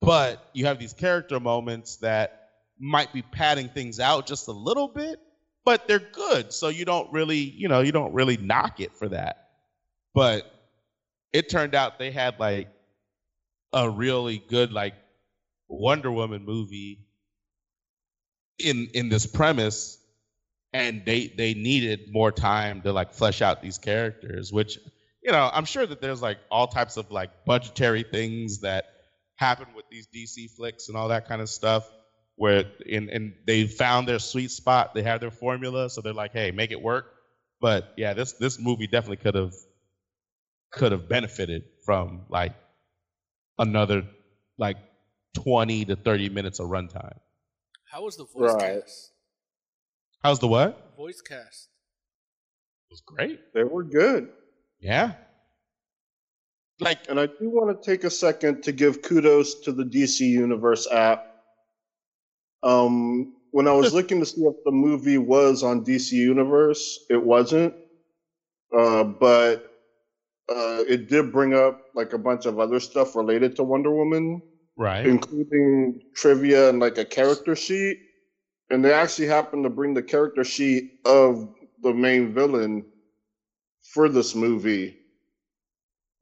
[0.00, 4.88] but you have these character moments that might be padding things out just a little
[4.88, 5.20] bit
[5.64, 6.52] but they're good.
[6.52, 9.48] So you don't really you know you don't really knock it for that.
[10.14, 10.50] But
[11.32, 12.68] it turned out they had like
[13.72, 14.94] a really good like
[15.68, 17.06] wonder woman movie
[18.58, 19.98] in in this premise
[20.72, 24.78] and they they needed more time to like flesh out these characters which
[25.22, 28.84] you know i'm sure that there's like all types of like budgetary things that
[29.36, 31.84] happen with these dc flicks and all that kind of stuff
[32.36, 36.32] where and and they found their sweet spot they have their formula so they're like
[36.32, 37.06] hey make it work
[37.60, 39.52] but yeah this this movie definitely could have
[40.70, 42.54] could have benefited from like
[43.58, 44.04] another
[44.58, 44.76] like
[45.34, 47.18] 20 to 30 minutes of runtime
[47.90, 48.82] How was the voice Right.
[48.82, 49.11] cast?
[50.22, 51.68] How's the what Voice cast.
[52.90, 54.28] it was great They were good.
[54.80, 55.12] yeah
[56.80, 60.20] like And I do want to take a second to give kudos to the DC
[60.20, 61.26] Universe app.
[62.62, 67.22] Um, when I was looking to see if the movie was on DC Universe, it
[67.22, 67.74] wasn't.
[68.76, 69.70] Uh, but
[70.48, 74.42] uh, it did bring up like a bunch of other stuff related to Wonder Woman,
[74.76, 77.98] right including trivia and like a character sheet.
[78.72, 82.86] And they actually happened to bring the character sheet of the main villain
[83.82, 84.96] for this movie.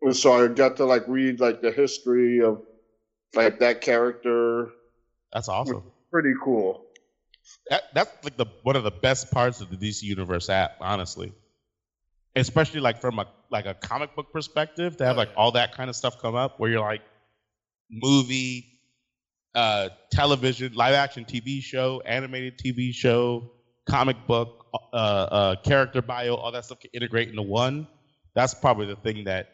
[0.02, 2.60] And so I got to like read like the history of
[3.36, 4.70] like that character.
[5.32, 6.86] that's awesome Pretty cool.
[7.68, 11.32] that, that's like the one of the best parts of the DC Universe app, honestly.
[12.34, 15.88] Especially like from a like a comic book perspective, to have like all that kind
[15.88, 17.02] of stuff come up, where you're like
[17.88, 18.69] movie,
[19.54, 23.50] uh, television, live action TV show, animated TV show,
[23.88, 27.86] comic book, uh, uh, character bio, all that stuff can integrate into one.
[28.34, 29.48] That's probably the thing that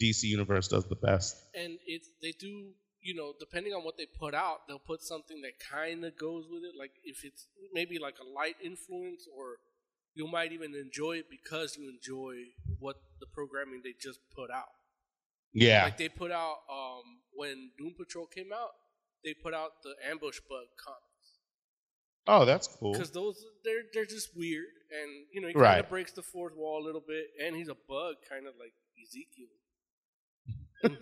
[0.00, 1.36] DC Universe does the best.
[1.54, 5.40] And it's they do you know depending on what they put out, they'll put something
[5.42, 6.78] that kind of goes with it.
[6.78, 9.56] Like if it's maybe like a light influence, or
[10.14, 12.34] you might even enjoy it because you enjoy
[12.78, 14.68] what the programming they just put out.
[15.54, 17.02] Yeah, Like they put out um,
[17.34, 18.70] when Doom Patrol came out,
[19.24, 21.38] they put out the Ambush Bug comics
[22.28, 22.92] oh, that's cool.
[22.92, 25.78] because those they're they're just weird and you know he kind Right.
[25.84, 28.72] of breaks the fourth wall a little bit and he's a bug kind of like
[29.02, 29.48] Ezekiel.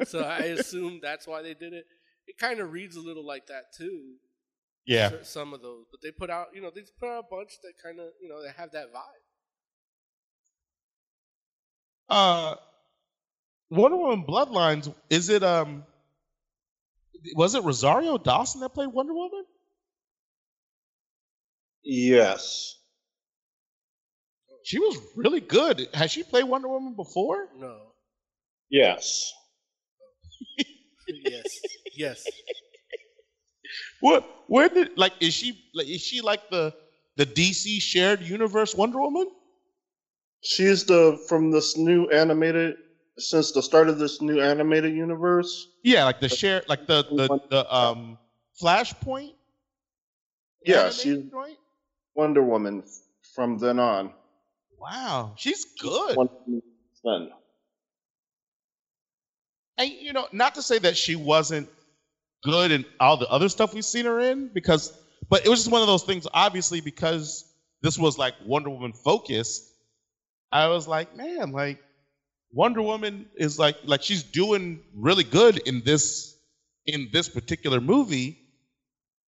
[0.07, 1.87] So I assume that's why they did it.
[2.27, 4.17] It kind of reads a little like that too.
[4.87, 7.53] Yeah, some of those, but they put out you know they put out a bunch
[7.63, 9.25] that kind of you know they have that vibe.
[12.09, 12.55] Uh,
[13.71, 14.93] Wonder Woman Bloodlines.
[15.11, 15.85] Is it um?
[17.35, 19.45] Was it Rosario Dawson that played Wonder Woman?
[21.83, 22.77] Yes.
[24.63, 25.89] She was really good.
[25.95, 27.49] Has she played Wonder Woman before?
[27.57, 27.91] No,
[28.71, 29.33] Yes.
[31.09, 31.61] yes,
[31.97, 32.25] yes.
[34.01, 34.25] What?
[34.47, 35.13] Where did like?
[35.21, 35.89] Is she like?
[35.89, 36.75] Is she like the
[37.17, 39.29] the DC shared universe Wonder Woman?
[40.43, 42.77] She's the from this new animated
[43.21, 45.69] since the start of this new animated universe.
[45.83, 48.19] Yeah, like the share, like the the the um
[48.61, 49.35] Flashpoint.
[50.65, 51.57] Yeah, she's joint?
[52.15, 52.83] Wonder Woman
[53.35, 54.13] from then on.
[54.79, 56.17] Wow, she's good.
[57.03, 57.31] Son.
[59.79, 61.69] And you know, not to say that she wasn't
[62.43, 64.93] good in all the other stuff we've seen her in, because
[65.29, 67.45] but it was just one of those things, obviously, because
[67.83, 69.67] this was like Wonder Woman focused.
[70.53, 71.81] I was like, man, like
[72.53, 76.37] Wonder Woman is like like she's doing really good in this
[76.87, 78.39] in this particular movie.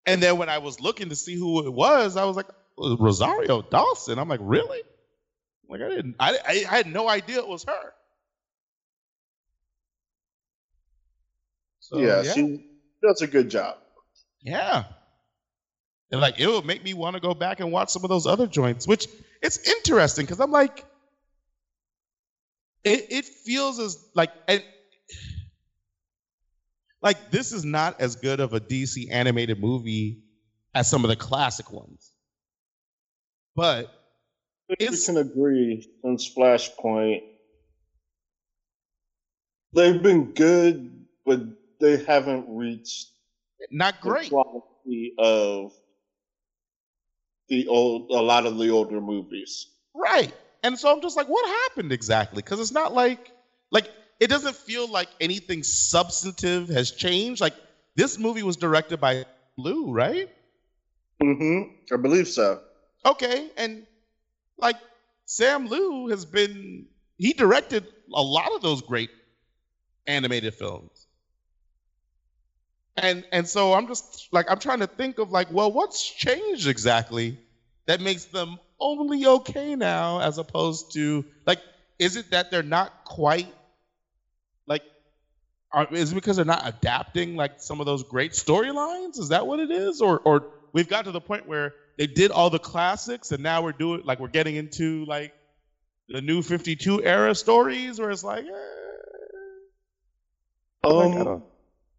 [0.05, 3.63] And then when I was looking to see who it was, I was like, Rosario
[3.63, 4.19] Dawson.
[4.19, 4.83] I'm like, really?
[5.69, 7.93] Like I didn't I I, I had no idea it was her.
[11.81, 12.67] So, yeah, she
[13.03, 13.77] does a good job.
[14.41, 14.85] Yeah.
[16.11, 18.27] And like it would make me want to go back and watch some of those
[18.27, 19.09] other joints, which
[19.43, 20.85] it's interesting because I'm like,
[22.85, 24.63] it, it feels as like and
[27.03, 30.23] like this is not as good of a DC animated movie
[30.75, 32.13] as some of the classic ones.
[33.57, 33.89] But
[34.69, 37.23] We It's- can agree since Flashpoint.
[39.75, 41.41] They've been good, but
[41.81, 43.09] they haven't reached
[43.71, 44.29] not the great.
[44.31, 45.73] quality of
[47.49, 49.67] the old a lot of the older movies.
[49.95, 50.33] Right.
[50.63, 52.43] And so I'm just like, what happened exactly?
[52.43, 53.33] Because it's not like
[53.71, 53.91] like
[54.21, 57.41] it doesn't feel like anything substantive has changed.
[57.41, 57.55] Like
[57.97, 59.25] this movie was directed by
[59.57, 60.31] Liu, right?
[61.23, 61.95] Mm-hmm.
[61.95, 62.61] I believe so.
[63.05, 63.87] Okay, and
[64.59, 64.77] like
[65.25, 66.87] Sam Liu has been
[67.19, 69.11] he directed a lot of those great
[70.07, 71.07] animated films.
[72.97, 76.69] And and so I'm just like I'm trying to think of like, well, what's changed
[76.69, 77.39] exactly
[77.87, 81.61] that makes them only okay now as opposed to like
[81.99, 83.53] is it that they're not quite
[84.67, 84.83] like
[85.73, 89.19] are, is it because they're not adapting like some of those great storylines?
[89.19, 90.01] Is that what it is?
[90.01, 93.63] Or or we've got to the point where they did all the classics and now
[93.63, 95.33] we're doing like we're getting into like
[96.09, 98.51] the new 52 era stories where it's like, eh,
[100.85, 101.43] like, I Um,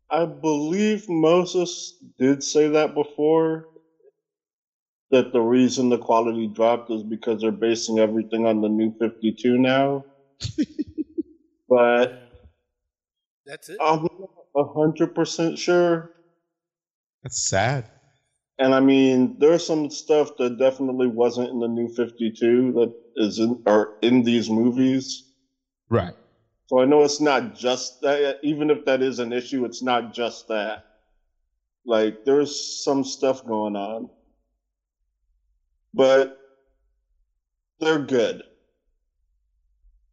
[0.10, 3.68] I believe Moses did say that before.
[5.14, 9.60] That the reason the quality dropped is because they're basing everything on the new 52
[9.60, 10.04] now.
[11.70, 12.30] but
[13.46, 13.78] That's it.
[13.80, 16.12] I'm not a hundred percent sure.
[17.22, 17.90] that's sad.
[18.58, 23.40] And I mean, there's some stuff that definitely wasn't in the new 52 that is
[23.40, 25.32] in or in these movies.
[25.90, 26.14] Right.
[26.68, 28.40] So I know it's not just that.
[28.42, 30.86] Even if that is an issue, it's not just that.
[31.86, 34.10] Like there's some stuff going on,
[35.94, 36.38] but
[37.80, 38.44] they're good.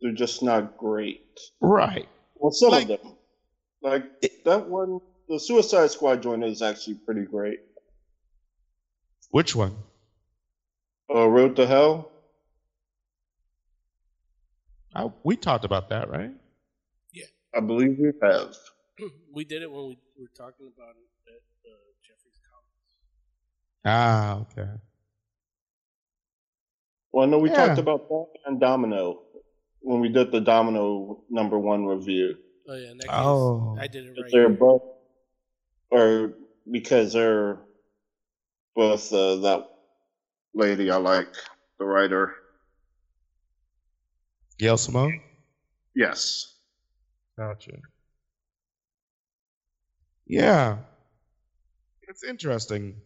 [0.01, 1.39] They're just not great.
[1.61, 2.09] Right.
[2.37, 3.17] Well, some Like- of them,
[3.83, 4.05] like
[4.45, 7.61] that one, the Suicide Squad joint is actually pretty great.
[9.31, 9.77] Which one?
[11.15, 12.11] Uh, Road to Hell.
[14.95, 16.33] I, we talked about that, right?
[17.13, 17.27] Yeah.
[17.55, 18.55] I believe we have.
[19.33, 22.97] we did it when we were talking about it at uh, Jeffrey's Comics.
[23.85, 24.71] Ah, okay.
[27.13, 27.67] Well, I know we Yeah.
[27.67, 29.23] talked about that and Domino
[29.81, 32.37] when we did the Domino number one review.
[32.69, 33.77] Oh yeah, in that case, Oh.
[33.81, 34.31] I did it right.
[34.31, 34.83] They're both,
[35.91, 36.35] or
[36.71, 37.59] because they're
[38.77, 39.69] both uh, that
[40.55, 41.35] lady I like,
[41.79, 42.35] the writer.
[44.59, 45.21] Gail Simone?
[45.95, 46.55] Yes.
[47.37, 47.79] Gotcha.
[50.27, 50.79] Yeah.
[52.03, 53.01] It's interesting.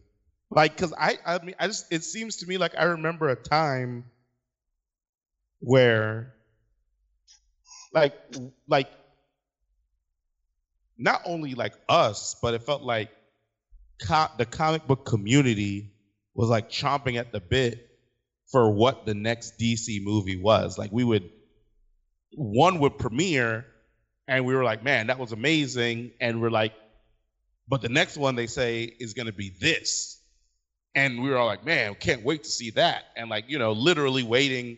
[0.49, 3.35] Like, cause I, I mean, I just, it seems to me like I remember a
[3.35, 4.05] time
[5.59, 6.33] where,
[7.93, 8.13] like,
[8.67, 8.89] like,
[10.97, 13.09] not only like us, but it felt like
[14.01, 15.91] co- the comic book community
[16.33, 17.89] was like chomping at the bit
[18.51, 20.77] for what the next DC movie was.
[20.77, 21.29] Like, we would,
[22.33, 23.65] one would premiere
[24.27, 26.11] and we were like, man, that was amazing.
[26.19, 26.73] And we're like,
[27.67, 30.14] but the next one they say is going to be this.
[30.95, 33.03] And we were all like, man, can't wait to see that.
[33.17, 34.77] And like, you know, literally waiting,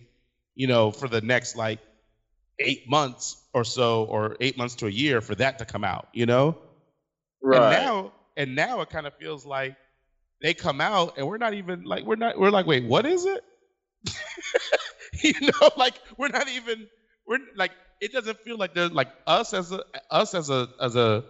[0.56, 1.80] you know, for the next like
[2.60, 6.08] eight months or so, or eight months to a year for that to come out,
[6.14, 6.58] you know?
[7.42, 7.62] Right.
[7.62, 9.76] And now, and now it kind of feels like
[10.42, 13.26] they come out and we're not even like, we're not, we're like, wait, what is
[13.26, 13.44] it?
[15.24, 16.88] you know, like we're not even,
[17.28, 17.72] we're like,
[18.02, 21.24] it doesn't feel like there's like us as a, us as a, as a,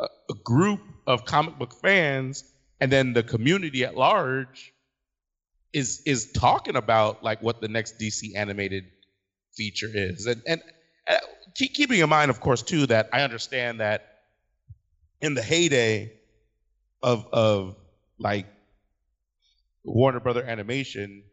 [0.00, 2.44] a a group of comic book fans
[2.80, 4.72] and then the community at large
[5.72, 8.84] is is talking about like what the next DC animated
[9.56, 10.26] feature is.
[10.26, 10.62] And and
[11.08, 11.16] uh,
[11.54, 14.20] keep, keeping in mind, of course, too, that I understand that
[15.20, 16.12] in the heyday
[17.02, 17.76] of of
[18.18, 18.46] like
[19.84, 21.24] Warner Brother Animation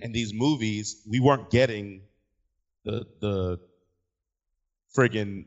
[0.00, 2.02] and these movies, we weren't getting
[2.84, 3.60] the the
[4.96, 5.46] friggin'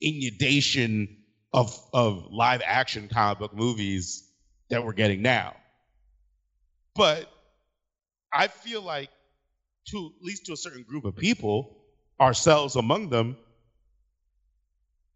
[0.00, 1.21] inundation
[1.52, 4.28] of of live action comic book movies
[4.70, 5.54] that we're getting now.
[6.94, 7.30] But
[8.32, 9.10] I feel like
[9.88, 11.76] to at least to a certain group of people,
[12.20, 13.36] ourselves among them,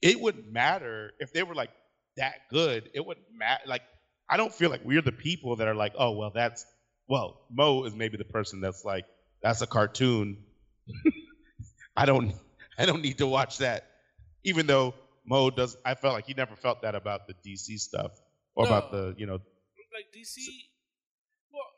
[0.03, 1.71] it wouldn't matter if they were like
[2.17, 2.91] that good.
[2.95, 3.63] It wouldn't matter.
[3.67, 3.83] Like
[4.29, 6.67] I don't feel like we're the people that are like, oh well, that's
[7.09, 9.05] well, Mo is maybe the person that's like,
[9.43, 10.39] that's a cartoon.
[11.97, 12.35] I don't
[12.79, 13.87] I don't need to watch that.
[14.45, 14.95] Even though
[15.27, 18.13] Mo does I felt like he never felt that about the DC stuff.
[18.55, 19.37] Or about the, you know,
[19.93, 20.41] Like DC.
[21.53, 21.69] Well,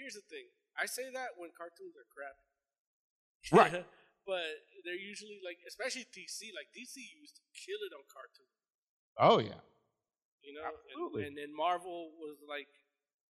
[0.00, 0.48] here's the thing.
[0.80, 2.36] I say that when cartoons are crap.
[3.52, 3.84] Right.
[4.26, 4.48] but
[4.88, 6.48] they're usually like, especially DC.
[6.56, 8.56] Like DC used to kill it on cartoons.
[9.20, 9.60] oh yeah.
[10.40, 11.28] You know, Absolutely.
[11.28, 12.66] and, and then Marvel was like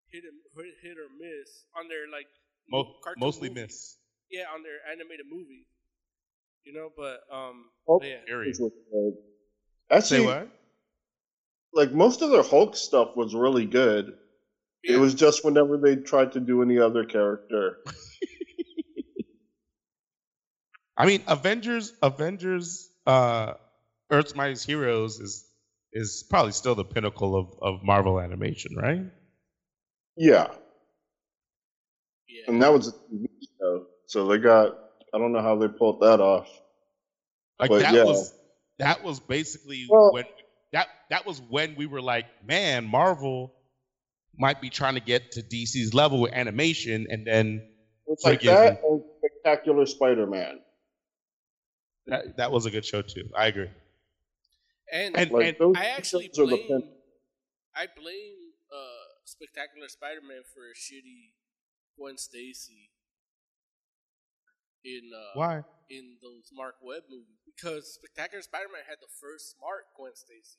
[0.09, 2.31] hit and hit, hit or miss on their like
[2.71, 3.67] Mo- cartoon mostly movies.
[3.67, 3.99] miss.
[4.31, 5.67] Yeah, on their animated movie.
[6.65, 8.55] You know, but um, Hulk but yeah, Period.
[8.61, 9.15] was good.
[9.93, 10.49] Actually, Say what?
[11.75, 14.17] like most of their Hulk stuff was really good.
[14.85, 14.97] Yeah.
[14.97, 17.79] It was just whenever they tried to do any other character.
[20.97, 23.55] I mean, Avengers, Avengers, uh,
[24.11, 25.47] Earth's Mightiest Heroes is
[25.93, 29.03] is probably still the pinnacle of, of Marvel animation, right?
[30.17, 30.49] Yeah,
[32.29, 32.43] yeah.
[32.49, 33.27] and that was a TV
[33.61, 34.79] show, so they got.
[35.15, 36.49] I don't know how they pulled that off.
[37.61, 38.05] Like But that yeah.
[38.05, 38.33] was
[38.79, 40.25] that was basically Well- when
[40.73, 43.55] that that was when we were like, man, Marvel
[44.39, 47.69] might be trying to get to DC's level with animation, and then
[48.07, 50.61] It's like Friggin- that and Spectacular Spider-Man.
[52.07, 53.29] that, that was a good show too.
[53.37, 53.69] I agree.
[54.91, 56.83] And, And, Like and I actually shows the blame
[57.75, 58.37] I blame
[58.75, 61.33] uh, Spectacular Spider-Man for a shitty
[61.99, 62.91] Gwen Stacy
[64.85, 65.65] in uh, why?
[65.91, 70.59] in those Mark Webb movies because Spectacular Spider-Man had the first smart Gwen Stacy,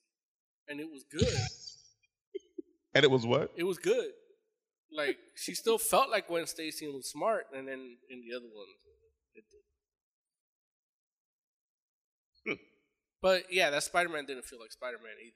[0.68, 1.28] and it was good.
[2.96, 3.52] And it was what?
[3.58, 4.12] it was good.
[4.96, 8.46] Like she still felt like Gwen Stacy and was smart, and then in the other
[8.46, 8.78] ones,
[9.34, 9.64] it did.
[13.24, 15.36] But yeah, that Spider-Man didn't feel like Spider-Man either.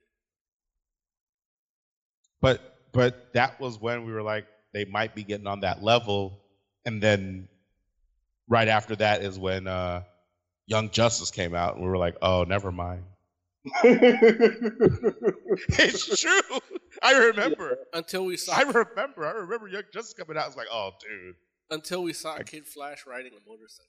[2.41, 6.43] But but that was when we were like, they might be getting on that level,
[6.85, 7.47] and then
[8.47, 10.03] right after that is when uh,
[10.65, 13.03] Young Justice came out, and we were like, oh, never mind.
[13.83, 14.61] it's
[16.21, 16.41] true.
[17.03, 17.77] I remember.
[17.93, 19.25] Until we saw I remember.
[19.25, 20.43] I remember Young Justice coming out.
[20.43, 21.35] I was like, oh, dude.
[21.69, 23.87] until we saw Kid Flash riding a motorcycle.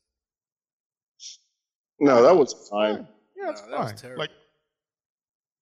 [2.01, 3.07] no, that was fine.
[3.37, 3.97] Yeah, it's No, that was fine.
[3.99, 4.21] terrible.
[4.21, 4.31] Like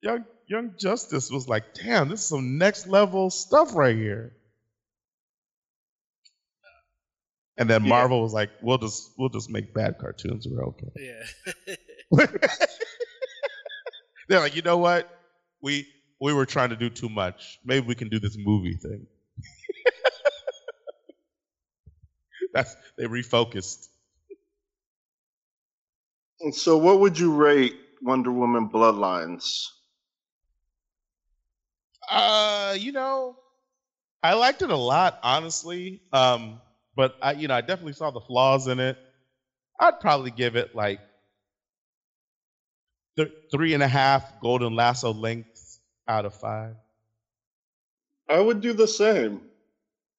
[0.03, 4.33] Young Young Justice was like, damn, this is some next level stuff right here.
[7.59, 7.91] And then Yeah.
[7.91, 10.47] Marvel was like, we'll just we'll just make bad cartoons.
[10.49, 10.89] We're okay.
[10.97, 11.23] Yeah.
[14.29, 15.09] They're like, you know what?
[15.63, 15.87] We
[16.21, 17.59] we were trying to do too much.
[17.65, 19.07] Maybe we can do this movie thing.
[22.53, 23.89] That's they refocused.
[26.41, 29.69] And so, what would you rate Wonder Woman Bloodlines?
[32.11, 33.37] Uh, you know,
[34.23, 36.03] I liked it a lot, honestly.
[36.13, 36.61] Um,
[36.97, 38.97] but I, you know, I definitely saw the flaws in it.
[39.79, 41.01] I'd probably give it like
[43.17, 46.77] th- three and a half golden lasso lengths out of five.
[48.29, 49.43] I would do the same.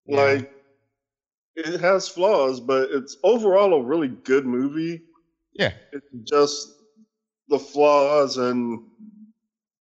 [0.06, 0.24] Yeah.
[0.24, 0.52] Like,
[1.56, 5.02] it has flaws, but it's overall a really good movie.
[5.54, 6.68] Yeah, It's just
[7.48, 8.80] the flaws, and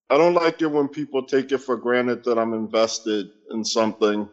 [0.08, 4.28] I don't like it when people take it for granted that I'm invested in something.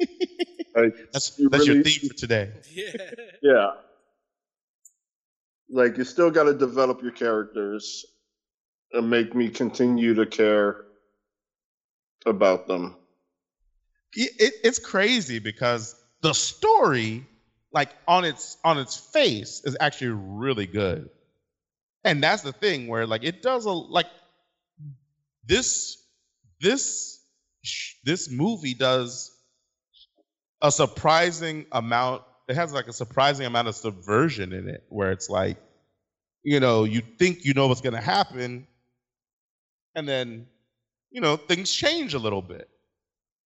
[0.82, 2.52] like, that's you that's your theme for today.
[2.70, 3.10] yeah.
[3.42, 3.70] Yeah.
[5.70, 8.04] Like, you still got to develop your characters
[8.92, 10.84] and make me continue to care
[12.26, 12.96] about them.
[14.14, 17.26] it, it, it's crazy because the story
[17.72, 21.08] like on its on its face is actually really good
[22.04, 24.06] and that's the thing where like it does a like
[25.44, 26.02] this
[26.60, 27.20] this
[28.04, 29.37] this movie does
[30.62, 35.28] a surprising amount it has like a surprising amount of subversion in it where it's
[35.28, 35.58] like
[36.42, 38.66] you know you think you know what's going to happen
[39.98, 40.46] and then
[41.10, 42.68] you know things change a little bit.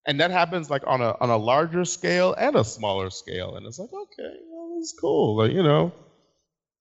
[0.04, 3.66] And that happens like on a on a larger scale and a smaller scale and
[3.66, 5.92] it's like okay well it's cool like, you know.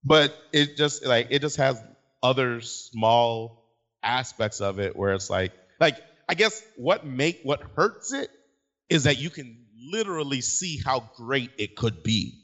[0.04, 1.82] But it just like it just has
[2.24, 3.64] other small
[4.04, 5.98] aspects of it where it's like like
[6.28, 8.30] I guess what make what hurts it
[8.90, 12.38] is that you can literally see how great it could be.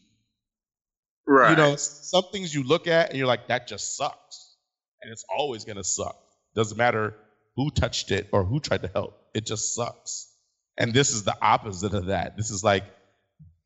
[1.27, 1.51] Right.
[1.51, 4.55] You know, some things you look at and you're like, that just sucks.
[5.01, 6.17] And it's always gonna suck.
[6.55, 7.13] Doesn't matter
[7.55, 9.19] who touched it or who tried to help.
[9.33, 10.31] It just sucks.
[10.77, 12.37] And this is the opposite of that.
[12.37, 12.83] This is like,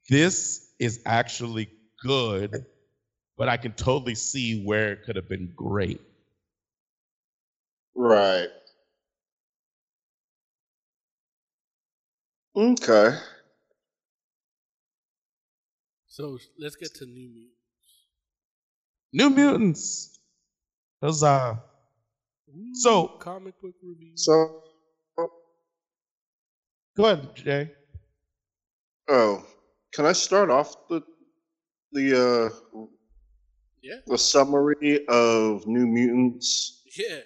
[0.10, 1.70] this is actually
[2.04, 2.66] good,
[3.38, 6.02] but I can totally see where it could have been great.
[7.96, 8.50] Right.
[12.56, 13.18] Okay.
[16.12, 17.94] So let's get to New Mutants.
[19.14, 20.20] New Mutants.
[21.02, 21.56] Those uh
[22.74, 24.12] So- comic book review.
[24.16, 24.62] So,
[26.98, 27.72] go ahead, Jay.
[29.08, 29.46] oh,
[29.94, 31.02] can I start off the
[31.94, 32.50] the uh
[33.82, 34.00] Yeah.
[34.06, 36.84] the summary of New Mutants?
[36.98, 37.22] Yeah.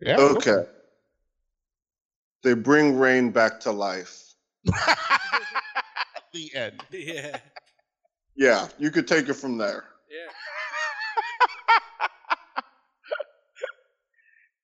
[0.00, 0.16] Yeah.
[0.20, 0.62] Okay.
[2.44, 4.14] They bring Rahne back to life.
[6.32, 6.82] the end.
[6.92, 7.38] Yeah.
[8.36, 9.84] Yeah, you could take it from there.
[10.10, 10.32] Yeah.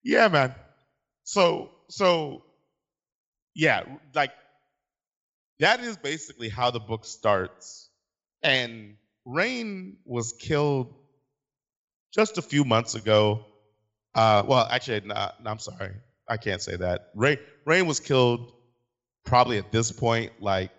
[0.03, 0.55] Yeah, man.
[1.24, 2.45] So so
[3.55, 3.85] yeah,
[4.15, 4.32] like
[5.61, 7.89] that is basically how the book starts.
[8.43, 8.97] And
[9.27, 10.95] Rahne was killed
[12.12, 13.45] just a few months ago.
[14.15, 15.93] Uh well, actually no, no, I'm sorry.
[16.28, 17.15] I can't say that.
[17.16, 18.53] Rahne Rahne was killed
[19.24, 20.70] probably at this point like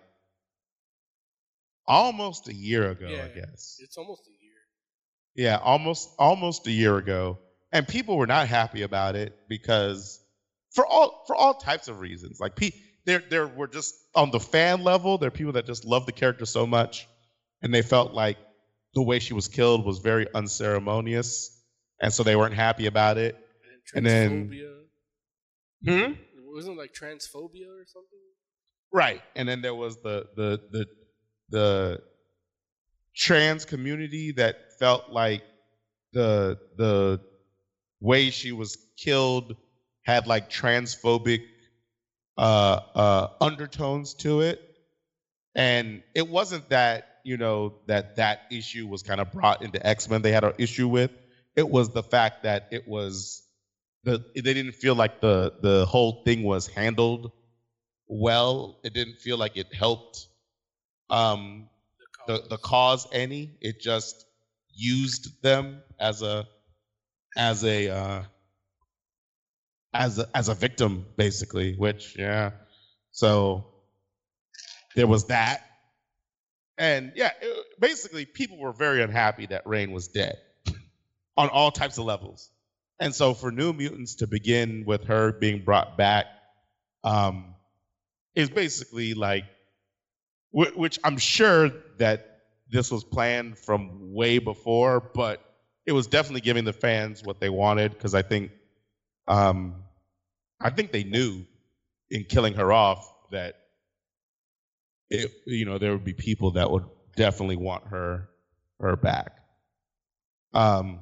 [1.88, 3.24] almost a year ago, yeah.
[3.24, 3.78] I guess.
[3.80, 4.52] It's almost a year.
[5.34, 7.38] Yeah, almost almost a year ago,
[7.72, 10.20] and people were not happy about it because
[10.74, 12.40] for all for all types of reasons.
[12.40, 12.72] Like pe-
[13.04, 16.12] there there were just on the fan level, there are people that just love the
[16.12, 17.06] character so much,
[17.62, 18.38] and they felt like
[18.94, 21.50] the way she was killed was very unceremonious,
[22.00, 23.36] and so they weren't happy about it.
[23.94, 24.62] And And then-
[25.84, 26.12] Hmm?
[26.12, 28.18] It wasn't like transphobia or something.
[28.92, 30.86] Right, and then there was the the the
[31.50, 32.02] the
[33.14, 35.42] trans community that felt like
[36.12, 37.20] the the
[38.00, 39.56] way she was killed
[40.02, 41.42] had like transphobic
[42.38, 44.60] uh uh undertones to it.
[45.54, 50.22] And it wasn't that you know that that issue was kind of brought into x-men
[50.22, 51.10] they had an issue with.
[51.56, 53.42] It was the fact that it was
[54.04, 57.32] the they didn't feel like the the whole thing was handled
[58.06, 58.78] well.
[58.84, 60.28] It didn't feel like it helped
[61.10, 61.68] um
[62.26, 63.06] the the cause.
[63.12, 64.24] any it just
[64.74, 66.46] used them as a
[67.36, 68.22] as a uh
[69.94, 72.50] as a as a victim basically which yeah.
[73.12, 73.66] So
[74.94, 75.62] there was that.
[76.78, 80.36] And yeah it, basically people were very unhappy that Rahne was dead
[81.36, 82.50] on all types of levels.
[82.98, 86.26] And so for new mutants to begin with her being brought back
[87.04, 87.54] um
[88.34, 89.44] is basically like
[90.52, 95.42] which i'm sure that this was planned from way before but
[95.84, 98.50] it was definitely giving the fans what they wanted because i think
[99.28, 99.74] um
[100.60, 101.44] i think they knew
[102.10, 103.56] in killing her off that
[105.10, 106.84] it you know there would be people that would
[107.16, 108.28] definitely want her
[108.80, 109.38] her back.
[110.52, 111.00] Um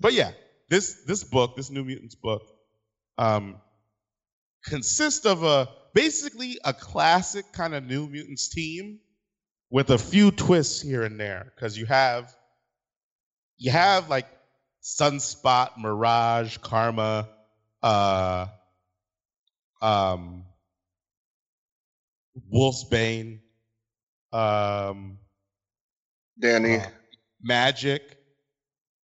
[0.00, 0.32] but yeah
[0.68, 2.42] this this book this new mutants book
[3.16, 3.56] um
[4.64, 9.00] consists of a basically a classic kind of new mutants team
[9.70, 12.34] with a few twists here and there because you have
[13.56, 14.26] you have like
[14.82, 17.28] sunspot mirage karma
[17.82, 18.46] uh
[19.82, 20.44] um
[22.52, 23.40] wolfsbane
[24.32, 25.18] um
[26.40, 26.80] Dani.
[26.80, 26.88] uh,
[27.46, 28.00] Magik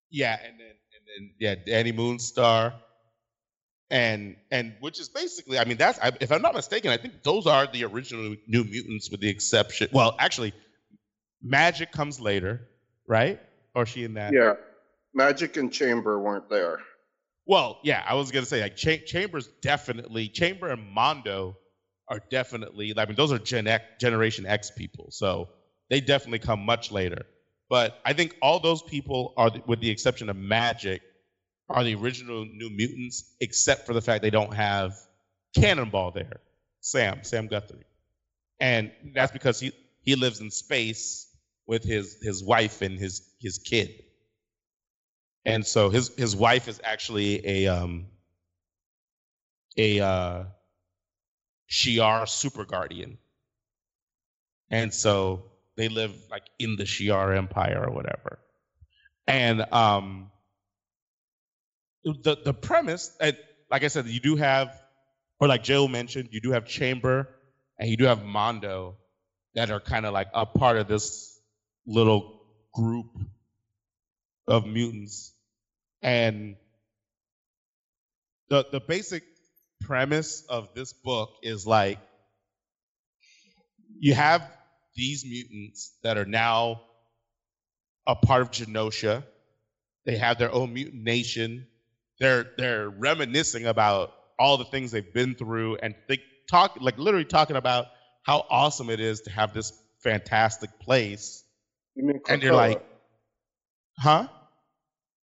[0.09, 2.73] yeah and then and then yeah Dani Moonstar
[3.91, 7.21] and and which is basically i mean that's I, if i'm not mistaken i think
[7.23, 10.53] those are the original new mutants with the exception well actually
[11.45, 12.61] Magik comes later
[13.07, 13.39] right
[13.75, 14.53] or she in that yeah.
[15.17, 16.79] Magik and Chamber weren't there.
[17.45, 21.57] well yeah i was gonna say like Cha- chambers definitely chamber and mondo
[22.07, 25.49] are definitely i mean those are gen x generation x people so
[25.89, 27.25] they definitely come much later
[27.69, 31.01] but i think all those people are with the exception of Magik
[31.71, 34.93] are the original new mutants except for the fact they don't have
[35.55, 36.39] cannonball there
[36.79, 37.85] sam sam guthrie
[38.59, 39.71] and that's because he
[40.01, 41.27] he lives in space
[41.67, 43.89] with his his wife and his his kid
[45.45, 48.05] and so his his wife is actually a um
[49.77, 50.43] a uh
[51.71, 53.17] Shi'ar super guardian.
[54.69, 55.45] And so
[55.77, 58.39] they live like in the Shi'ar Empire or whatever.
[59.25, 60.31] And um,
[62.03, 64.79] the the premise, like I said, you do have,
[65.39, 67.29] or like Jill mentioned, you do have Chamber
[67.77, 68.97] and you do have Mondo
[69.55, 71.39] that are kind of like a part of this
[71.85, 72.41] little
[72.73, 73.07] group
[74.47, 75.33] of mutants.
[76.01, 76.55] And
[78.49, 79.23] the the basic
[79.81, 81.99] premise of this book is like
[83.99, 84.47] you have
[84.95, 86.81] these mutants that are now
[88.07, 89.23] a part of Genosha.
[90.05, 91.67] They have their own mutant nation.
[92.21, 96.19] They're they're reminiscing about all the things they've been through and they
[96.49, 97.87] talk like literally talking about
[98.25, 99.73] how awesome it is to have this
[100.03, 101.43] fantastic place.
[101.95, 102.55] You mean And you're Krakoa.
[102.73, 102.85] like,
[103.99, 104.27] huh?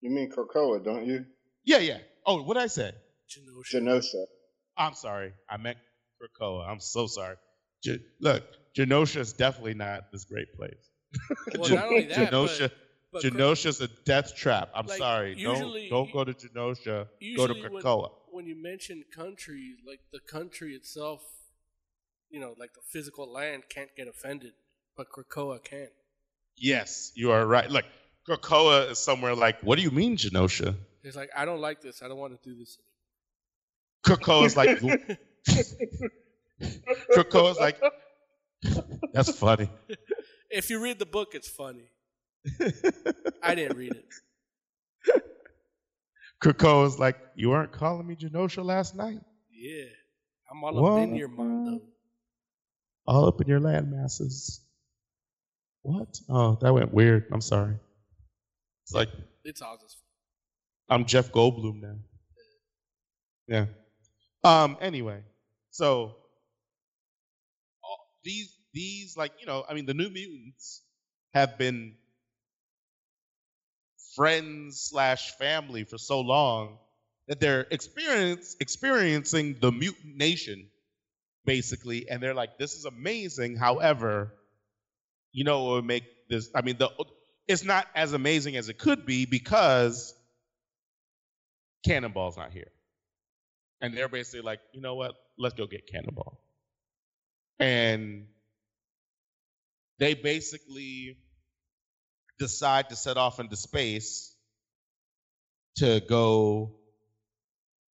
[0.00, 1.24] You mean Krakoa, don't you?
[1.64, 1.98] Yeah, yeah.
[2.26, 2.92] Oh, what did I say?
[3.30, 3.80] Genosha.
[3.80, 4.24] Genosha.
[4.76, 5.32] I'm sorry.
[5.48, 5.78] I meant
[6.20, 6.68] Krakoa.
[6.68, 7.36] I'm so sorry.
[7.84, 8.44] Ge- look,
[8.76, 10.90] Genosha is definitely not this great place.
[11.56, 12.72] Well, Gen- not only that, Genosha, but
[13.14, 14.70] Kra- Genosha's a death trap.
[14.74, 15.34] I'm Like, sorry.
[15.36, 16.84] usually- don't don't go to Genosha.
[16.84, 18.10] Go to usually when, Krakoa.
[18.30, 21.22] when you mention country, like the country itself,
[22.30, 24.52] you know, like the physical land can't get offended,
[24.96, 25.88] but Krakoa can.
[26.56, 27.70] Yes, you are right.
[27.70, 27.84] Look,
[28.28, 30.74] Krakoa is somewhere like, what do you mean, Genosha?
[31.02, 32.02] It's like I don't like this.
[32.02, 32.76] I don't want to do this.
[34.04, 34.78] Krakoa is like,
[37.14, 37.80] Krakoa is like,
[39.12, 39.70] that's funny.
[40.50, 41.88] If you read the book, it's funny.
[43.42, 45.22] I didn't read it.
[46.42, 49.18] Krakoa is like, you weren't calling me Genosha last night.
[49.50, 49.84] Yeah,
[50.50, 51.18] I'm all up in What?
[51.18, 51.80] your Mondo.
[53.06, 54.60] all up in your land masses.
[55.82, 56.20] What?
[56.28, 57.26] Oh, that went weird.
[57.32, 57.74] I'm sorry.
[58.84, 59.08] It's like
[59.44, 59.96] It's all just
[60.88, 61.96] I'm Jeff Goldblum now.
[63.46, 63.66] Yeah.
[64.44, 64.76] Um.
[64.80, 65.20] Anyway,
[65.70, 66.16] so
[68.24, 70.82] these these like you know I mean the New Mutants
[71.34, 71.94] have been
[74.18, 76.76] friends slash family for so long
[77.28, 80.66] that they're experience experiencing the mutant nation
[81.46, 83.56] basically and they're like this is amazing.
[83.56, 84.34] However
[85.32, 86.90] you know what would make this i mean the
[87.46, 90.14] it's not as amazing as it could be because
[91.84, 92.70] cannonball's not here.
[93.80, 95.14] And they're basically like you know what?
[95.38, 96.40] Let's go get cannonball.
[97.60, 98.26] And
[99.98, 101.16] they basically
[102.38, 104.34] decide to set off into space
[105.76, 106.74] to go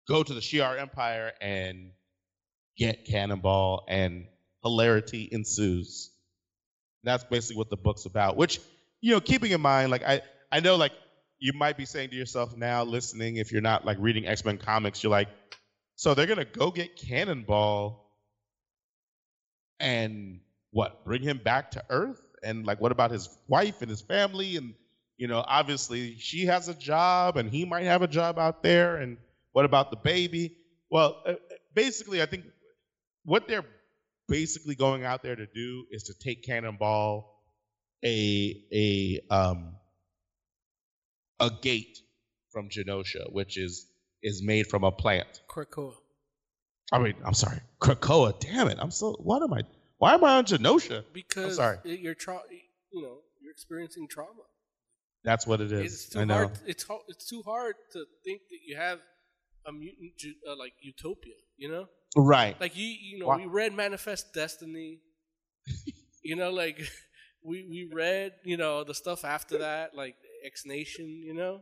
[0.09, 1.91] go to the Shi'ar Empire and
[2.77, 4.27] get Cannonball, and
[4.62, 6.11] hilarity ensues.
[7.05, 8.37] That's basically what the book's about.
[8.37, 8.61] Which,
[9.01, 10.93] you know, keeping in mind, like I, I know, like
[11.39, 14.59] you might be saying to yourself now, listening, if you're not like reading X Men
[14.59, 15.29] comics, you're like,
[15.97, 18.11] so they're gonna go get Cannonball,
[19.79, 20.41] and
[20.71, 21.05] what?
[21.05, 22.23] Bring him back to Earth?
[22.45, 24.57] And like, what about his wife and his family?
[24.57, 24.75] And
[25.16, 28.97] you know, obviously she has a job, and he might have a job out there.
[28.97, 29.16] And
[29.53, 30.57] what about the baby?
[30.91, 31.35] Well, uh,
[31.75, 32.45] basically, I think
[33.25, 33.65] what they're
[34.29, 37.43] basically going out there to do is to take Cannonball
[38.05, 39.77] a a um
[41.41, 41.99] a gate
[42.51, 43.87] from Genosha, which is
[44.23, 45.43] is made from a plant.
[45.49, 45.95] Krakoa.
[46.93, 48.39] I mean, I'm sorry, Krakoa.
[48.41, 48.79] Damn it!
[48.81, 49.12] I'm so.
[49.12, 49.62] What am I?
[49.99, 51.05] Why am I on Genosha?
[51.12, 51.79] Because sorry.
[51.85, 52.43] you're tra-
[52.93, 54.43] you know you're experiencing trauma.
[55.25, 55.95] That's what it is.
[55.95, 56.35] It's too I know.
[56.35, 56.51] hard.
[56.66, 58.99] It's ho- it's too hard to think that you have
[59.66, 60.12] a mutant
[60.49, 61.35] uh, like utopia.
[61.57, 62.61] You know, Right.
[62.61, 65.01] like you you know we read Manifest Destiny.
[66.23, 66.79] you know, like
[67.43, 71.07] we we read you know the stuff after that, like X Nation.
[71.25, 71.61] You know,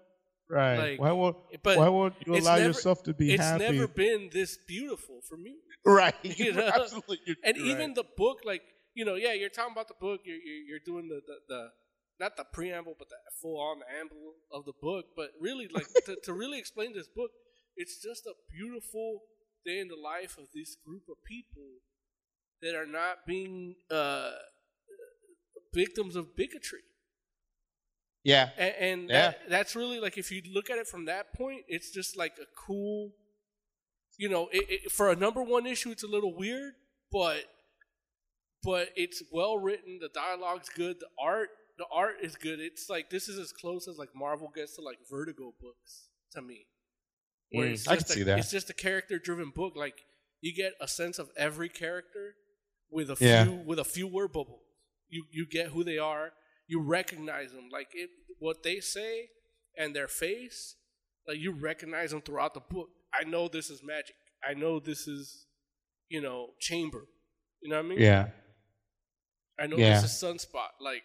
[0.53, 0.79] Right.
[0.85, 3.65] like, why won't but Why won't you allow never- yourself to be it's happy?
[3.73, 5.55] never been this beautiful for me.
[5.87, 6.15] right.
[6.23, 6.69] you know?
[6.75, 7.21] Absolutely.
[7.27, 8.63] You're, and even the book like
[8.95, 11.63] you know yeah you're talking about the book you're you're, you're doing the, the the
[12.21, 16.17] not the preamble but the full on amble of the book but really like to,
[16.23, 17.31] to really explain this book
[17.75, 19.21] it's just a beautiful
[19.65, 21.69] day in the life of this group of people
[22.61, 24.33] that are not being uh
[25.75, 26.81] victims of bigotry
[28.25, 28.51] yeah.
[28.57, 29.21] and, and Yeah.
[29.31, 32.33] that, that's really like if you look at it from that point, it's just like
[32.41, 33.11] a cool,
[34.19, 36.75] you know, it, it, for a number one issue, it's a little weird,
[37.11, 37.45] but
[38.63, 39.99] but it's well written.
[40.01, 41.01] The dialogue's good.
[41.01, 42.61] The art, the art is good.
[42.61, 46.43] It's like this is as close as like Marvel gets to like Vertigo books to
[46.43, 46.67] me.
[47.51, 48.39] Where Mm, it's I can a, see that.
[48.39, 49.75] It's just a character driven book.
[49.77, 50.03] Like
[50.41, 52.35] you get a sense of every character
[52.91, 53.45] with a Yeah.
[53.45, 54.63] few with a few word bubbles.
[55.09, 56.33] You you get who they are.
[56.67, 57.69] You recognize them.
[57.73, 59.29] Like it, what they say
[59.77, 60.77] and their face.
[61.27, 62.89] Like you recognize them throughout the book.
[63.15, 64.17] I know this is Magik.
[64.49, 65.47] I know this is,
[66.09, 67.05] you know, chamber.
[67.61, 68.01] You know what I mean?
[68.01, 68.29] Yeah.
[69.59, 70.01] I know Yeah.
[70.01, 71.05] this is Sunspot, like,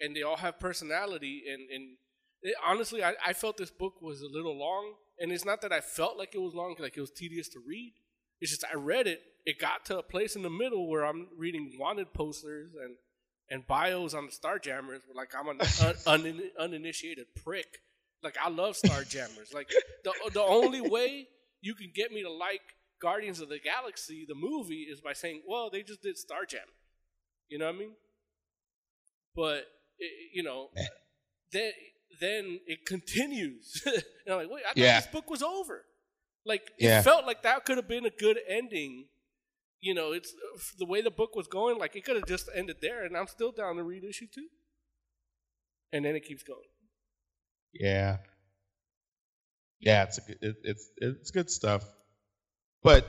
[0.00, 1.42] and they all have personality.
[1.52, 1.96] And and
[2.42, 5.72] it, honestly, I, I felt this book was a little long, and it's not that
[5.72, 7.92] I felt like it was long, like it was tedious to read.
[8.40, 9.20] It's just I read it.
[9.44, 12.96] It got to a place in the middle where I'm reading wanted posters and
[13.50, 15.06] and bios on the Starjammers.
[15.08, 15.60] were Like I'm an
[16.06, 17.78] un, un, uninitiated prick.
[18.22, 19.54] Like I love Starjammers.
[19.54, 19.70] like
[20.04, 21.28] the the only way
[21.60, 22.60] you can get me to like
[23.00, 26.72] Guardians of the Galaxy, the movie, is by saying, "Well, they just did Starjammer."
[27.48, 27.92] You know what I mean?
[29.34, 29.66] But
[29.98, 30.84] it, you know, eh.
[31.52, 31.72] then
[32.20, 33.82] then it continues.
[33.86, 34.98] and I'm like, wait, I thought Yeah.
[35.00, 35.84] this book was over.
[36.44, 37.00] Like Yeah.
[37.00, 39.06] it felt like that could have been a good ending.
[39.86, 41.78] You know, it's uh, the way the book was going.
[41.78, 44.48] Like it could have just ended there, and I'm still down to read issue two.
[45.92, 46.68] And then it keeps going.
[47.72, 48.16] Yeah.
[49.78, 51.84] Yeah, it's good, it, it's it's good stuff.
[52.82, 53.06] But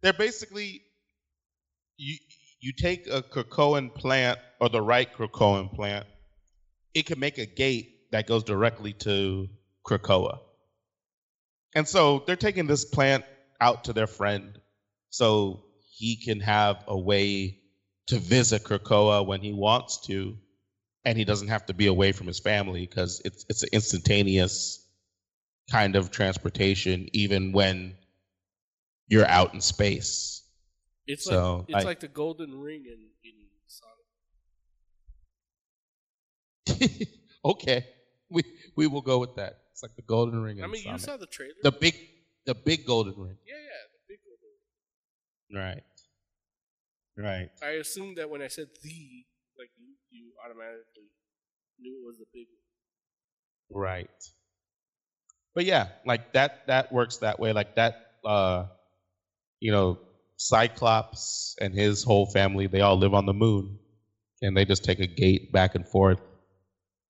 [0.00, 0.80] they're basically
[1.98, 2.16] you
[2.60, 6.06] you take a Krakoan plant or the right Krakoan plant,
[6.94, 9.48] it can make a gate that goes directly to
[9.86, 10.38] Krakoa.
[11.74, 13.24] And so they're taking this plant
[13.60, 14.58] out to their friend
[15.12, 15.64] so
[15.94, 17.58] he can have a way
[18.06, 20.36] to visit Krakoa when he wants to
[21.04, 24.84] and he doesn't have to be away from his family because it's it's an instantaneous
[25.70, 27.94] kind of transportation even when
[29.08, 30.42] you're out in space.
[31.06, 33.34] It's So, like it's I- like the golden ring in in
[36.66, 37.08] Sonic.
[37.44, 37.84] okay,
[38.30, 38.42] we
[38.76, 39.58] we will go with that.
[39.72, 40.62] It's like the golden ring.
[40.62, 41.54] I mean, you saw the trailer.
[41.62, 41.94] the big
[42.46, 43.36] the big golden ring.
[43.46, 43.71] yeah, yeah, the big golden.
[45.52, 45.82] Right.
[47.16, 47.50] Right.
[47.62, 49.24] I assumed that when I said the,
[49.58, 51.10] like you, you automatically
[51.78, 52.46] knew it was the big
[53.70, 53.82] one.
[53.82, 54.10] Right.
[55.54, 57.52] But yeah, like that that works that way.
[57.52, 58.66] Like that uh
[59.60, 59.98] you know,
[60.36, 63.78] Cyclops and his whole family, they all live on the moon.
[64.40, 66.18] And they just take a gate back and forth.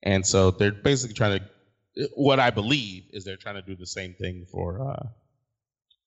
[0.03, 3.87] And so they're basically trying to what I believe is they're trying to do the
[3.87, 5.07] same thing for uh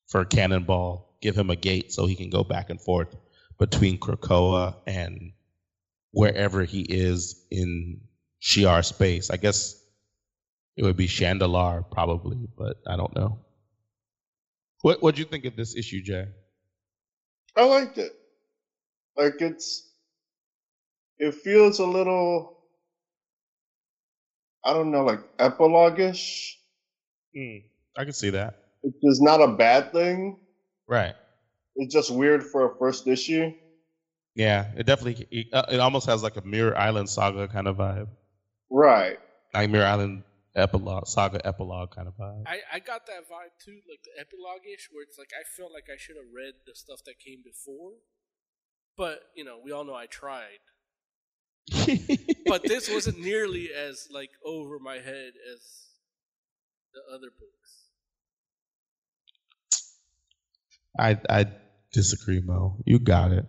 [0.07, 3.15] for Cannonball, give him a gate so he can go back and forth
[3.59, 5.33] between Krakoa and
[6.11, 8.01] wherever he is in
[8.41, 9.29] Shi'ar space.
[9.29, 9.81] I guess
[10.77, 13.39] it would be Chandilar probably, but I don't know.
[14.81, 16.27] What what do you think of this issue, Jay?
[17.55, 18.13] I liked it.
[19.17, 19.89] Like it's,
[21.17, 22.59] it feels a little,
[24.63, 26.59] I don't know, like epilogue-ish,
[27.35, 27.57] Hmm,
[27.97, 28.64] I can see that.
[28.85, 30.37] Which is not a bad thing.
[30.87, 31.15] Right.
[31.75, 33.51] It's just weird for a first issue.
[34.35, 37.77] Yeah, it definitely it, uh, it almost has like a Muir Island saga kind of
[37.77, 38.09] vibe,
[38.69, 39.17] Right.
[39.53, 40.23] like Muir Island
[40.55, 42.43] epilogue saga epilogue kind of vibe.
[42.45, 45.71] I, I got that vibe too, like the epilogue ish, where it's like I felt
[45.73, 47.93] like I should have read the stuff that came before.
[48.97, 50.61] But, you know, we all know I tried.
[52.47, 55.87] But this wasn't nearly as like over my head as
[56.93, 57.84] the other books.
[60.97, 61.45] I I
[61.91, 62.77] disagree, Mo.
[62.85, 63.45] You got it.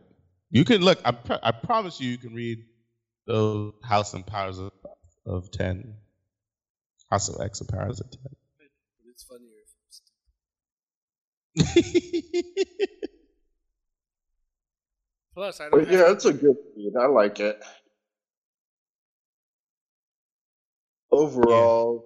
[0.50, 0.98] You can look.
[1.04, 2.58] I pr- I promise you, you can read
[3.26, 4.72] the House and Powers of,
[5.26, 5.94] of Ten,
[7.10, 8.20] House of X and Powers of Ten.
[9.10, 9.70] it's funnier if
[11.58, 12.66] I'm
[15.34, 16.94] Plus, I don't But yeah, it's a good read.
[16.98, 17.62] I like it.
[21.10, 22.04] Overall,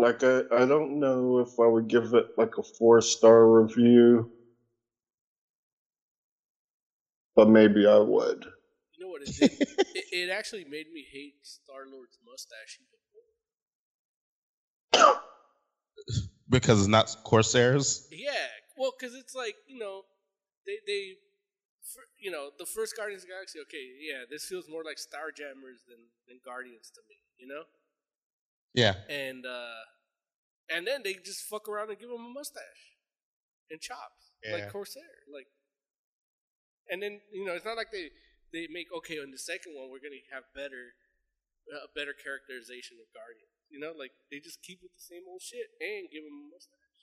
[0.00, 4.30] like I, I don't know if I would give it like a four star review,
[7.36, 8.46] but maybe I would.
[8.96, 9.52] You know what it did?
[9.94, 12.98] it, it actually made me hate Star Lord's mustache even
[15.04, 15.16] more.
[16.48, 18.08] because it's not Corsairs.
[18.10, 18.30] Yeah,
[18.76, 20.02] well, because it's like you know,
[20.66, 21.14] they they,
[21.82, 23.58] fir- you know, the first Guardians of the Galaxy.
[23.60, 27.16] Okay, yeah, this feels more like Starjammers than than Guardians to me.
[27.38, 27.62] You know,
[28.74, 28.94] Yeah.
[29.08, 29.82] and uh
[30.70, 32.84] and then they just fuck around and give him a mustache
[33.70, 34.52] and chops Yeah.
[34.54, 35.02] like Corsair,
[35.32, 35.46] like.
[36.90, 38.10] And then you know, it's not like they
[38.52, 40.94] they make okay on the second one we're gonna have better
[41.70, 43.46] a better characterization of Guardian.
[43.70, 46.46] You know, like they just keep with the same old shit and give him a
[46.50, 47.02] mustache.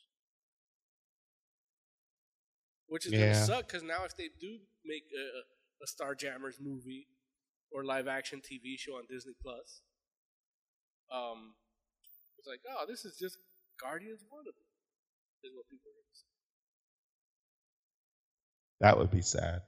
[2.87, 3.31] Which is Yeah.
[3.33, 5.43] gonna suck because now if they do make a,
[5.83, 7.07] a Starjammers movie
[7.71, 9.81] or live action TV show on Disney Plus,
[11.11, 11.53] um,
[12.37, 13.37] it's like, oh, this is just
[13.81, 14.63] Guardians wannabe,
[15.43, 16.27] is what people are gonna say.
[18.81, 19.61] That would be sad.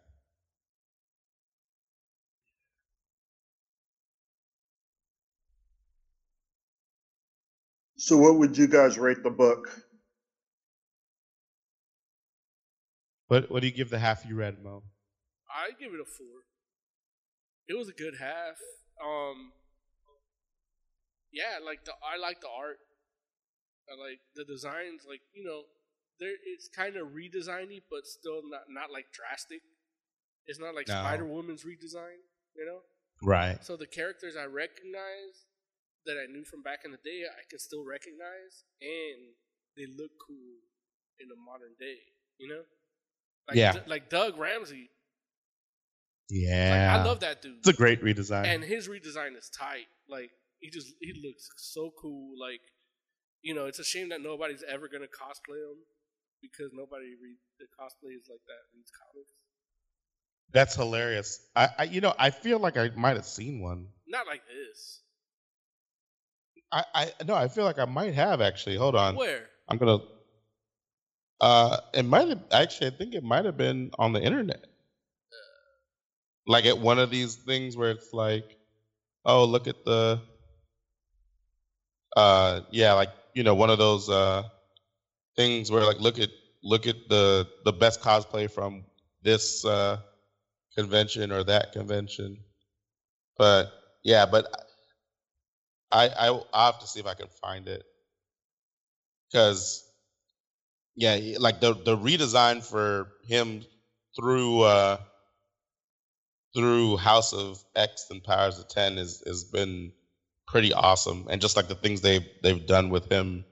[7.97, 9.69] So, what would you guys rate the book?
[13.27, 14.83] What what do you give the half you read, Mo?
[15.49, 16.43] I give it a four.
[17.67, 18.57] it was a good half.
[19.03, 19.51] Um,
[21.31, 22.77] yeah, like the I like the art.
[23.89, 25.01] I like the designs.
[25.07, 25.61] Like you know,
[26.19, 29.61] there it's kind of redesigny, but still not not like drastic.
[30.45, 30.95] It's not like No.
[30.95, 32.21] Spider Woman's redesign.
[32.55, 32.79] You know,
[33.21, 33.63] Right.
[33.63, 35.45] so the characters I recognize
[36.05, 39.35] that I knew from back in the day, I can still recognize, and
[39.77, 40.57] they look cool
[41.19, 41.99] in the modern day.
[42.37, 42.63] You know,
[43.47, 43.73] like Yeah.
[43.73, 44.89] D- like Doug Ramsey.
[46.29, 46.97] Like, Yeah.
[46.99, 47.57] I love that dude.
[47.59, 48.45] It's a great redesign.
[48.45, 49.87] and his redesign is tight.
[50.07, 52.33] Like he just he looks so cool.
[52.39, 52.61] Like
[53.41, 55.77] you know, it's a shame that nobody's ever gonna cosplay him
[56.41, 59.31] because nobody read the cosplays like that reads comics.
[60.51, 61.39] That's hilarious.
[61.55, 63.87] I, I, you know, I feel like I might have seen one.
[64.07, 65.01] Not like this.
[66.71, 68.77] I, I, no, I feel like I might have actually.
[68.77, 69.15] Hold on.
[69.15, 69.45] Where?
[69.67, 69.99] I'm gonna.
[71.41, 72.87] Uh, it might have actually.
[72.87, 74.65] I think it might have been on the internet.
[76.47, 78.57] Like at one of these things where it's like,
[79.25, 80.21] oh, look at the.
[82.15, 84.43] Uh, yeah, like you know, one of those uh
[85.35, 86.29] things where like, look at
[86.63, 88.83] look at the the best cosplay from
[89.23, 89.97] this uh
[90.77, 92.37] convention or that convention.
[93.37, 93.71] But
[94.03, 94.47] yeah, but
[95.91, 97.83] I I I'll have to see if I can find it
[99.31, 99.85] because
[100.95, 103.63] yeah, like the the redesign for him
[104.15, 104.97] through uh
[106.55, 109.91] through House of X and Powers of Ten is has been
[110.49, 113.45] pretty awesome, and just like the things they've they've done with him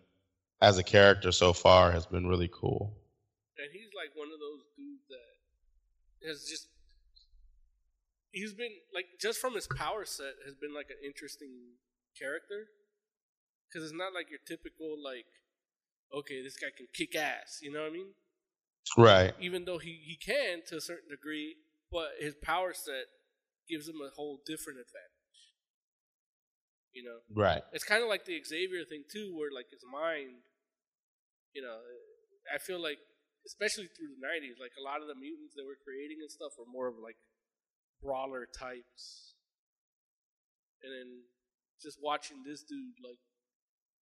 [0.61, 2.97] as a character so far has been really cool.
[3.57, 6.67] And he's like one of those dudes that has just
[8.31, 11.77] he's been like just from his power set has been like an interesting
[12.17, 12.65] character
[13.69, 15.25] because it's not like your typical like
[16.13, 18.07] okay this guy can kick ass you know what I mean
[18.95, 19.33] Right.
[19.39, 21.55] even though he, he can to a certain degree,
[21.91, 23.05] but his power set
[23.67, 25.16] gives him a whole different advantage.
[26.93, 27.61] You know, Right.
[27.73, 30.41] it's kind of like the Xavier thing too, where like his mind,
[31.53, 31.77] you know,
[32.53, 32.97] I feel like
[33.45, 36.53] especially through the '90s, like a lot of the mutants that were creating and stuff
[36.57, 37.17] were more of like
[38.01, 39.35] brawler types,
[40.81, 41.21] and then
[41.81, 43.19] just watching this dude like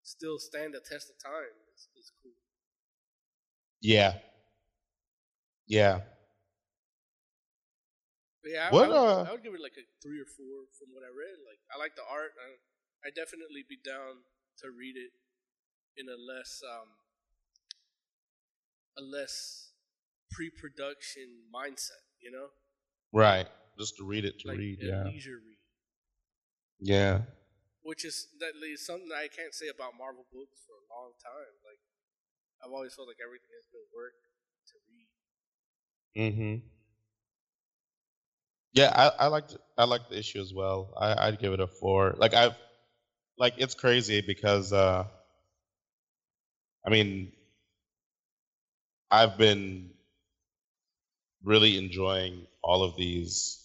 [0.02, 2.32] still stand the test of time is, is cool.
[3.80, 4.18] Yeah.
[5.66, 6.00] Yeah.
[8.42, 10.26] But yeah, I, What, I, would, uh, I would give it like a three or
[10.26, 11.38] four from what I read.
[11.46, 12.34] Like I like the art.
[12.34, 12.58] I
[13.04, 14.22] I definitely be down
[14.62, 15.10] to read it
[15.96, 16.88] in a less um
[18.98, 19.72] a less
[20.30, 22.04] pre-production mindset.
[22.20, 22.46] You know,
[23.12, 23.46] Right.
[23.78, 24.78] Just to read it to like read.
[24.80, 25.04] Yeah.
[25.04, 25.58] leisure read,
[26.78, 27.22] Yeah.
[27.82, 31.54] which is that is something I can't say about Marvel books for a long time.
[31.64, 31.80] Like
[32.64, 34.14] I've always felt like everything has been work
[34.68, 35.08] to read.
[36.32, 36.66] Mm-hmm.
[38.74, 40.94] Yeah, I, I liked I liked the issue as well.
[40.98, 42.14] I, I'd give it a four.
[42.18, 42.56] Like I've
[43.42, 45.04] like it's crazy because uh
[46.86, 47.32] I mean
[49.10, 49.90] I've been
[51.42, 53.58] really enjoying all of these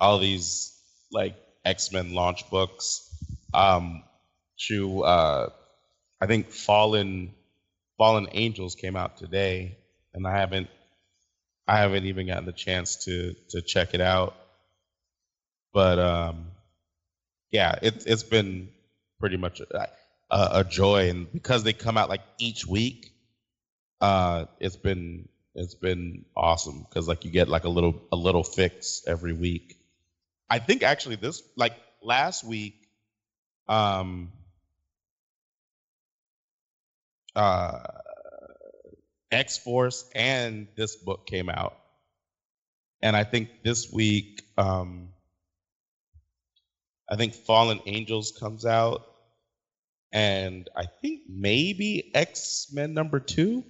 [0.00, 0.72] all these
[1.12, 1.34] like
[1.66, 3.14] X-Men launch books.
[3.52, 4.02] Um
[4.68, 5.50] to uh
[6.18, 7.34] I think Fallen
[7.98, 9.76] Fallen Angels came out today
[10.14, 10.70] and I haven't
[11.68, 14.34] I haven't even gotten the chance to to check it out.
[15.74, 16.46] But um,
[17.50, 18.68] yeah, it's it's been
[19.20, 19.88] pretty much a,
[20.30, 23.12] a, a joy, and because they come out like each week,
[24.00, 28.44] uh, it's been it's been awesome because like you get like a little a little
[28.44, 29.78] fix every week.
[30.48, 32.74] I think actually this like last week,
[33.68, 34.32] um,
[37.34, 37.80] uh,
[39.30, 41.76] X Force and this book came out.
[43.02, 45.10] And I think this week, um,
[47.10, 49.06] I think Fallen Angels comes out.
[50.12, 53.64] And I think maybe X Men number two.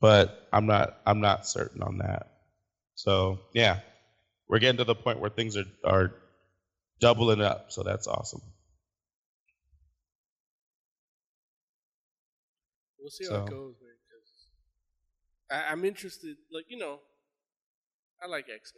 [0.00, 2.32] But I'm not I'm not certain on that.
[2.94, 3.80] So yeah.
[4.52, 6.12] We're getting to the point where things are, are
[7.00, 8.42] doubling up, so that's awesome.
[13.00, 13.94] We'll see how it goes, man.
[15.48, 16.36] Because I'm interested.
[16.52, 16.98] Like you know,
[18.22, 18.74] I like X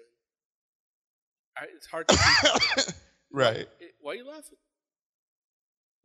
[1.58, 1.68] Men.
[1.74, 2.94] It's hard to.
[3.34, 3.68] right.
[3.80, 4.58] it, why are you laughing?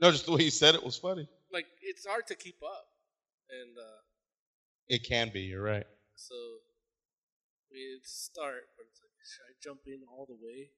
[0.02, 1.28] No, just the way you said it was funny.
[1.52, 2.86] Like it's hard to keep up,
[3.50, 4.00] and uh,
[4.88, 5.86] It can be, you're right.
[6.16, 10.70] so I mean, start, but it's like, should I jump in all the way?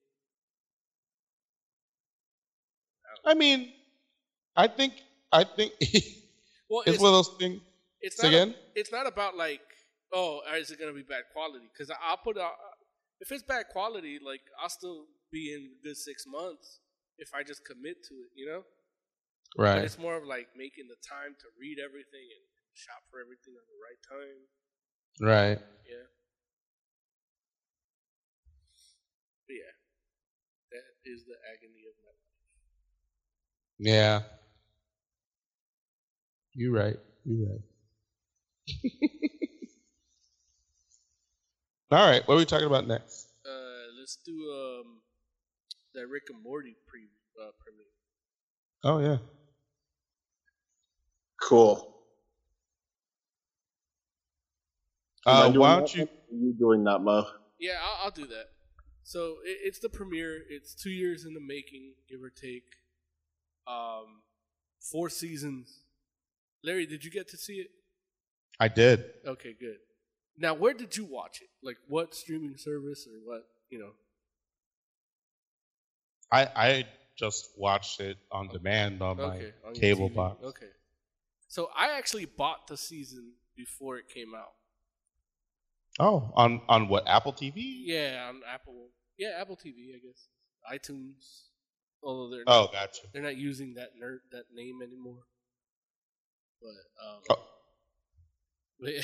[3.24, 3.72] I mean,
[4.56, 4.94] I think
[5.30, 5.72] I think
[6.70, 7.60] Well, it's, one of those things.
[8.00, 8.54] It's not a- again?
[8.74, 9.60] it's not about like,
[10.12, 11.66] oh, is it gonna be bad quality?
[11.72, 12.52] Because I'll put out
[13.20, 16.80] if it's bad quality, like I'll still be in a good six months
[17.18, 18.64] if I just commit to it, you know.
[19.56, 19.84] But Right.
[19.84, 22.44] it's more of like making the time to read everything and
[22.74, 24.48] shop for everything at the right time.
[25.20, 25.58] Right.
[25.88, 26.06] Yeah.
[29.46, 29.72] But yeah.
[30.72, 32.18] That is the agony of my life.
[33.78, 34.22] Yeah.
[36.54, 36.98] You right.
[37.24, 37.62] You right.
[41.90, 42.26] All right.
[42.26, 43.28] What are we talking about next?
[43.44, 45.01] Uh, let's do um
[45.94, 47.02] that Rick and Morty pre
[47.40, 47.86] uh, premiere.
[48.84, 49.18] Oh yeah.
[51.40, 51.88] Cool.
[55.24, 56.02] Uh, why don't you?
[56.04, 57.24] Are you doing that, Mo?
[57.58, 58.46] Yeah, I'll, I'll do that.
[59.04, 60.40] So it, it's the premiere.
[60.48, 62.64] It's two years in the making, give or take.
[63.66, 64.22] Um,
[64.80, 65.84] four seasons.
[66.64, 67.68] Larry, did you get to see it?
[68.58, 69.04] I did.
[69.26, 69.76] Okay, good.
[70.38, 71.48] Now, where did you watch it?
[71.62, 73.46] Like, what streaming service or what?
[73.70, 73.90] You know.
[76.32, 76.84] I I
[77.16, 80.14] just watched it on demand on my on cable TV.
[80.14, 80.42] box.
[80.44, 80.66] Okay.
[81.48, 84.52] So I actually bought the season before it came out.
[86.00, 87.52] Oh, on on what Apple TV?
[87.84, 88.88] Yeah, on Apple.
[89.18, 90.28] Yeah, Apple TV, I guess.
[90.72, 91.42] iTunes.
[92.02, 93.02] Although they're Oh, not, gotcha.
[93.12, 95.22] they're not using that nerd that name anymore.
[96.60, 97.44] But um, Oh.
[98.80, 99.02] but yeah.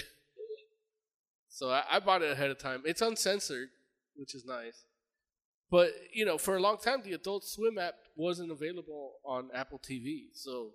[1.49, 2.83] so I, I bought it ahead of time.
[2.87, 3.69] It's uncensored,
[4.17, 4.85] which is nice.
[5.71, 9.79] But you know, for a long time, the Adult Swim app wasn't available on Apple
[9.79, 10.71] TV, so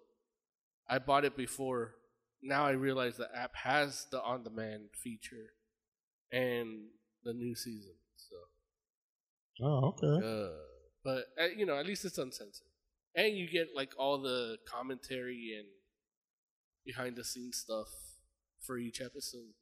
[0.88, 1.96] I bought it before.
[2.42, 5.54] Now I realize the app has the on-demand feature
[6.32, 6.88] and
[7.24, 7.94] the new season.
[8.18, 8.36] So,
[9.66, 10.26] Oh, okay.
[10.28, 10.50] uh,
[11.04, 12.68] but uh, you know, at least it's uncensored,
[13.16, 15.68] and you get like all the commentary and
[16.86, 17.88] behind-the-scenes stuff
[18.62, 19.54] for each episode,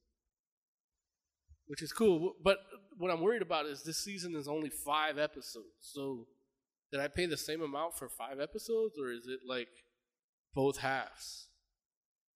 [1.71, 2.33] which is cool.
[2.43, 2.57] But
[2.97, 5.79] what I'm worried about is this season is only five episodes.
[5.79, 6.27] So,
[6.91, 9.69] did I pay the same amount for five episodes, or is it like
[10.53, 11.47] both halves?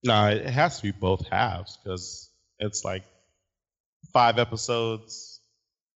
[0.05, 2.29] No, it has to be both halves because
[2.59, 3.03] it's like
[4.13, 5.41] five episodes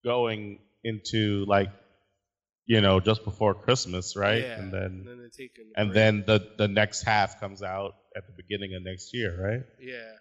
[0.03, 1.69] going into like
[2.65, 4.41] you know just before Christmas, right?
[4.41, 7.93] Yeah, and then and then they take and then the the next half comes out
[8.17, 9.63] at the beginning of next year, right?
[9.79, 10.11] Yeah.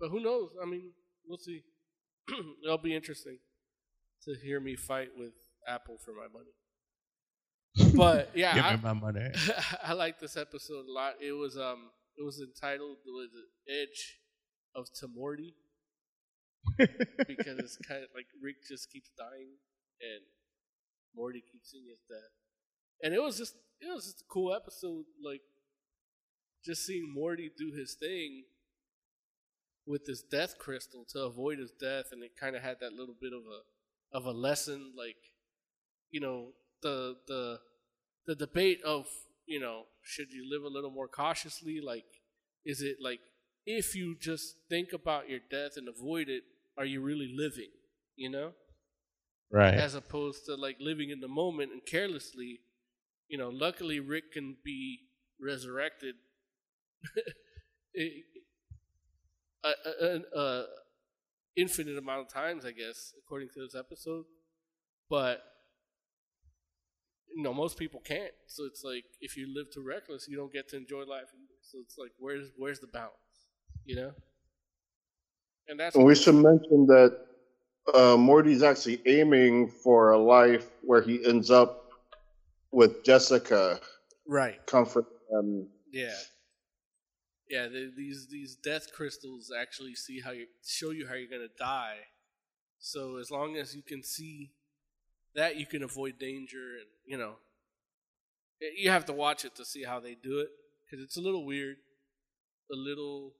[0.00, 0.50] But who knows?
[0.60, 0.90] I mean,
[1.24, 1.62] we'll see.
[2.64, 3.38] It'll be interesting
[4.24, 5.32] to hear me fight with
[5.66, 6.52] Apple for my money.
[7.96, 9.28] But yeah, Give I, me my money.
[9.84, 11.14] I like this episode a lot.
[11.20, 14.18] It was um it was entitled "The Edge
[14.74, 15.54] of Tomorty
[16.78, 19.54] because it's kind of like Rick just keeps dying
[20.00, 20.22] and
[21.14, 22.32] Morty keeps seeing his death.
[23.02, 25.40] And it was just it was just a cool episode like
[26.64, 28.44] just seeing Morty do his thing
[29.86, 33.14] with this death crystal to avoid his death and it kind of had that little
[33.20, 35.16] bit of a of a lesson like
[36.10, 36.48] you know
[36.82, 37.58] the the
[38.26, 39.06] the debate of
[39.46, 41.80] you know should you live a little more cautiously?
[41.84, 42.04] Like
[42.64, 43.20] is it like
[43.66, 46.42] if you just think about your death and avoid it
[46.78, 47.70] are you really living
[48.16, 48.52] you know?
[49.52, 49.74] Right.
[49.74, 52.60] as opposed to like living in the moment and carelessly
[53.28, 55.00] you know luckily rick can be
[55.40, 56.16] resurrected.
[57.98, 58.22] A,
[59.64, 60.64] a, a, a
[61.56, 64.24] infinite amount of times i guess according to this episode.
[65.08, 65.42] But
[67.34, 68.32] you know most people can't.
[68.46, 71.28] So it's like if you live too reckless you don't get to enjoy life.
[71.62, 73.14] So it's like where's where's the balance
[73.84, 74.12] you know?
[75.68, 77.18] And that's we should mention that
[77.94, 81.90] uh, Morty's actually aiming for a life where he ends up
[82.72, 83.80] with Jessica,
[84.26, 84.64] right.
[84.66, 85.68] comfort them.
[85.92, 86.14] Yeah.
[87.50, 91.48] Yeah, the, these these death crystals actually see how you show you how you're gonna
[91.58, 91.96] die.
[92.78, 94.52] So as long as you can see
[95.34, 97.36] that, you can avoid danger, and you know,
[98.60, 100.48] y- you have to watch it to see how they do it
[100.84, 101.76] because it's a little weird,
[102.72, 103.34] a little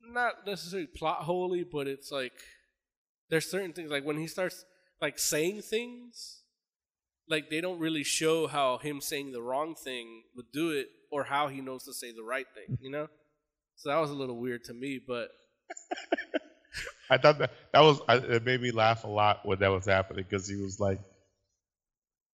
[0.00, 2.32] not necessarily plot holy, but it's like
[3.30, 4.64] there's certain things like when he starts
[5.00, 6.42] like saying things
[7.28, 11.22] like they don't really show how him saying the wrong thing would do it or
[11.22, 13.06] how he knows to say the right thing you know
[13.76, 15.28] so that was a little weird to me but
[17.10, 19.86] I thought that that was I, it made me laugh a lot when that was
[19.86, 20.98] happening because he was like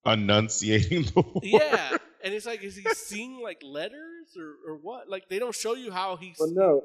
[0.07, 1.43] enunciating the word.
[1.43, 5.55] yeah and it's like is he seeing like letters or, or what like they don't
[5.55, 6.83] show you how he's But no,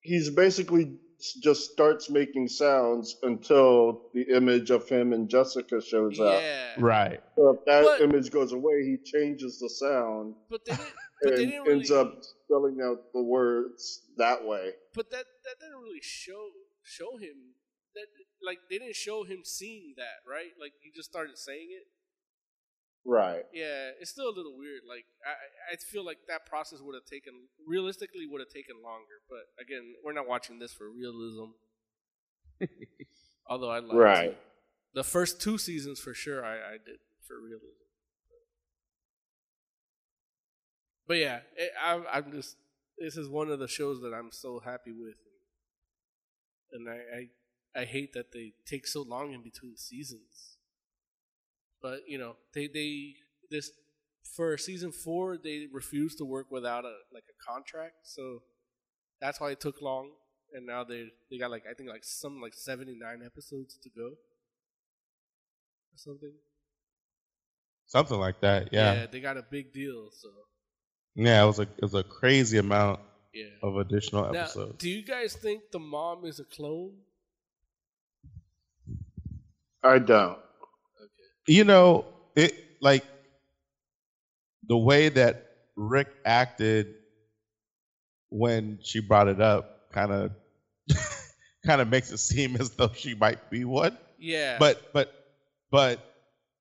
[0.00, 0.96] he's basically
[1.42, 6.40] just starts making sounds until the image of him and Jessica shows up.
[6.42, 7.20] yeah Right.
[7.36, 11.36] So if that But- image goes away, he changes the sound but they didn't but
[11.36, 14.72] they and didn't ends up spelling out the words that way.
[14.94, 16.50] but that that didn't really show
[16.82, 17.54] show him
[17.94, 18.06] that
[18.44, 20.52] like they didn't show him seeing that, right?
[20.60, 21.86] Like he just started saying it.
[23.08, 23.44] Right.
[23.54, 24.82] Yeah, it's still a little weird.
[24.88, 27.32] Like I, I feel like that process would have taken
[27.66, 29.22] realistically would have taken longer.
[29.30, 31.54] But again, we're not watching this for realism.
[33.48, 34.36] Although I like Right.
[34.94, 36.44] the first two seasons for sure.
[36.44, 37.85] I, I did for realism.
[41.06, 42.56] But yeah, it, I'm, I'm just.
[42.98, 45.16] This is one of the shows that I'm so happy with,
[46.72, 50.56] and I, I, I hate that they take so long in between seasons.
[51.82, 53.14] But you know, they they
[53.50, 53.70] this
[54.34, 58.42] for season four they refused to work without a like a contract, so
[59.20, 60.10] that's why it took long.
[60.54, 63.90] And now they they got like I think like some like seventy nine episodes to
[63.90, 66.32] go, or something.
[67.86, 68.72] Something like that.
[68.72, 68.94] Yeah.
[68.94, 69.06] Yeah.
[69.06, 70.08] they got a big deal.
[70.12, 70.28] So
[71.16, 73.00] Yeah, it was a it was a crazy amount
[73.32, 73.46] yeah.
[73.62, 74.76] of additional Now, episodes.
[74.78, 76.92] do you guys think the mom is a clone?
[79.82, 80.38] I don't.
[81.48, 83.04] you know, it like
[84.68, 86.94] the way that Rick acted
[88.28, 90.32] when she brought it up kind of
[91.64, 93.96] kind of makes it seem as though she might be one.
[94.18, 94.58] Yeah.
[94.58, 95.12] But but
[95.70, 96.00] but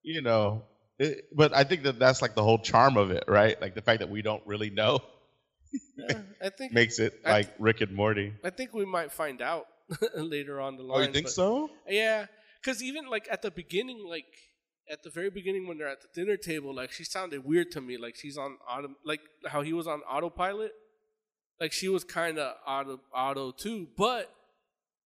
[0.03, 0.63] you know,
[0.99, 3.59] it, but I think that that's like the whole charm of it, right?
[3.61, 4.99] Like the fact that we don't really know
[5.97, 8.33] Yeah, I think makes it I like Rick and Morty.
[8.43, 9.65] I think we might find out
[10.15, 10.97] later on the line.
[10.97, 11.69] Oh, you think but- so?
[11.87, 12.27] Yeah,
[12.61, 14.25] because even like at the beginning, like
[14.89, 17.81] at the very beginning when they're at the dinner table, like she sounded weird to
[17.81, 17.97] me.
[17.97, 20.71] Like she's on auto, like how he was on autopilot.
[21.59, 24.29] Like she was kind of auto auto too, but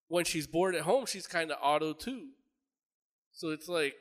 [0.08, 2.28] when she's bored at home, she's kind of auto too.
[3.32, 3.96] So it's like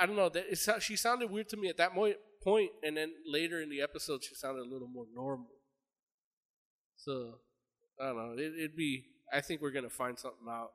[0.00, 0.28] I don't know.
[0.28, 3.80] That it's, she sounded weird to me at that point, and then later in the
[3.80, 5.46] episode, she sounded a little more normal.
[6.96, 7.34] So
[8.00, 8.32] I don't know.
[8.42, 9.04] It, it'd be.
[9.32, 10.70] I think we're gonna find something out.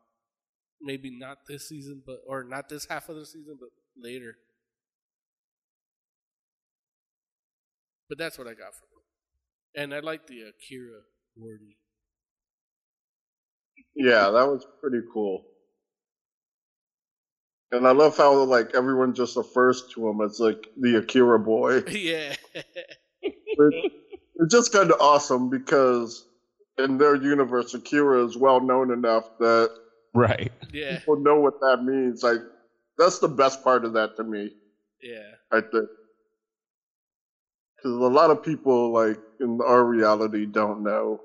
[0.81, 4.35] Maybe not this season, but or not this half of the season, but later.
[8.09, 11.01] But that's what I got from it, and I like the Akira
[11.38, 11.77] Morty.
[13.95, 15.45] Yeah, that was pretty cool.
[17.74, 21.80] And I love how like everyone just refers to him as like the Akira boy.
[21.90, 22.36] yeah,
[23.22, 23.91] It-
[24.40, 26.26] it's just kind of awesome because
[26.80, 29.70] in their universe, Akira is well known enough that
[30.16, 30.52] Right.
[30.72, 32.24] yeah, people know what that means.
[32.24, 32.40] Like
[32.98, 34.52] that's the best part of that to me.
[35.02, 35.72] yeah, I think
[37.76, 41.20] because a lot of people like in our reality don't know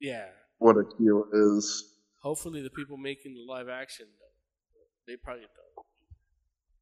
[0.00, 0.26] yeah.
[0.58, 1.84] what Akira is.
[2.22, 4.27] Hopefully, the people making the live action, though,
[5.08, 5.46] they probably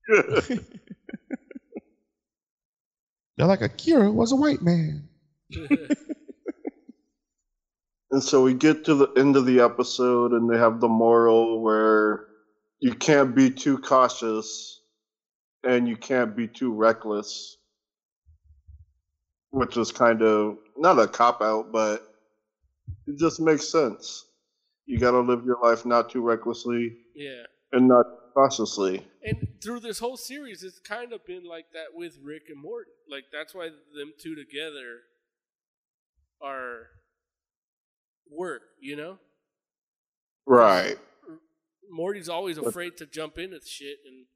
[0.09, 0.61] don't.
[3.36, 5.09] They're like Akira was a white man.
[8.12, 11.61] And so we get to the end of the episode, and they have the moral
[11.61, 12.27] where
[12.81, 14.81] you can't be too cautious
[15.65, 17.57] and you can't be too reckless,
[19.51, 22.15] which is kind of not a cop out, but
[23.07, 24.24] it just makes sense.
[24.86, 27.43] You got to live your life not too recklessly yeah.
[27.77, 29.07] And not cautiously.
[29.23, 32.90] And through this whole series, it's kind of been like that with Rick and Morty.
[33.11, 35.01] Like that's why them two together
[36.43, 36.89] are
[38.31, 38.62] work.
[38.81, 39.19] You know,
[40.47, 40.97] Right.
[41.90, 44.27] Morty's always afraid to jump into shit, and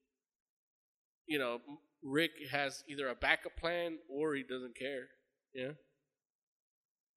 [1.27, 1.59] you know,
[2.03, 5.07] Rick has either a backup plan or he doesn't care.
[5.55, 5.73] Yeah.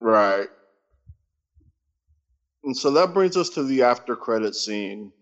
[0.00, 0.48] Right.
[2.62, 5.12] And so that brings us to the after credit scene,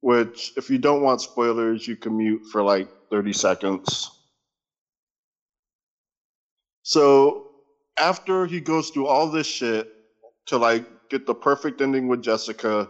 [0.00, 4.10] which, if you don't want spoilers, you can mute for like 30 seconds.
[6.82, 7.50] So
[7.98, 9.92] after he goes through all this shit
[10.46, 12.88] to like get the perfect ending with Jessica,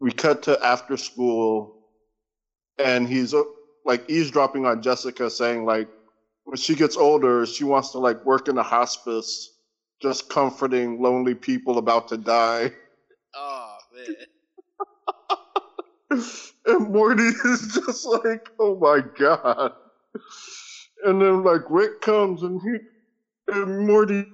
[0.00, 1.74] we cut to after school
[2.78, 3.42] and he's uh,
[3.84, 5.88] like eavesdropping on Jessica saying like
[6.44, 9.50] when she gets older, she wants to like work in a hospice
[10.00, 12.72] just comforting lonely people about to die.
[13.36, 14.14] Oh man.
[16.66, 19.72] and Morty is just like, oh my god.
[21.04, 24.26] And then like Rick comes and he and Morty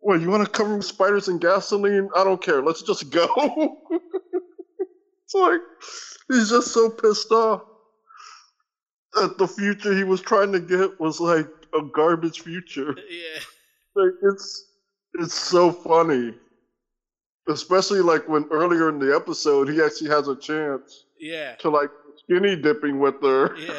[0.00, 2.08] what, you wanna cover with spiders and gasoline?
[2.14, 3.28] I don't care, let's just go.
[3.90, 5.60] it's like
[6.28, 7.62] he's just so pissed off
[9.14, 12.94] that the future he was trying to get was like a garbage future.
[13.10, 13.40] yeah.
[13.96, 14.66] like it's
[15.14, 16.32] it's so funny
[17.48, 21.54] especially like when earlier in the episode he actually has a chance Yeah.
[21.56, 23.72] to like skinny dipping with her Yeah.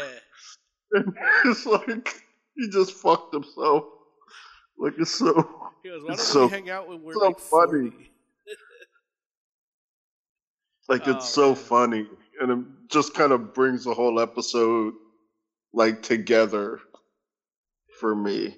[0.94, 1.14] and
[1.46, 2.24] it's like
[2.56, 3.84] he just fucked himself
[4.80, 7.40] like it's so He goes, why don't so we hang out when we're so like
[7.40, 7.90] funny.
[7.90, 8.12] 40?
[10.90, 11.56] Like Oh, it's so man.
[11.56, 12.08] funny,
[12.40, 14.94] and it just kind of brings the whole episode
[15.74, 16.80] like together
[18.00, 18.56] for me.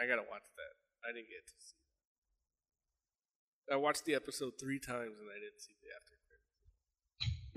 [0.00, 1.08] I gotta watch that.
[1.08, 1.52] I didn't get to.
[3.72, 5.88] I watched the episode three times and I didn't see the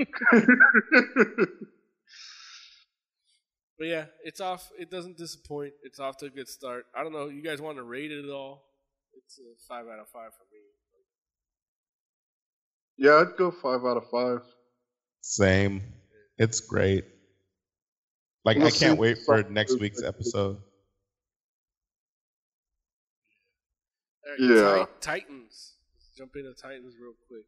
[0.08, 1.46] after.
[3.78, 4.72] But yeah, it's off.
[4.80, 5.74] It doesn't disappoint.
[5.84, 6.86] It's off to a good start.
[6.98, 7.28] I don't know.
[7.28, 8.64] You guys want to rate it at all?
[9.14, 10.62] It's a five out of five for me.
[12.98, 14.44] yeah, I'd go five out of five.
[15.20, 15.84] Same.
[16.38, 17.04] It's great.
[18.46, 20.56] Like We'll I can't wait for next week's episode.
[24.26, 24.86] All right, Yeah.
[25.02, 25.74] Titans.
[26.18, 27.44] Jump into Titans real quick.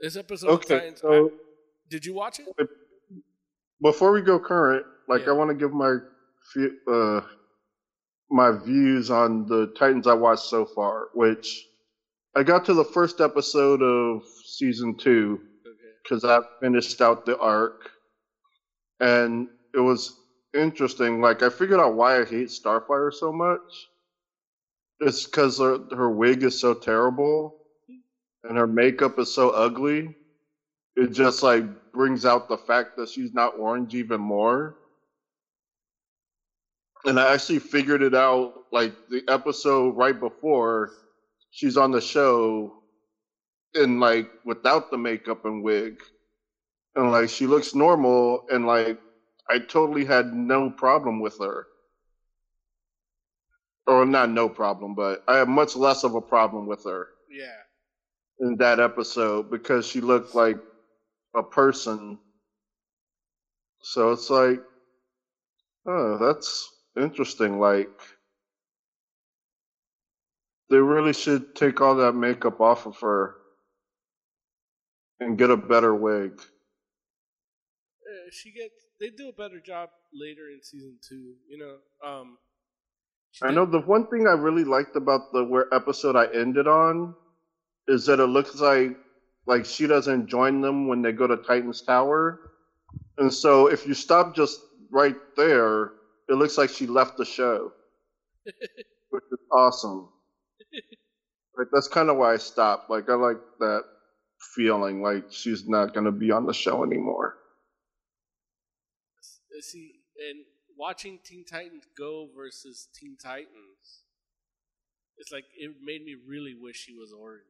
[0.00, 1.00] This episode Okay, of Titans.
[1.00, 1.32] so- I-
[1.88, 2.48] did you watch it?
[3.80, 5.30] Before we go current, like Yeah.
[5.30, 5.98] I want to give my
[6.92, 7.20] uh
[8.30, 11.66] my views on the Titans I watched so far, which
[12.34, 15.92] I got to the first episode of season two Okay.
[16.02, 17.90] because I finished out the arc,
[19.00, 20.18] and it was
[20.54, 21.20] interesting.
[21.20, 23.88] Like I figured out why I hate Starfire so much.
[25.00, 27.57] It's because her, her wig is so terrible,
[28.44, 30.16] and her makeup is so ugly.
[30.96, 34.76] It just like brings out the fact that she's not orange even more.
[37.04, 40.90] And I actually figured it out like the episode right before
[41.50, 42.72] she's on the show
[43.74, 46.00] in like without the makeup and wig.
[46.94, 48.98] And like she looks normal and like
[49.48, 51.66] I totally had no problem with her.
[53.86, 57.67] Or not no problem, but I have much less of a problem with her Yeah.
[58.40, 60.56] In that episode because she looked like
[61.34, 62.18] a person.
[63.80, 64.60] So it's like,
[65.86, 67.58] oh, that's interesting.
[67.58, 67.90] Like,
[70.70, 73.36] they really should take all that makeup off of her
[75.20, 76.40] and get a better wig.
[78.30, 78.86] She gets.
[79.00, 81.34] They do a better job later in season two.
[81.48, 81.76] You know.
[82.06, 82.38] Um.
[83.42, 87.14] I know the one thing I really liked about the where episode I ended on
[87.88, 88.96] is that it looks like
[89.46, 92.52] like she doesn't join them when they go to Titan's Tower.
[93.16, 94.60] And so if you stop just
[94.90, 95.92] right there,
[96.28, 97.72] it looks like she left the show.
[99.10, 100.08] which is awesome.
[101.56, 102.90] Like that's kind of why I stopped.
[102.90, 103.82] Like I like that
[104.54, 107.36] feeling like she's not gonna be on the show anymore.
[109.60, 109.94] See,
[110.30, 110.44] and
[110.78, 114.04] watching Teen Titans Go versus Teen Titans,
[115.18, 117.42] it's like it made me really wish she was orange.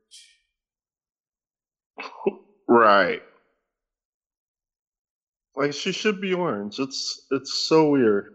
[2.71, 3.23] Right.
[5.57, 6.79] Like she should be orange.
[6.79, 8.35] It's it's so weird.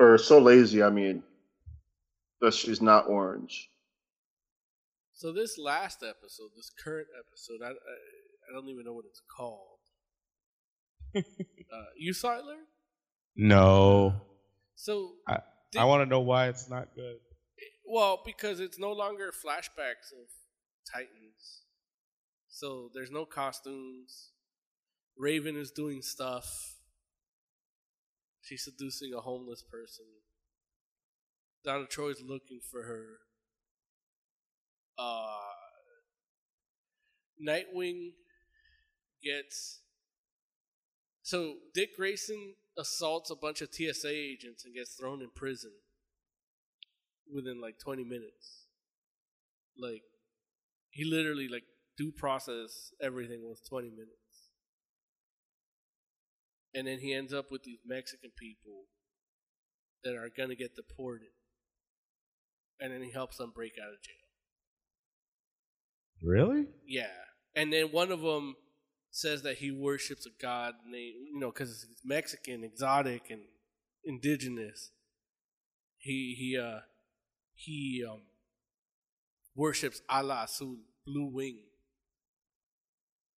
[0.00, 1.22] Or so lazy, I mean.
[2.40, 3.70] That she's not orange.
[5.14, 9.22] So this last episode, this current episode, I I, I don't even know what it's
[9.34, 9.78] called.
[11.16, 11.22] uh,
[11.96, 12.58] you saw it, Larry?
[13.36, 14.20] No.
[14.74, 15.38] So I,
[15.70, 17.16] Did- I want to know why it's not good.
[17.86, 20.28] Well, because it's no longer flashbacks of
[20.92, 21.62] Titans.
[22.48, 24.30] So there's no costumes.
[25.16, 26.74] Raven is doing stuff.
[28.42, 30.04] She's seducing a homeless person.
[31.64, 33.06] Donna Troy's looking for her.
[34.98, 35.36] Uh,
[37.44, 38.12] Nightwing
[39.22, 39.80] gets.
[41.22, 45.72] So Dick Grayson assaults a bunch of TSA agents and gets thrown in prison
[47.32, 48.66] within like 20 minutes.
[49.78, 50.02] Like
[50.90, 51.64] he literally like
[51.96, 54.12] due process everything was 20 minutes.
[56.74, 58.84] And then he ends up with these Mexican people
[60.04, 61.28] that are going to get deported.
[62.80, 64.14] And then he helps them break out of jail.
[66.22, 66.66] Really?
[66.86, 67.06] Yeah.
[67.54, 68.56] And then one of them
[69.10, 73.40] says that he worships a god named, you know, because he's Mexican, exotic, and
[74.04, 74.90] indigenous.
[75.96, 76.80] He he uh
[77.56, 78.20] he um
[79.56, 80.76] worships Ala Azul,
[81.06, 81.58] blue wing.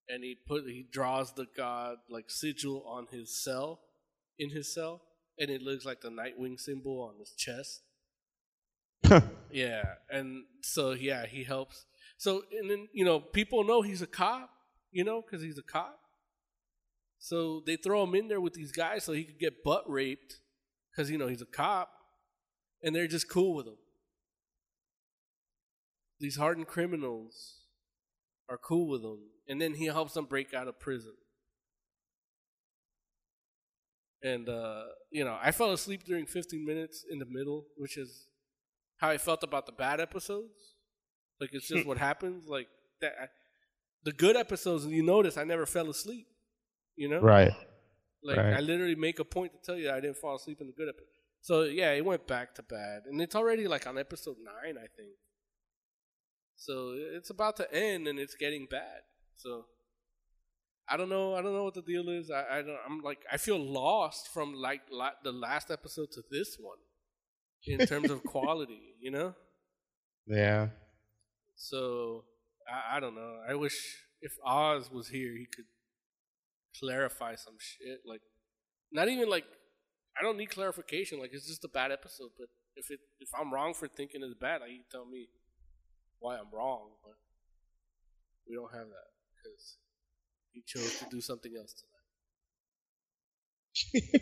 [0.08, 3.80] And he put he draws the god like sigil on his cell,
[4.38, 5.02] in his cell,
[5.38, 7.82] and it looks like the Nightwing symbol on his chest.
[9.50, 11.84] Yeah, and so yeah, he helps.
[12.18, 14.50] So and then you know people know he's a cop,
[14.92, 15.98] you know, because he's a cop.
[17.18, 20.36] So they throw him in there with these guys so he could get butt raped,
[20.90, 21.90] because you know he's a cop,
[22.82, 23.76] and they're just cool with him.
[26.20, 27.60] These hardened criminals
[28.48, 29.18] are cool with him,
[29.48, 31.14] and then he helps them break out of prison.
[34.22, 38.26] And uh, you know, I fell asleep during 15 minutes in the middle, which is
[38.98, 40.74] how I felt about the bad episodes.
[41.40, 42.46] Like it's just what happens.
[42.46, 42.68] Like
[43.00, 43.12] that.
[43.20, 43.26] I,
[44.02, 46.26] the good episodes, you notice I never fell asleep.
[46.96, 47.52] You know, Right.
[48.22, 48.54] Like right.
[48.54, 50.88] I literally make a point to tell you I didn't fall asleep in the good
[50.88, 51.06] episode.
[51.40, 54.86] So yeah, it went back to bad, and it's already like on episode nine, I
[54.94, 55.16] think.
[56.60, 59.00] So it's about to end, and it's getting bad.
[59.36, 59.64] So
[60.86, 61.34] I don't know.
[61.34, 62.30] I don't know what the deal is.
[62.30, 62.76] I, I don't.
[62.86, 66.76] I'm like I feel lost from like la- the last episode to this one
[67.66, 68.94] in terms of quality.
[69.00, 69.34] You know.
[70.26, 70.68] Yeah.
[71.56, 72.24] So
[72.68, 73.38] I, I don't know.
[73.48, 75.64] I wish if Oz was here, he could
[76.78, 78.00] clarify some shit.
[78.04, 78.20] Like,
[78.92, 79.44] not even like
[80.18, 81.20] I don't need clarification.
[81.20, 82.32] Like, it's just a bad episode.
[82.38, 85.28] But if it if I'm wrong for thinking it's bad, like, you tell me
[86.20, 86.90] why I'm wrong.
[87.02, 87.14] But
[88.48, 89.76] we don't have that because
[90.52, 91.74] he chose to do something else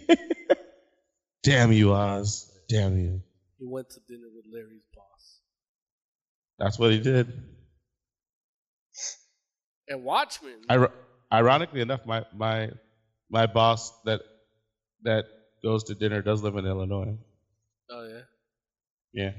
[0.01, 0.19] tonight.
[1.43, 2.51] Damn you, Oz.
[2.69, 3.23] Damn you.
[3.59, 5.41] He went to dinner with Larry's boss
[6.59, 7.33] That's what he did.
[9.89, 10.61] and Watchmen.
[10.71, 10.93] Ir-
[11.33, 12.71] ironically enough, my my
[13.31, 14.21] my boss that
[15.03, 15.25] that
[15.63, 17.17] goes to dinner does live in Illinois.
[17.91, 18.21] oh yeah,
[19.13, 19.33] Yeah,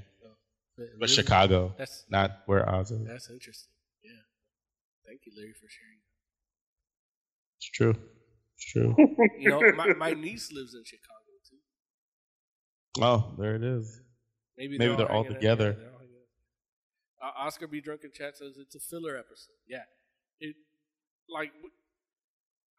[0.79, 3.05] But really- Chicago, That's not where Oz is.
[3.07, 3.73] that's interesting.
[4.03, 4.11] Yeah,
[5.05, 5.99] thank you, Larry, for sharing.
[7.57, 7.95] It's true.
[8.55, 8.95] It's true.
[9.39, 11.57] You know, my, my niece lives in Chicago too.
[13.03, 14.01] oh, there it is.
[14.57, 15.73] Maybe Maybe they're all hanging out- together.
[15.73, 15.99] they're all.
[17.21, 17.81] Uh, Oscar B.
[17.81, 19.59] Drunken Chat says it's a filler episode.
[19.67, 19.83] Yeah,
[20.39, 20.55] it
[21.29, 21.51] like,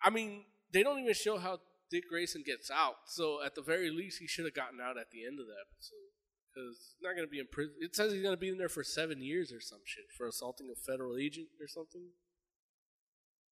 [0.02, 1.58] I mean, they don't even show how
[1.90, 2.94] Dick Grayson gets out.
[3.04, 5.52] So at the very least, he should have gotten out at the end of the
[5.60, 6.08] episode
[6.52, 7.74] because he's not going to be in prison.
[7.80, 10.26] It says he's going to be in there for seven years or some shit for
[10.26, 12.08] assaulting a federal agent or something.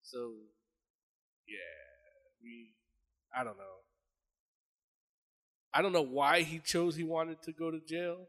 [0.03, 0.33] So,
[1.47, 1.79] yeah,
[2.43, 2.73] we,
[3.35, 3.79] I don't know.
[5.73, 8.27] I don't know why he chose he wanted to go to jail.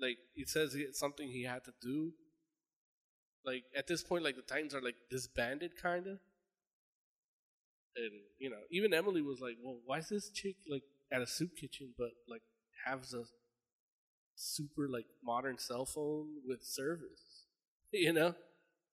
[0.00, 2.12] Like it says it's something he had to do.
[3.44, 6.18] Like at this point, like the Titans are like disbanded, kind of.
[7.96, 10.82] And you know, even Emily was like, "Well, why is this chick like
[11.12, 12.42] at a soup kitchen, but like
[12.84, 13.24] has a
[14.36, 17.46] super like modern cell phone with service?"
[17.92, 18.34] You know,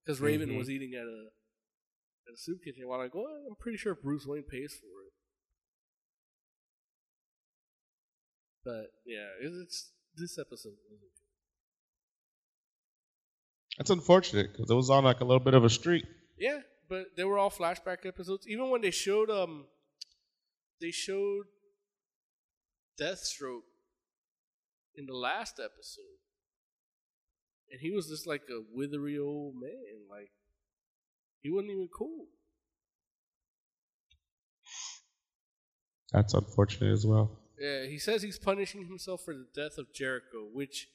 [0.04, 0.58] because Raven Mhm.
[0.58, 1.28] was eating at a
[2.28, 2.88] at a soup kitchen.
[2.88, 5.14] While I go, I'm pretty sure Bruce Wayne pays for it.
[8.66, 10.74] But yeah, it's, it's this episode.
[10.92, 11.12] wasn't.
[13.78, 16.04] That's unfortunate because it was on like a little bit of a streak.
[16.38, 16.60] Yeah,
[16.90, 18.48] but they were all flashback episodes.
[18.48, 19.66] Even when they showed um,
[20.82, 21.46] they showed
[23.00, 23.62] Deathstroke
[24.98, 26.20] in the last episode,
[27.72, 30.08] and he was just like a withery old man.
[30.10, 30.32] Like
[31.42, 32.26] he wasn't even cool.
[36.12, 37.32] That's unfortunate as well.
[37.60, 40.88] Yeah, he says he's punishing himself for the death of Jericho, which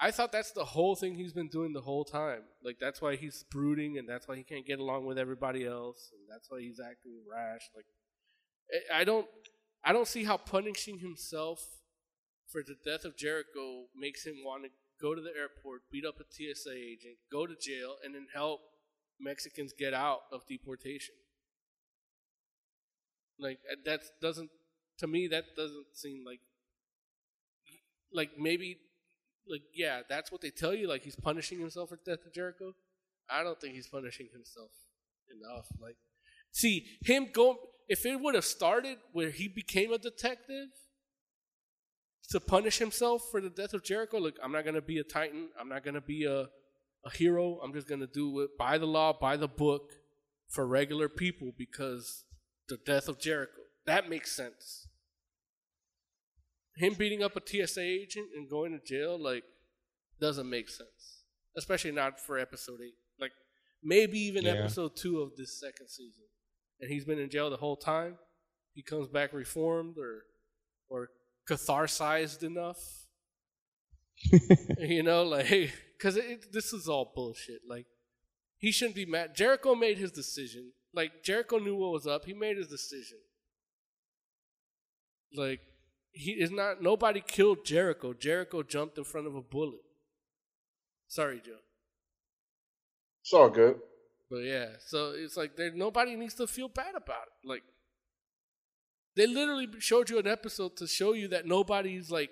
[0.00, 2.42] I thought that's the whole thing he's been doing the whole time.
[2.64, 6.10] Like that's why he's brooding, and that's why he can't get along with everybody else,
[6.12, 7.62] and that's why he's acting rash.
[7.74, 7.84] Like
[8.92, 9.26] I- I don't,
[9.84, 11.60] I don't see how punishing himself
[12.50, 14.70] for the death of Jericho makes him want to
[15.00, 18.60] go to the airport, beat up a TSA agent, go to jail, and then help
[19.20, 21.14] Mexicans get out of deportation.
[23.38, 24.50] Like uh, that doesn't
[24.98, 26.40] to me that doesn't seem like
[28.12, 28.78] like maybe
[29.48, 32.72] like yeah that's what they tell you like he's punishing himself for death of Jericho.
[33.30, 34.70] I don't think he's punishing himself
[35.30, 35.66] enough.
[35.80, 35.96] Like
[36.50, 37.58] see him go
[37.88, 40.68] if it would have started where he became a detective
[42.30, 44.18] to punish himself for the death of Jericho.
[44.18, 45.48] Look, I'm not gonna be a titan.
[45.58, 46.48] I'm not gonna be a
[47.04, 47.60] a hero.
[47.62, 49.92] I'm just gonna do it by the law, by the book,
[50.48, 52.24] for regular people because
[52.68, 53.60] the death of Jericho.
[53.86, 54.88] That makes sense.
[56.76, 59.42] Him beating up a TSA agent and going to jail, like,
[60.20, 61.24] doesn't make sense.
[61.56, 62.94] Especially not for episode eight.
[63.18, 63.32] Like,
[63.82, 64.52] maybe even Yeah.
[64.52, 66.26] episode two of this second season.
[66.80, 68.18] And he's been in jail the whole time.
[68.74, 70.24] He comes back reformed or
[70.90, 71.10] or
[71.48, 72.78] catharsized enough.
[74.78, 75.48] you know, like,
[75.98, 76.18] because
[76.52, 77.60] this is all bullshit.
[77.68, 77.86] Like,
[78.58, 79.34] he shouldn't be mad.
[79.34, 80.72] Jericho made his decision.
[80.94, 82.24] Like, Jericho knew what was up.
[82.24, 83.18] He made his decision.
[85.36, 85.60] Like,
[86.12, 88.12] he is not, nobody killed Jericho.
[88.12, 89.80] Jericho jumped in front of a bullet.
[91.06, 91.60] Sorry, Joe.
[93.22, 93.76] It's all good.
[94.30, 97.48] But yeah, so it's like there nobody needs to feel bad about it.
[97.48, 97.62] Like
[99.18, 102.30] they literally showed you an episode to show you that nobody's like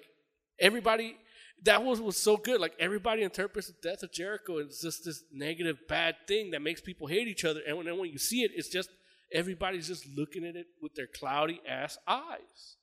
[0.61, 1.17] everybody
[1.65, 2.61] that was was so good.
[2.61, 6.81] Like everybody interprets the death of Jericho as just this negative bad thing that makes
[6.81, 7.61] people hate each other.
[7.67, 8.91] And when, then when you see it, it's just
[9.33, 12.77] everybody's just looking at it with their cloudy ass eyes.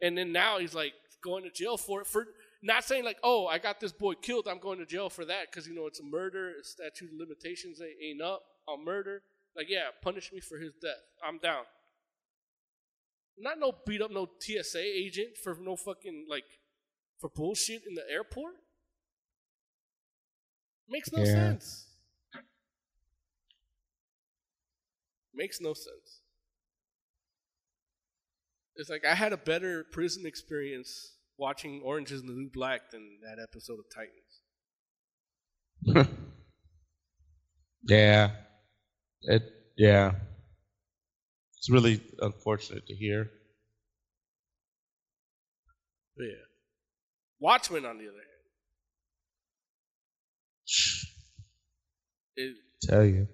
[0.00, 2.26] And then now he's like going to jail for it for
[2.62, 4.46] Not saying like, oh, I got this boy killed.
[4.46, 6.52] I'm going to jail for that because you know it's a murder.
[6.62, 9.22] Statute of limitations ain't up on murder.
[9.56, 11.02] Like, yeah, punish me for his death.
[11.26, 11.64] I'm down.
[13.38, 16.44] Not no beat up no TSA agent for no fucking like
[17.20, 18.54] for bullshit in the airport.
[20.88, 21.24] Makes no Yeah.
[21.34, 21.86] sense.
[25.32, 26.22] Makes no sense.
[28.76, 33.18] It's like I had a better prison experience watching Orange is the New Black than
[33.22, 34.42] that episode of Titans.
[37.88, 38.30] yeah.
[39.22, 39.42] It
[39.76, 40.12] yeah.
[41.58, 43.30] It's really unfortunate to hear.
[46.16, 46.44] But yeah.
[47.38, 48.26] Watchmen, on the other hand,
[52.36, 53.28] it, Tell you.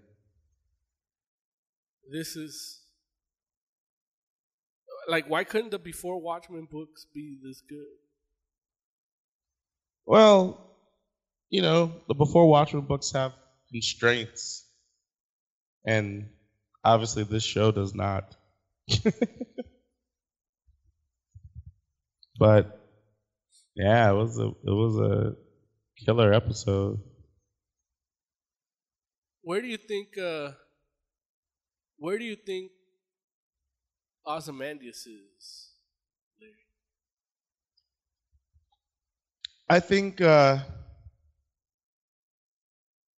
[2.11, 2.81] this is
[5.09, 7.87] like why couldn't the before Watchmen books be this good?
[10.05, 10.77] Well,
[11.49, 13.33] you know, the before Watchmen books have
[13.71, 14.66] constraints.
[15.87, 16.31] And
[16.85, 18.37] obviously this show does not.
[22.39, 22.81] but
[23.75, 25.37] yeah, it was a it was a
[26.05, 27.01] killer episode.
[29.43, 30.19] Where do you think?
[30.19, 30.53] uh
[31.99, 32.73] Where do you think
[34.27, 35.73] Ozymandias is?
[36.39, 36.67] Larry?
[39.69, 40.59] I think uh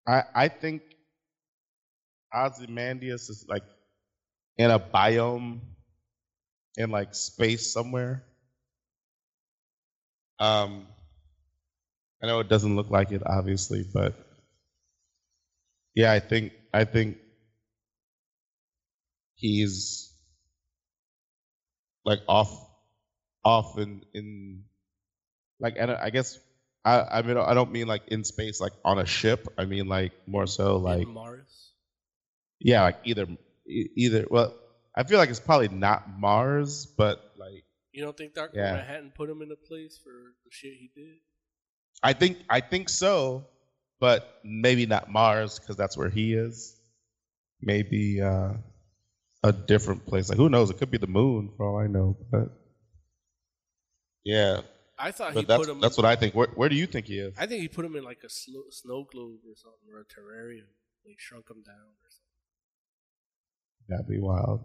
[0.07, 0.88] I I think
[2.35, 3.65] Ozymandias is like
[4.57, 5.61] in a biome
[6.77, 8.25] in like space somewhere.
[10.39, 10.87] Um
[12.23, 14.15] I know it doesn't look like it obviously, but
[15.95, 17.19] yeah, I think I think
[19.35, 20.13] he's
[22.05, 22.51] like off
[23.45, 24.65] off in in
[25.61, 26.39] like and I guess
[26.85, 29.47] I I mean I don't mean like in space like on a ship.
[29.59, 31.58] I mean like more so like In Mars.
[32.61, 33.27] Yeah, like either
[33.67, 34.55] either well,
[34.95, 38.75] I feel like it's probably not Mars, but like You don't think Doctor Yeah.
[38.75, 40.11] Manhattan put him in a place for
[40.45, 41.17] the shit he did?
[42.03, 43.47] I think I think so,
[44.01, 46.77] but maybe not Mars because that's where he is.
[47.61, 48.53] Maybe uh,
[49.43, 50.29] a different place.
[50.29, 50.71] Like who knows?
[50.71, 52.17] It could be the moon for all I know.
[52.31, 52.51] But
[54.25, 54.61] yeah,
[54.99, 55.81] I thought he that's put him.
[55.81, 56.35] that's what I think.
[56.35, 57.35] Where where do you think he is?
[57.39, 60.05] I think he put him in like a snow, snow globe or something, or a
[60.05, 60.71] terrarium.
[61.07, 61.97] Like shrunk him down.
[63.89, 64.65] That'd be wild.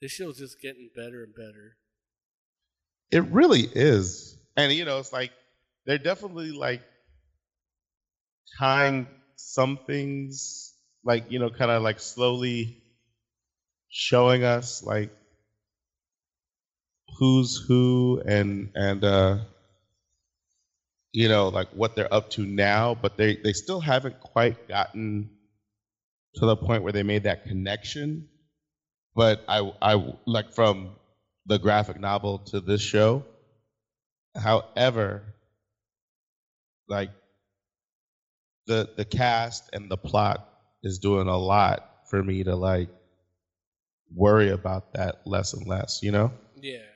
[0.00, 1.76] This show's just getting better and better.
[3.10, 4.36] It really is.
[4.56, 5.32] And you know, it's like
[5.86, 6.82] they're definitely like
[8.58, 9.06] tying
[9.36, 10.74] some things
[11.04, 12.82] like, you know, kind of like slowly
[13.88, 15.10] showing us like
[17.18, 19.38] who's who and and uh
[21.14, 25.30] you know, like what they're up to now, but they they still haven't quite gotten
[26.36, 28.28] to the point where they made that connection.
[29.14, 30.96] But I I like from
[31.46, 33.24] the graphic novel to this show.
[34.36, 35.34] However,
[36.88, 37.10] like
[38.66, 40.46] the the cast and the plot
[40.82, 42.90] is doing a lot for me to like
[44.14, 46.32] worry about that less and less, you know?
[46.60, 46.86] Yeah.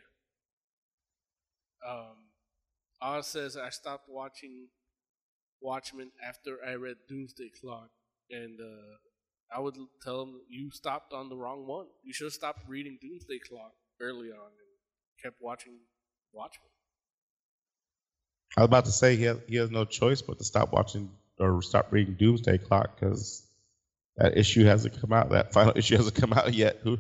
[1.87, 2.17] Um,
[3.01, 4.69] Oz says I stopped watching
[5.61, 7.91] Watchmen after I read Doomsday Clock,
[8.31, 11.87] and uh, I would tell him you stopped on the wrong one.
[12.03, 15.75] You should have stopped reading Doomsday Clock early on and kept watching
[16.33, 16.71] Watchmen.
[18.57, 21.11] I was about to say he has, he has no choice but to stop watching
[21.39, 23.47] or stop reading Doomsday Clock because
[24.17, 25.31] that issue hasn't come out.
[25.31, 26.79] That final issue hasn't come out yet.
[26.83, 26.99] Who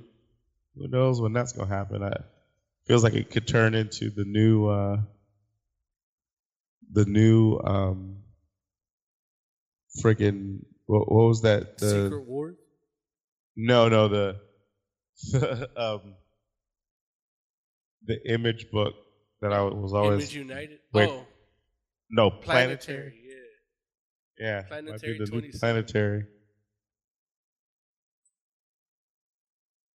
[0.76, 2.02] who knows when that's gonna happen?
[2.02, 2.12] I,
[2.86, 4.98] feels like it could turn into the new uh,
[6.92, 8.16] the new um,
[10.02, 11.78] friggin' what, what was that?
[11.78, 12.56] The, Secret Wars.
[13.56, 14.40] No, no, the
[15.76, 16.14] um,
[18.06, 18.94] the image book
[19.40, 20.78] that I was always Image United.
[20.92, 21.26] Wait, oh,
[22.10, 23.12] no Planetary.
[23.12, 23.20] planetary.
[23.24, 23.34] Yeah.
[24.38, 26.24] Yeah, might be Planetary the new planetary.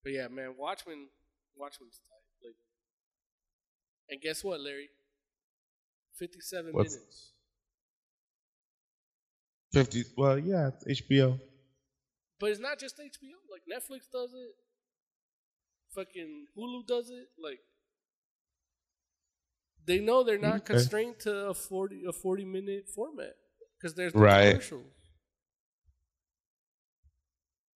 [0.04, 1.08] But yeah, man, Watchmen,
[1.56, 2.48] Watchmen's tight.
[2.48, 2.56] Like,
[4.10, 4.90] and guess what, Larry?
[6.18, 7.30] Fifty-seven What's- minutes.
[9.72, 10.04] Fifty.
[10.16, 11.40] Well, yeah, it's HBO.
[12.40, 13.34] But it's not just HBO.
[13.52, 14.56] Like Netflix does it.
[15.96, 17.28] Fucking Hulu does it.
[17.42, 17.60] Like
[19.86, 20.74] they know they're not Okay.
[20.76, 23.36] constrained to a forty a forty minute format
[23.78, 24.50] because there's the Right.
[24.52, 24.94] commercials.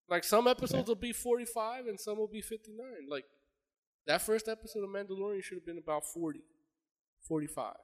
[0.08, 3.08] Like some episodes will be forty five and some will be fifty nine.
[3.08, 3.24] Like
[4.06, 6.40] That first episode of Mandalorian should have been about 40,
[7.26, 7.76] 45.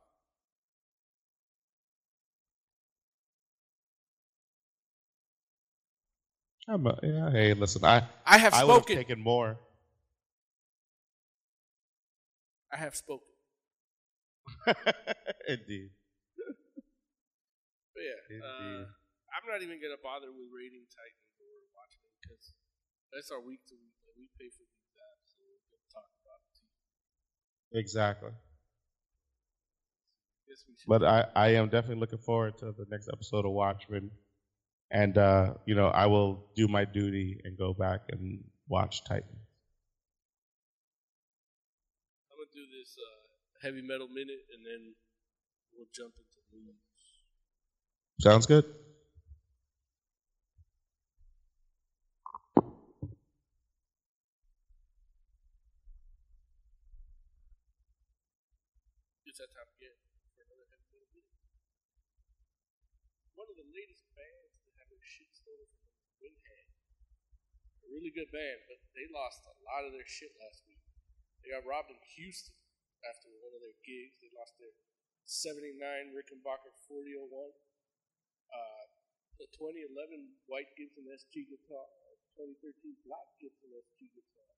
[6.68, 8.96] I'm a, yeah, hey, listen, I I have I would have spoken.
[8.96, 9.58] taken more.
[12.72, 13.28] I have spoken.
[15.48, 15.90] Indeed.
[17.94, 18.86] But yeah, uh, Indeed.
[19.34, 22.54] I'm not even gonna bother with rating Titan or watching it because
[23.12, 23.94] that's our week to week.
[24.16, 26.70] We pay for these apps, so we can talk about it too.
[27.78, 28.30] Exactly.
[30.48, 30.88] Yes, we should.
[30.88, 34.10] But I, I am definitely looking forward to the next episode of Watchmen.
[34.94, 39.26] And uh, you know, I will do my duty and go back and watch Titan.
[42.30, 44.94] I'm gonna do this uh, heavy metal minute, and then
[45.74, 46.78] we'll jump into news.
[48.20, 48.64] Sounds good.
[59.26, 59.98] It's that time again
[60.38, 61.34] for another heavy metal minute.
[63.34, 66.70] One of the latest bands to have their shit stolen from them is Windhand.
[67.82, 70.82] A really good band, but they lost a lot of their shit last week.
[71.46, 72.58] They got robbed in Houston
[73.06, 74.18] after one of their gigs.
[74.18, 74.74] They lost their
[75.30, 75.78] 79
[76.10, 77.30] Rickenbacker 4001,
[78.50, 78.84] uh,
[79.38, 79.94] the 2011
[80.50, 84.50] white Gibson SG guitar, uh, 2013 black Gibson SG guitar.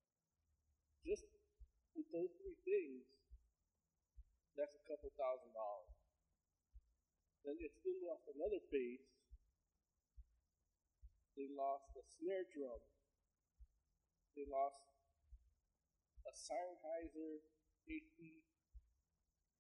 [1.04, 1.28] Just
[1.92, 3.04] with those three things,
[4.56, 5.92] that's a couple thousand dollars.
[7.44, 9.04] Then it's still lost another bass.
[11.36, 12.80] They lost a snare drum.
[14.36, 14.78] They lost
[16.28, 17.40] a Sennheiser
[17.88, 18.44] HD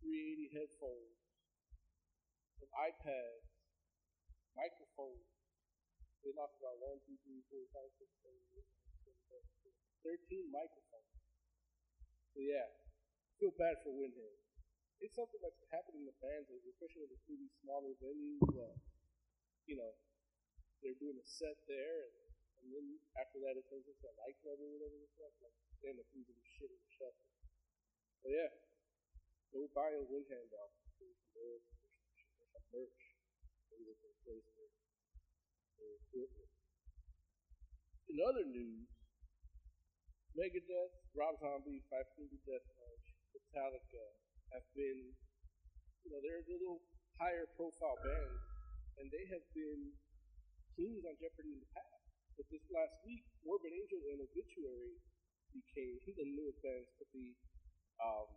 [0.00, 1.16] 380 headphones,
[2.60, 3.40] an iPad,
[4.56, 5.28] microphones.
[6.24, 9.78] They lost about one, two, three, four, five, six, seven, eight, nine, ten, eleven, twelve,
[10.04, 11.12] 13 microphones.
[12.34, 12.68] So yeah,
[13.40, 14.40] feel bad for Windhand
[15.00, 18.40] it's something that's happening in the fans, especially with the these smaller venues.
[18.48, 18.76] Uh,
[19.68, 19.92] you know,
[20.82, 22.25] they're doing a set there, and,
[22.66, 25.30] and then after that, it turns into a nightclub or whatever the fuck.
[25.38, 27.30] Like, they end up losing the shit in the shuffle.
[28.26, 28.50] But yeah,
[29.54, 30.74] go buy a Windhand off.
[30.98, 31.62] There's
[32.50, 33.02] some merch.
[33.70, 34.70] Maybe they can replace their,
[35.78, 36.50] their equipment.
[38.10, 38.90] In other news,
[40.34, 44.06] Megadeth, Rob Zombie, Five Finger Death Punch, Metallica
[44.58, 45.14] have been,
[46.02, 46.82] you know, they're a little
[47.22, 48.34] higher profile band,
[48.98, 49.94] and they have been
[50.74, 51.95] kings on Jeopardy in the past.
[52.36, 54.96] But this last week, Morbid Angel and Obituary
[55.52, 57.34] became the newest bands to be
[58.02, 58.28] um,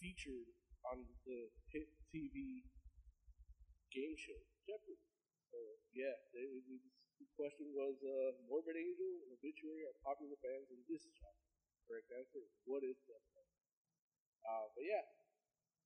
[0.00, 0.50] featured
[0.90, 2.64] on the hit TV
[3.94, 4.98] game show Jeopardy.
[5.52, 5.58] So
[5.94, 6.78] yeah, they, they,
[7.20, 11.46] the question was uh, Morbid Angel and Obituary are popular bands in this genre.
[11.86, 13.22] Correct answer is what is that?
[14.46, 15.02] Uh, but yeah,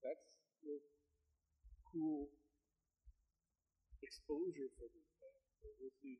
[0.02, 0.25] that's
[1.93, 2.28] cool
[4.02, 5.44] exposure for these bands.
[5.60, 6.17] So we'll see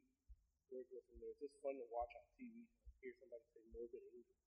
[0.67, 2.67] It's just fun to watch on TV.
[2.99, 4.43] Hear somebody say Morbid Angel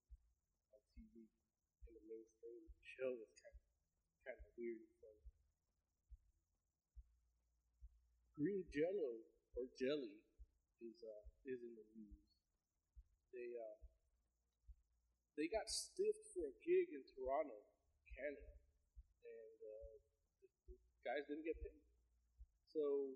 [0.76, 1.32] on TV
[1.88, 3.64] in the mainstream show is kind of
[4.28, 5.16] kind of weird and fun.
[8.36, 9.24] Green Jello
[9.56, 10.20] or jelly
[10.84, 12.28] is uh, is in the news.
[13.32, 13.80] They uh,
[15.40, 17.64] they got stiffed for a gig in Toronto,
[18.12, 18.60] Canada,
[19.24, 19.92] and uh,
[20.44, 20.76] the
[21.08, 21.80] guys didn't get paid.
[22.68, 23.16] So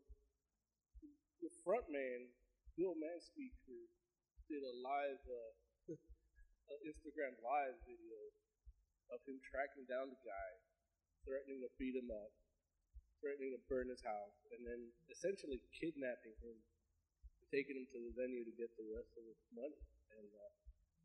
[1.43, 2.32] the front man,
[2.74, 3.85] Bill Manspeaker,
[4.50, 5.93] did a live uh,
[6.74, 8.18] a Instagram live video
[9.14, 10.50] of him tracking down the guy,
[11.22, 12.34] threatening to beat him up,
[13.22, 16.58] threatening to burn his house, and then essentially kidnapping him,
[17.53, 19.77] taking him to the venue to get the rest of his money.
[20.18, 20.52] And uh,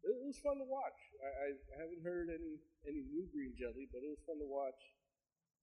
[0.08, 1.00] it was fun to watch.
[1.20, 4.48] I, I, I haven't heard any any new green jelly, but it was fun to
[4.48, 4.80] watch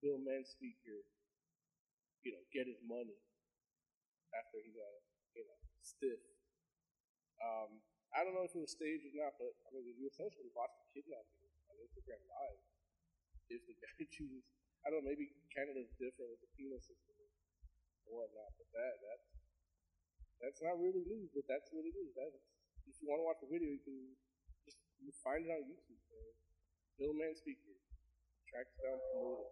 [0.06, 1.02] Bill Manspeaker,
[2.22, 3.18] you know, get his money
[4.38, 5.15] after he got know
[5.86, 6.22] stiff.
[7.40, 7.80] Um,
[8.16, 10.80] I don't know if it was staged or not, but I mean, you essentially watched
[10.82, 12.62] the kidnapping on Instagram Live.
[13.52, 14.44] If the guy chooses,
[14.82, 17.30] I don't know, maybe Canada's different with the penal system and
[18.10, 19.20] whatnot, but that that
[20.42, 22.14] that's not really news, but that's what it is.
[22.18, 22.36] That's
[22.90, 23.98] if you want to watch the video, you can
[24.66, 26.02] just you find it on YouTube.
[26.98, 27.34] Bill Man.
[27.36, 27.76] Bill Manspeaker
[28.48, 29.52] tracks down promoter.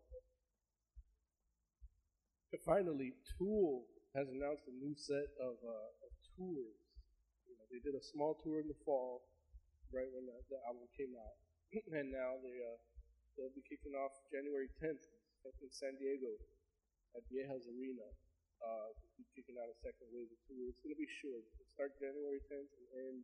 [2.63, 3.83] Finally, Tool
[4.15, 5.89] has announced a new set of, uh,
[6.35, 6.77] tours.
[7.45, 9.23] You know, they did a small tour in the fall,
[9.93, 11.37] right when the, the album came out,
[11.97, 12.77] and now they uh,
[13.37, 15.05] they'll be kicking off January 10th
[15.61, 16.31] in San Diego
[17.15, 18.07] at Viejas Arena.
[18.63, 20.71] Uh, be kicking out a second wave of tour.
[20.71, 21.43] It's going to be short.
[21.43, 23.19] It'll start January 10th and end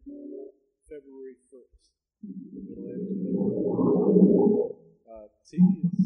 [0.92, 1.80] February 1st.
[5.08, 6.04] Uh, tickets.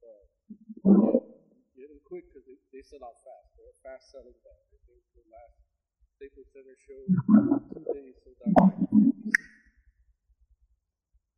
[0.00, 3.48] But, yeah, get them quick because they, they sell out fast.
[3.56, 4.64] They're a fast selling band.
[4.72, 5.56] I think the last
[6.16, 7.02] Staples Center show,
[7.72, 8.76] two days sold out.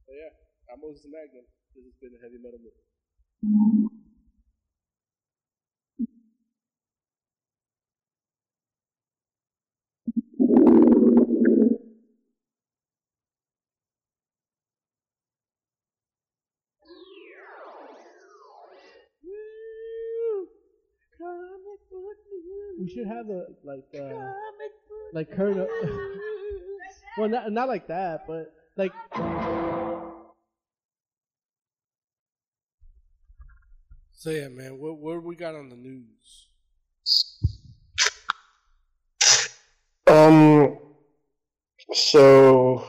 [0.06, 0.32] But yeah,
[0.70, 1.46] I'm Moses Magnum.
[1.74, 4.11] This has been a heavy metal movie.
[22.78, 24.32] We should have a like uh
[25.12, 25.56] like current
[27.18, 28.92] well not not like that, but like
[34.22, 36.46] So yeah, man, what what we got on the news?
[40.06, 40.78] Um,
[41.92, 42.88] so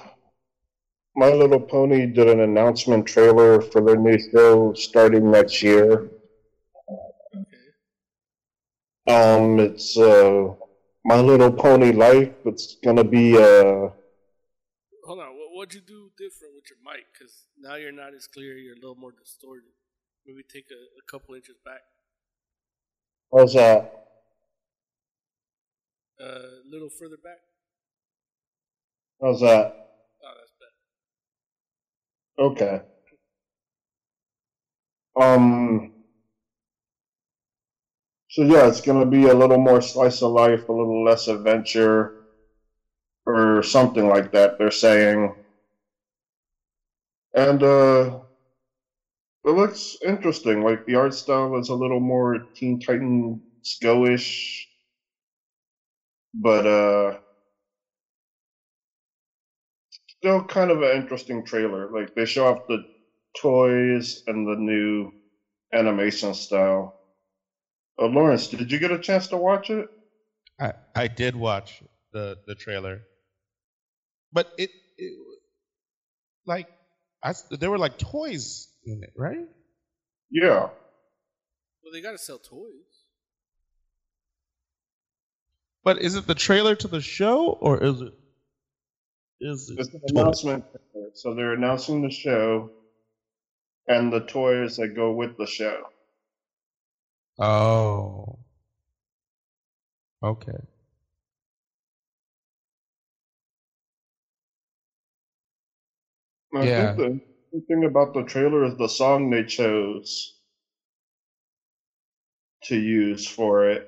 [1.16, 6.08] My Little Pony did an announcement trailer for their new show starting next year.
[9.06, 10.54] Um, it's uh,
[11.04, 12.32] My Little Pony Life.
[12.46, 13.90] It's gonna be uh,
[15.06, 17.04] Hold on, what what'd you do different with your mic?
[17.12, 18.58] Because now you're not as clear.
[18.58, 19.74] You're a little more distorted.
[20.26, 21.82] Maybe take a, a couple inches back.
[23.34, 24.06] how's that?
[26.22, 27.40] Uh, a little further back.
[29.22, 29.76] How's that?
[30.24, 30.54] Oh, that's
[32.40, 32.50] better.
[32.50, 32.82] Okay.
[35.20, 35.93] Um.
[38.34, 42.14] So yeah, it's gonna be a little more slice of life, a little less adventure,
[43.26, 44.58] or something like that.
[44.58, 45.36] They're saying,
[47.36, 48.20] and uh,
[49.46, 50.62] it looks interesting.
[50.64, 53.40] Like the art style is a little more Teen Titans
[53.82, 54.68] Go-ish,
[56.34, 57.18] but uh,
[60.20, 61.90] still kind of an interesting trailer.
[61.92, 62.84] Like they show off the
[63.40, 65.12] toys and the new
[65.74, 66.96] animation style.
[68.00, 69.88] Uh, Lawrence, did you get a chance to watch it?
[70.60, 73.02] I, I did watch the the trailer,
[74.32, 75.14] but it, it
[76.46, 76.68] like
[77.24, 79.46] I s- there were like toys in it, right?
[80.30, 80.70] Yeah.
[81.84, 83.06] Well, they gotta sell toys.
[85.84, 88.14] But is it the trailer to the show or is it
[89.42, 90.64] is it It's an announcement.
[91.14, 92.72] So they're announcing the show
[93.88, 95.90] and the toys that go with the show.
[97.38, 98.40] Oh,
[100.22, 100.68] okay.
[106.56, 106.94] I Yeah.
[106.96, 107.20] think the
[107.68, 110.38] thing about the trailer is the song they chose
[112.64, 113.88] to use for it,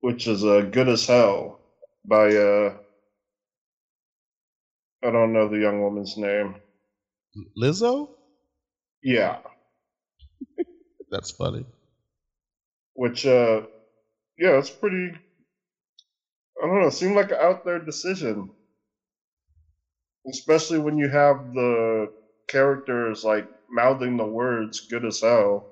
[0.00, 1.62] which is uh, "Good as Hell"
[2.04, 2.76] by uh,
[5.04, 6.56] I don't know the young woman's name.
[7.56, 8.08] Lizzo?
[9.02, 9.42] Yeah,
[11.12, 11.66] That's funny.
[12.94, 13.62] which uh,
[14.38, 15.12] yeah, it's pretty.
[16.62, 16.88] I don't know.
[16.88, 18.50] It seemed like an out there decision,
[20.28, 22.12] especially when you have the
[22.48, 25.68] characters like mouthing the words "good as hell."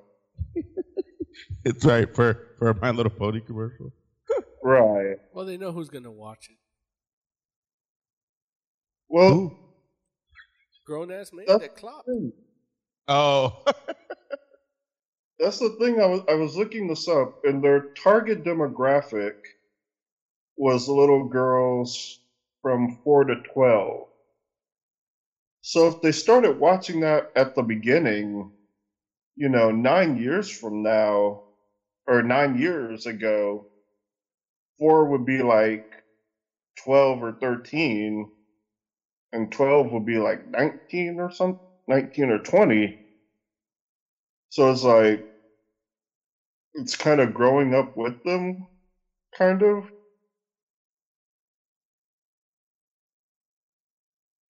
[1.65, 3.91] It's right for for a My Little Pony commercial.
[4.63, 5.17] Right.
[5.33, 6.57] Well, they know who's gonna watch it.
[9.09, 9.57] Well,
[10.85, 12.05] Grown ass man that clock.
[13.07, 13.63] Oh,
[15.41, 16.01] that's the thing.
[16.01, 19.33] I was I was looking this up, and their target demographic
[20.57, 22.19] was little girls
[22.61, 24.05] from four to twelve.
[25.61, 28.47] So if they started watching that at the beginning,
[29.37, 31.39] you know, nine years from now,
[32.07, 33.65] or nine years ago,
[34.79, 35.83] four would be like
[36.83, 38.27] twelve or thirteen,
[39.33, 42.95] and twelve would be like nineteen or something, nineteen or twenty.
[44.49, 45.21] So it's like
[46.73, 48.67] it's kind of growing up with them,
[49.37, 49.91] kind of.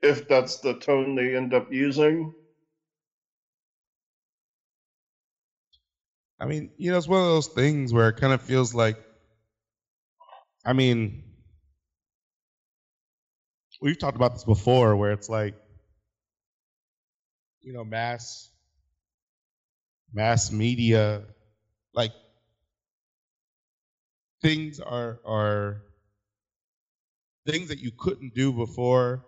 [0.01, 2.33] If that's the tone they end up using.
[6.39, 8.97] I mean, you know, it's one of those things where it kind of feels like,
[10.65, 11.23] I mean,
[13.79, 15.55] we've talked about this before, where it's like,
[17.61, 18.49] you know, mass,
[20.13, 21.23] mass media,
[21.93, 22.13] like
[24.41, 25.83] things are are
[27.47, 29.23] things that you couldn't do before,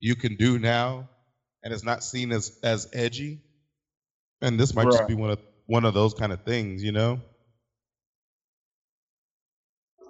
[0.00, 1.08] you can do now,
[1.64, 3.40] and it's not seen as as edgy.
[4.42, 7.22] And this might just be one of one of those kind of things, you know.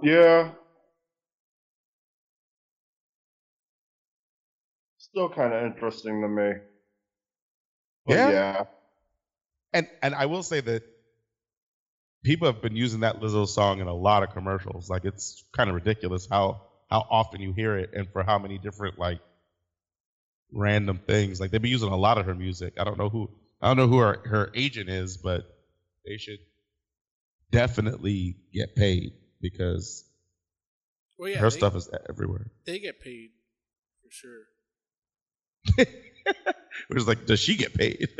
[0.02, 0.52] Yeah.
[4.98, 6.52] Still kind of interesting to me.
[8.06, 8.24] But Yeah?
[8.24, 8.64] yeah.
[9.72, 10.82] And and I will say that
[12.22, 14.88] people have been using that Lizzo song in a lot of commercials.
[14.90, 18.58] Like it's kind of ridiculous how how often you hear it and for how many
[18.58, 19.20] different like
[20.52, 21.40] random things.
[21.40, 22.74] Like they've been using a lot of her music.
[22.78, 25.42] I don't know who I don't know who her, her agent is, but
[26.06, 26.38] they should
[27.50, 30.04] definitely get paid because
[31.18, 32.50] Well, yeah, her they, stuff is everywhere.
[32.64, 33.30] they get paid
[34.02, 34.44] for sure.
[36.88, 38.08] It was like, does she get paid?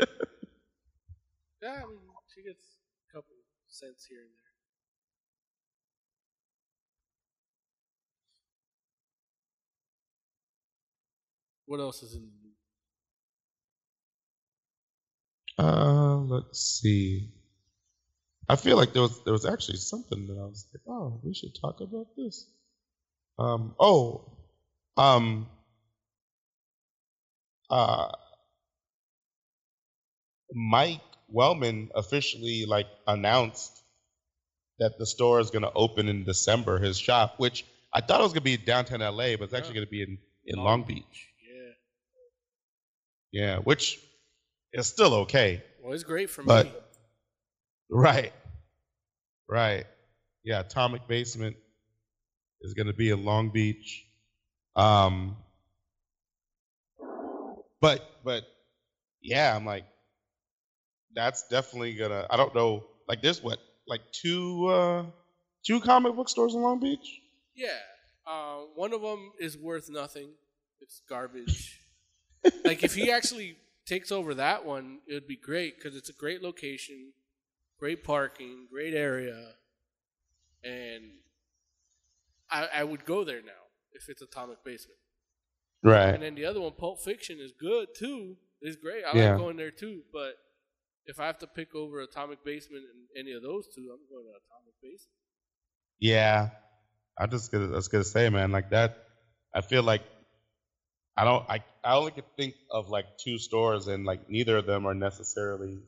[1.61, 1.99] Yeah, I mean,
[2.33, 2.65] she gets
[3.09, 3.35] a couple
[3.71, 4.51] cents here and there.
[11.67, 12.55] What else is in the news?
[15.57, 17.31] Uh, let's see.
[18.49, 21.33] I feel like there was there was actually something that I was like, oh, we
[21.33, 22.47] should talk about this.
[23.39, 24.37] Um, oh,
[24.97, 25.47] um,
[27.69, 28.09] uh,
[30.53, 31.01] Mike
[31.31, 33.83] Wellman officially like announced
[34.79, 36.79] that the store is going to open in December.
[36.79, 39.75] His shop, which I thought it was going to be downtown LA, but it's actually
[39.75, 41.27] going to be in in Long Beach.
[43.31, 43.41] Yeah.
[43.41, 43.99] Yeah, which
[44.73, 45.63] is still okay.
[45.81, 46.73] Well, it's great for But- me.
[47.89, 48.33] Right.
[49.49, 49.85] Right.
[50.43, 51.57] Yeah, Atomic Basement
[52.61, 54.05] is going to be in Long Beach.
[54.75, 55.35] Um
[57.81, 58.43] but but
[59.21, 59.85] yeah, I'm like
[61.15, 65.05] that's definitely to I don't know like there's what like two uh
[65.63, 67.21] two comic book stores in Long Beach?
[67.55, 67.69] Yeah.
[68.25, 70.29] Uh, one of them is worth nothing.
[70.79, 71.81] It's garbage.
[72.65, 76.13] like if he actually takes over that one, it would be great because it's a
[76.13, 77.13] great location,
[77.79, 79.53] great parking, great area,
[80.63, 81.03] and
[82.49, 83.51] I, I would go there now
[83.93, 84.97] if it's Atomic Basement.
[85.83, 86.13] Right.
[86.13, 88.37] And then the other one, Pulp Fiction, is good too.
[88.61, 89.03] It's great.
[89.03, 89.29] I Yeah.
[89.31, 90.01] like going there too.
[90.13, 90.35] But
[91.05, 94.25] if I have to pick over Atomic Basement and any of those two, I'm going
[94.25, 95.17] to Atomic Basement.
[95.99, 96.49] Yeah,
[97.19, 98.97] I just gonna I was gonna say, man, like that.
[99.53, 100.01] I feel like
[101.17, 101.47] I don't.
[101.49, 104.93] I I only could think of like two stores, and like neither of them are
[104.95, 105.79] necessarily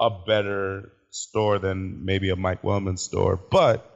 [0.00, 3.36] a better store than maybe a Mike Wellman store.
[3.36, 3.88] But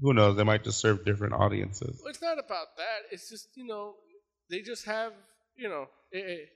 [0.00, 0.36] who knows?
[0.36, 2.00] They might just serve different audiences.
[2.02, 3.00] Well, it's not about that.
[3.10, 3.94] It's just you know
[4.50, 5.12] they just have
[5.56, 6.48] you know it, it-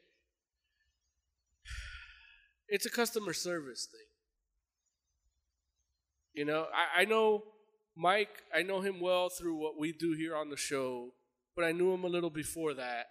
[2.68, 4.00] it's a customer service thing.
[6.34, 7.42] You know, I, I know
[7.97, 8.42] Mike.
[8.55, 11.10] I know him well through what we do here on the show,
[11.55, 13.07] but I knew him a little before that,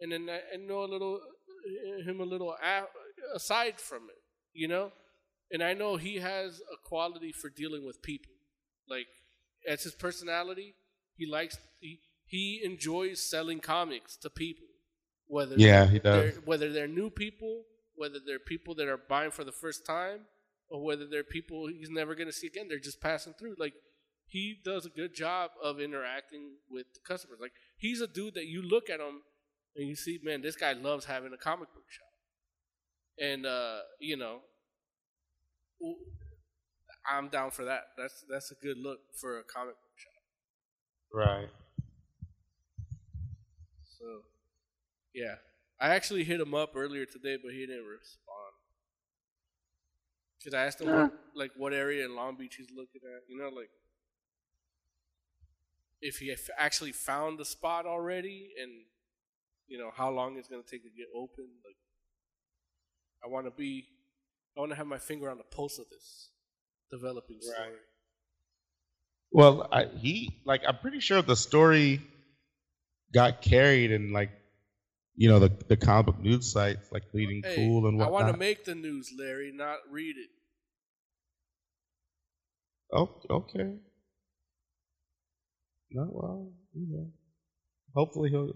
[0.00, 2.54] and then I, I know a little uh, him a little
[3.34, 4.16] aside from it.
[4.54, 4.92] You know,
[5.50, 8.32] and I know he has a quality for dealing with people.
[8.88, 9.06] Like
[9.68, 10.74] as his personality,
[11.16, 14.64] he likes he, he enjoys selling comics to people.
[15.26, 16.40] Whether Yeah, he they're- does.
[16.46, 17.64] Whether they're new people,
[17.96, 20.20] whether they're people that are buying for the first time,
[20.68, 22.66] or whether they're people he's never going to see again.
[22.68, 23.56] They're just passing through.
[23.58, 23.74] Like
[24.26, 27.38] he does a good job of interacting with the customers.
[27.40, 29.22] Like he's a dude that you look at him
[29.76, 32.06] and you see, man, this guy loves having a comic book shop.
[33.18, 34.40] And uh, you know,
[37.10, 37.82] I'm down for that.
[37.96, 40.12] That's that's a good look for a comic book shop.
[41.12, 41.48] Right.
[43.98, 44.04] So,
[45.14, 45.36] yeah,
[45.80, 48.52] I actually hit him up earlier today, but he didn't respond.
[50.38, 53.22] Should I asked him what, like what area in Long Beach he's looking at?
[53.28, 53.70] You know, like
[56.00, 58.70] if he actually found the spot already, and
[59.66, 61.46] you know how long it's gonna take to get open.
[61.64, 61.76] Like,
[63.24, 63.86] I want to be,
[64.56, 66.30] I want to have my finger on the pulse of this
[66.90, 67.72] developing story.
[69.32, 72.00] Well, I, he like I'm pretty sure the story
[73.12, 74.30] got carried and like
[75.16, 78.08] you know the the comic book news sites like Bleeding Hey, Cool and whatnot.
[78.08, 80.28] I want to make the news, Larry, not read it.
[82.92, 83.78] Oh, okay.
[85.90, 87.10] No, well, you know,
[87.94, 88.52] hopefully he'll,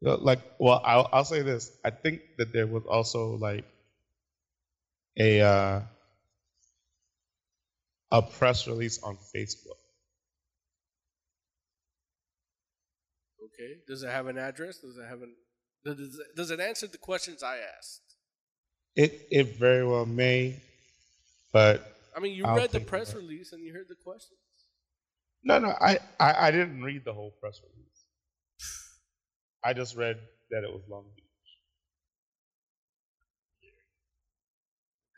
[0.00, 0.40] he'll, like.
[0.58, 1.70] Well, I'll I'll say this.
[1.84, 3.64] I think that there was also like
[5.18, 5.80] a uh,
[8.10, 9.80] a press release on Facebook.
[13.44, 13.76] Okay.
[13.86, 14.78] Does it have an address?
[14.78, 15.32] Does it have an
[15.94, 18.02] does it, does it answer the questions I asked?
[18.94, 20.56] It it very well may,
[21.52, 23.16] but I mean, you I'll read the press it.
[23.16, 24.38] release and you heard the questions.
[25.44, 25.68] no, no.
[25.80, 28.04] I, I I didn't read the whole press release.
[29.62, 30.16] I just read
[30.50, 31.24] that it was Long Beach.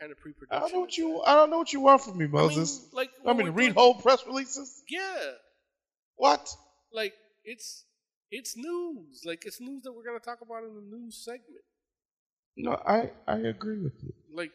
[0.00, 0.60] kind of I pre-production.
[0.60, 1.20] don't know what you.
[1.22, 2.80] I don't know what you want from me, I Moses.
[2.80, 4.82] mean, like, I mean, read doing- whole press releases.
[4.88, 5.32] Yeah,
[6.16, 6.48] What?
[6.92, 7.14] like
[7.44, 7.84] it's
[8.31, 9.23] it's news.
[9.24, 11.65] Like it's news that we're gonna talk about in the news segment.
[12.57, 14.12] No, I I agree with you.
[14.32, 14.50] Like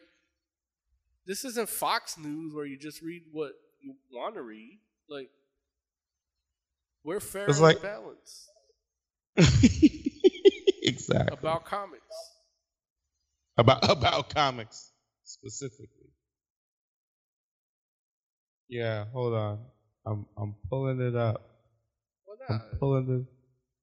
[1.26, 4.78] this isn't Fox News where you just read what you want to read.
[5.08, 5.30] Like
[7.02, 8.50] we're fair It's and like- balanced
[10.82, 11.36] exactly.
[11.38, 12.02] about comics.
[13.56, 14.90] about about comics
[15.24, 15.88] specifically.
[18.68, 19.58] Yeah, hold on.
[20.06, 21.42] I'm I'm pulling it up.
[22.26, 23.33] Well, I'm pulling it.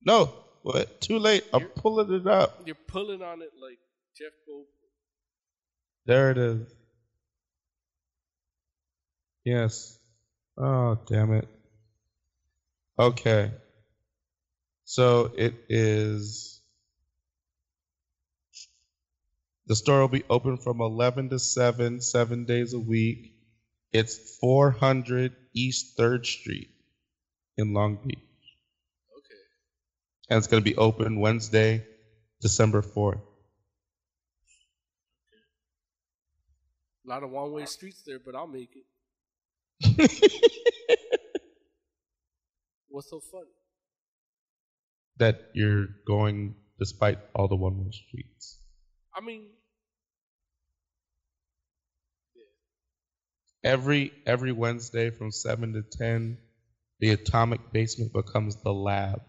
[0.04, 1.02] No, what?
[1.02, 1.44] Too late.
[1.54, 2.64] I'm You're- pulling it up.
[2.66, 3.80] you're pulling on it like
[4.18, 4.66] Jeff Goldblum.
[6.06, 6.74] There it is.
[9.46, 9.98] Yes.
[10.58, 11.48] Oh, damn it.
[13.00, 13.52] Okay.
[14.86, 16.62] So it is.
[19.68, 23.34] The store will be open from 11 to 7, seven days a week.
[23.94, 26.70] It's 400 East 3rd Street
[27.58, 28.20] in Long Beach.
[30.32, 31.86] And it's going to be open Wednesday,
[32.42, 33.20] December 4th.
[37.06, 38.86] A lot of one-way streets there, but I'll make it.
[42.88, 43.50] What's so funny?
[45.18, 48.58] that you're going despite all the one way streets.
[49.16, 49.50] I mean,
[53.64, 56.40] Every every Wednesday from seven to ten,
[57.00, 59.22] the Atomic Basement becomes the lab,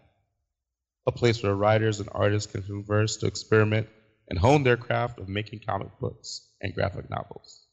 [1.07, 3.89] a place where writers and artists can converse to experiment
[4.29, 7.67] and hone their craft of making comic books and graphic novels.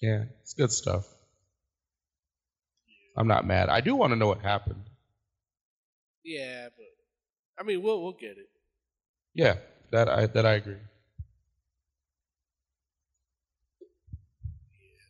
[0.00, 1.04] Yeah, it's good stuff.
[3.16, 3.68] I'm not mad.
[3.68, 4.88] I do want to know what happened.
[6.24, 6.86] yeah, but
[7.58, 8.48] I mean, we'll we'll get it.
[9.34, 9.56] Yeah,
[9.92, 10.80] that I that I agree.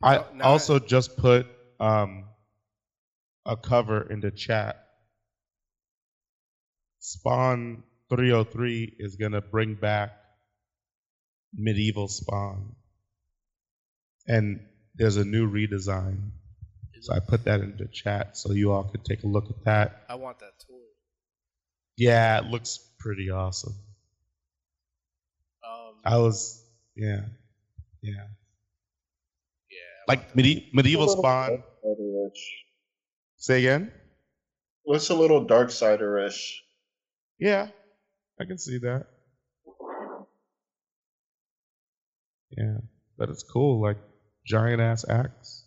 [0.03, 1.47] I No, also just put
[1.81, 2.26] um,
[3.47, 4.77] a cover in the chat.
[6.99, 10.13] Spawn 303 is gonna bring back
[11.55, 12.75] medieval Spawn,
[14.27, 14.61] and
[14.97, 16.31] there's a new redesign.
[17.01, 19.65] So I put that in the chat so you all could take a look at
[19.65, 20.05] that.
[20.09, 20.75] I want that toy.
[21.97, 23.75] Yeah, it looks pretty awesome.
[25.65, 26.65] Um, I was,
[26.97, 27.21] yeah,
[28.03, 28.13] yeah.
[29.71, 31.63] yeah, Like medi- medieval Spawn.
[33.39, 33.45] Darksider-ish.
[33.45, 33.93] Say again?
[34.87, 36.63] Looks a little Darksider-ish.
[37.39, 37.69] Yeah,
[38.41, 39.07] I can see that.
[42.51, 42.79] Yeah,
[43.19, 43.81] but it's cool.
[43.83, 43.99] Like
[44.47, 45.65] giant ass axe.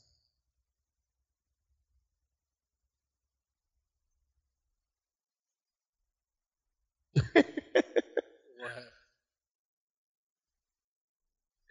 [8.60, 8.84] What?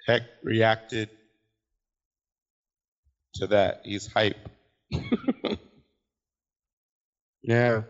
[0.07, 1.10] Heck reacted
[3.35, 3.83] to that.
[3.85, 4.49] He's hype.
[7.49, 7.83] yeah.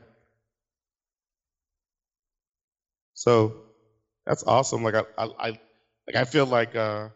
[3.15, 3.55] So
[4.27, 4.83] that's awesome.
[4.83, 5.49] Like I, I, I
[6.07, 7.11] like I feel like uh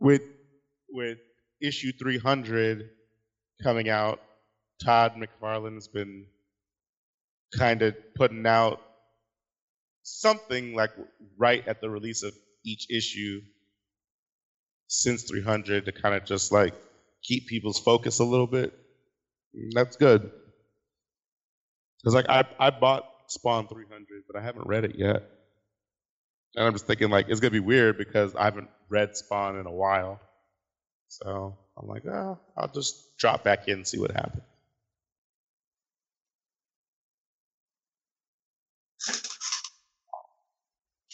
[0.00, 0.22] with
[0.90, 1.18] with
[1.62, 2.90] issue 300
[3.62, 4.20] coming out,
[4.84, 6.26] Todd McFarlane has been
[7.56, 8.80] kind of putting out
[10.02, 10.90] something like
[11.38, 13.40] right at the release of each issue
[14.88, 16.74] since 300 to kind of just like
[17.22, 18.72] keep people's focus a little bit.
[19.56, 20.30] Mm, That's good.
[22.02, 25.22] Because like I I bought Spawn 300, but I haven't read it yet,
[26.56, 29.66] and I'm just thinking like it's gonna be weird because I haven't read Spawn in
[29.66, 30.20] a while.
[31.08, 34.44] So I'm like, ah, I'll just drop back in and see what happens.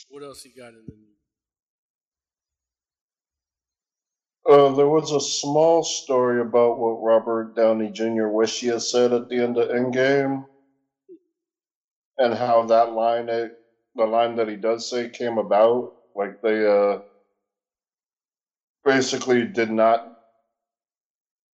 [0.08, 1.16] What else you got in the news?
[4.48, 8.28] Uh, there was a small story about what Robert Downey Jr.
[8.28, 10.44] wish he had said at the end of Endgame,
[12.18, 13.52] and how that line, it,
[13.96, 15.92] the line that he does say, came about.
[16.14, 16.98] Like they uh,
[18.84, 20.00] basically did not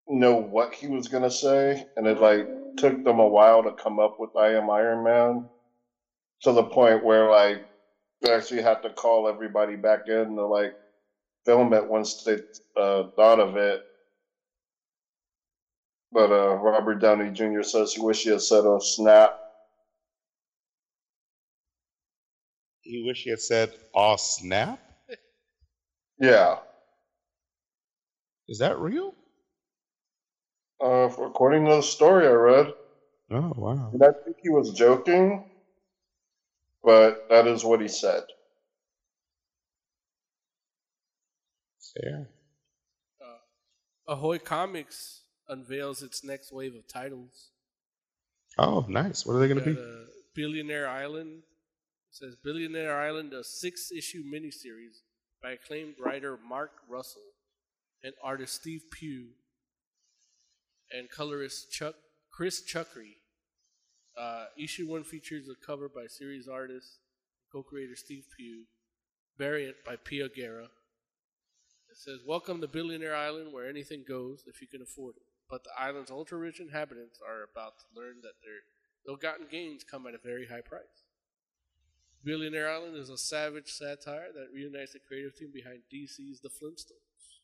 [0.08, 2.46] know what he was gonna say, and it like
[2.78, 5.50] took them a while to come up with "I am Iron Man,"
[6.44, 7.58] to the point where like
[8.22, 10.74] they actually had to call everybody back in to like
[11.46, 12.38] film it once they
[12.78, 13.82] uh, thought of it.
[16.12, 17.64] But uh, Robert Downey Jr.
[17.64, 19.39] says he wish he had said a snap.
[22.90, 24.80] You wish he had said, "Aw, snap."
[26.22, 26.58] Yeah.
[28.50, 29.14] Is that real?
[30.84, 32.74] Uh, according to the story I read,
[33.32, 33.92] Oh wow.
[33.94, 35.50] and I think he was joking.
[36.84, 38.24] but that is what he said.
[42.04, 42.24] Yeah.
[43.22, 43.38] Uh,
[44.14, 47.52] Ahoy Comics unveils its next wave of titles.
[48.58, 49.26] Oh, nice.
[49.26, 49.80] What are they going to be?
[49.80, 51.44] uh, Billionaire Island.
[52.12, 55.04] It says Billionaire Island, a six issue miniseries
[55.44, 57.34] by acclaimed writer Mark Russell
[58.04, 59.28] and artist Steve Pugh
[60.92, 61.96] and colorist Chuck
[62.32, 63.18] Chris Chuckry.
[64.18, 66.98] Uh, issue one features a cover by series artist,
[67.52, 68.66] co-creator Steve Pugh,
[69.38, 70.66] variant by Pia Guerra.
[71.92, 75.24] It says, "Welcome to Billionaire Island, where anything goes if you can afford it.
[75.48, 78.62] But the island's ultra-rich inhabitants are about to learn that their
[79.08, 81.06] ill-gotten gains come at a very high price."
[82.24, 87.40] Billionaire Island is a savage satire that reunites the creative team behind DC's The Flintstones.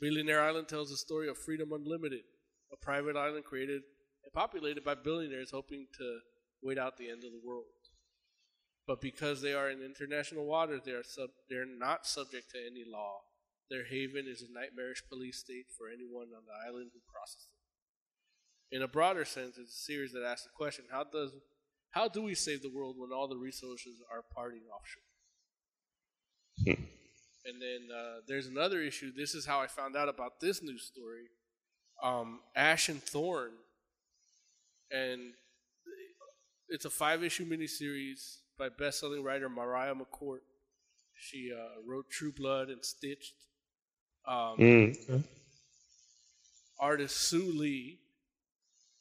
[0.00, 2.24] Billionaire Island tells the story of Freedom Unlimited,
[2.72, 3.82] a private island created
[4.24, 6.18] and populated by billionaires hoping to
[6.62, 7.64] wait out the end of the world.
[8.86, 12.84] But because they are in international waters, they are sub- they're not subject to any
[12.84, 13.20] law.
[13.70, 18.76] Their haven is a nightmarish police state for anyone on the island who crosses it.
[18.76, 21.32] In a broader sense, it's a series that asks the question: How does
[21.90, 25.02] how do we save the world when all the resources are parting offshore?
[27.44, 29.10] And then uh, there's another issue.
[29.16, 31.24] This is how I found out about this news story.
[32.02, 33.50] Um, Ash and Thorn,
[34.90, 35.32] and
[36.68, 40.40] it's a five-issue miniseries by best-selling writer Mariah McCourt.
[41.18, 43.34] She uh, wrote True Blood and Stitched.
[44.26, 45.24] Um, Mm,
[46.78, 47.98] artist Soo Lee.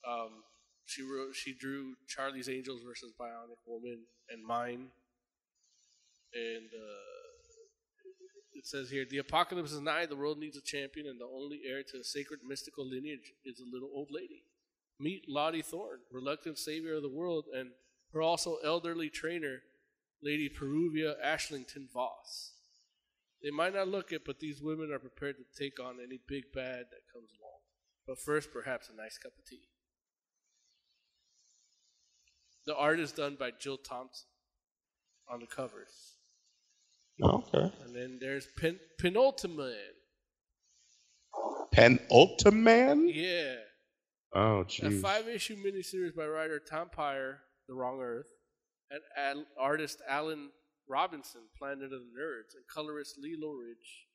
[0.10, 0.44] Um,
[0.90, 4.88] she wrote, she drew Charlie's Angels versus Bionic Woman and Mine.
[6.34, 7.20] And uh,
[8.54, 10.06] it says here, the apocalypse is nigh.
[10.06, 13.60] The world needs a champion, and the only heir to a sacred mystical lineage is
[13.60, 14.44] a little old lady.
[15.00, 17.70] Meet Lottie Thorne, reluctant savior of the world, and
[18.14, 19.62] her also elderly trainer,
[20.22, 22.54] Lady Peruvia Ashlington Voss.
[23.42, 26.52] They might not look it, but these women are prepared to take on any big
[26.54, 27.60] bad that comes along.
[28.06, 29.70] But first, perhaps a nice cup of tea.
[32.70, 34.28] The art is done by Jill Thompson
[35.28, 36.18] on the covers.
[37.20, 37.74] Oh, okay.
[37.84, 39.96] And then there's Pen- Penultimate.
[41.74, 43.10] Penultiman?
[43.12, 43.56] Yeah.
[44.36, 48.30] Oh, A five issue miniseries by writer Tom Peyer, The Wrong Earth,
[48.92, 50.52] and ad- artist Alan
[50.88, 54.06] Robinson, Planet of the Nerds, and colorist Lee Ridge,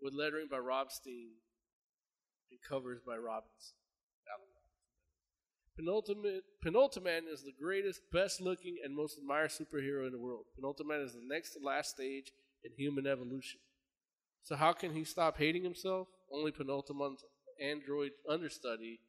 [0.00, 1.34] with lettering by Rob Steen
[2.50, 3.76] and covers by Robinson.
[5.76, 10.44] Penultimate, Penultimate is the greatest, best looking, and most admired superhero in the world.
[10.54, 12.30] Penultimate is the next to last stage
[12.64, 13.60] in human evolution.
[14.42, 16.08] So, how can he stop hating himself?
[16.30, 17.24] Only Penultimate's
[17.60, 19.00] android understudy,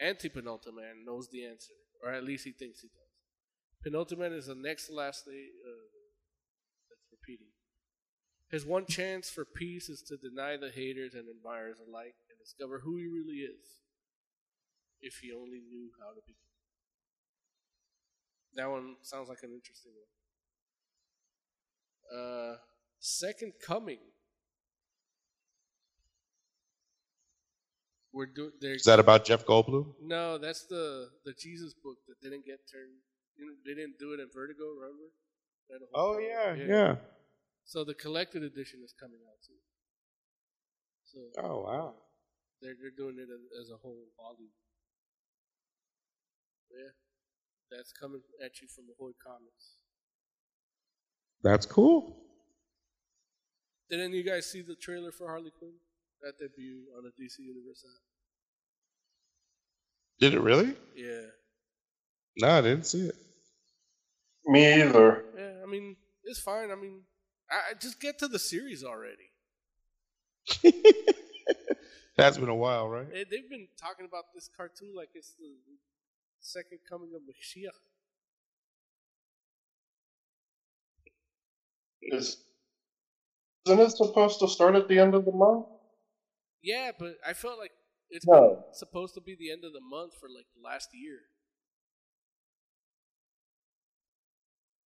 [0.00, 3.08] Anti-Penultimate, knows the answer, or at least he thinks he does.
[3.82, 5.50] Penultimate is the next to last stage.
[5.66, 5.88] Uh,
[6.88, 7.48] that's repeating.
[8.50, 12.80] His one chance for peace is to deny the haters and admirers alike and discover
[12.80, 13.84] who he really is.
[15.00, 16.36] If he only knew how to begin.
[18.54, 20.10] That one sounds like an interesting one.
[22.18, 22.56] Uh,
[22.98, 23.98] Second Coming.
[28.12, 28.50] We're doing.
[28.62, 29.94] Is that about Jeff Goldblum?
[30.02, 32.98] No, that's the the Jesus book that didn't get turned.
[33.64, 34.64] They didn't do it in Vertigo.
[34.74, 35.04] Remember?
[35.94, 36.96] Oh, yeah, yeah.
[37.64, 39.60] So the collected edition is coming out too.
[41.04, 41.94] So Oh, wow.
[42.60, 43.28] they're they're doing it
[43.60, 44.50] as a whole volume.
[46.70, 46.90] Yeah,
[47.70, 49.78] that's coming at you from Ahoy Comics.
[51.42, 52.16] That's cool.
[53.90, 55.72] Did any of you guys see the trailer for Harley Quinn?
[56.22, 58.02] That debut on the DC Universe app.
[60.20, 60.74] Did it really?
[60.96, 61.26] Yeah.
[62.38, 63.14] No, I didn't see it.
[64.44, 65.24] Me either.
[65.36, 66.70] Yeah, I mean, it's fine.
[66.70, 67.02] I mean,
[67.50, 69.30] I, I just get to the series already.
[72.16, 73.08] That's been a while, right?
[73.10, 75.54] They, they've been talking about this cartoon like it's the
[76.40, 77.78] second coming of Mashiach.
[82.02, 82.36] Is,
[83.66, 85.66] isn't it supposed to start at the end of the month?
[86.62, 87.72] Yeah, but I felt like
[88.10, 88.64] it's No.
[88.72, 91.18] supposed to be the end of the month for like last year.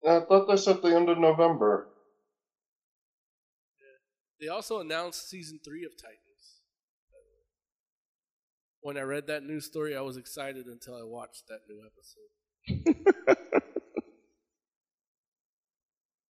[0.07, 1.87] I thought this at the end of November.
[4.39, 6.30] They also announced season three of Titans.
[8.81, 13.31] When I read that news story, I was excited until I watched that new episode.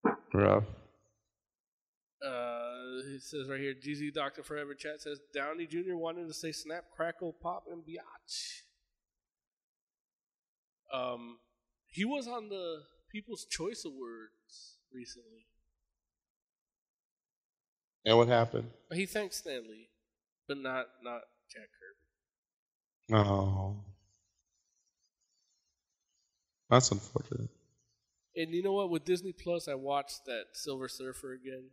[0.34, 0.64] Rough.
[2.26, 5.96] Uh, it says right here, GZ Doctor Forever Chat says Downey Jr.
[5.96, 8.62] wanted to say snap, crackle, pop, and biatch.
[10.94, 11.40] Um,
[11.88, 15.48] He was on the People's Choice Awards recently.
[18.06, 18.72] And what happened?
[18.92, 19.90] He thanked Stanley,
[20.48, 21.22] but not not
[21.52, 21.70] Jack
[23.12, 23.30] Kirby.
[23.30, 23.84] Oh.
[26.70, 27.50] That's unfortunate.
[28.36, 28.90] And you know what?
[28.90, 31.66] With Disney Plus, I watched that Silver Surfer again,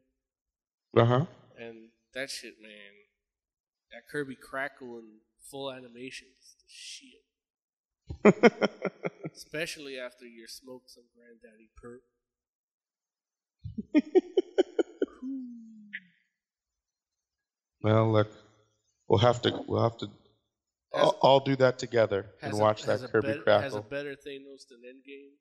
[0.97, 1.27] Uh huh.
[1.57, 2.71] and that shit, man,
[3.93, 7.23] that Kirby crackle and full animation is the shit.
[9.33, 12.01] Especially after you smoked some granddaddy perp.
[17.83, 18.29] well, look,
[19.09, 20.09] we'll have to we'll have to
[20.93, 23.63] all, all do that together and a- watch that Kirby bet- crackle.
[23.63, 25.33] Has a better Thanos than Endgame.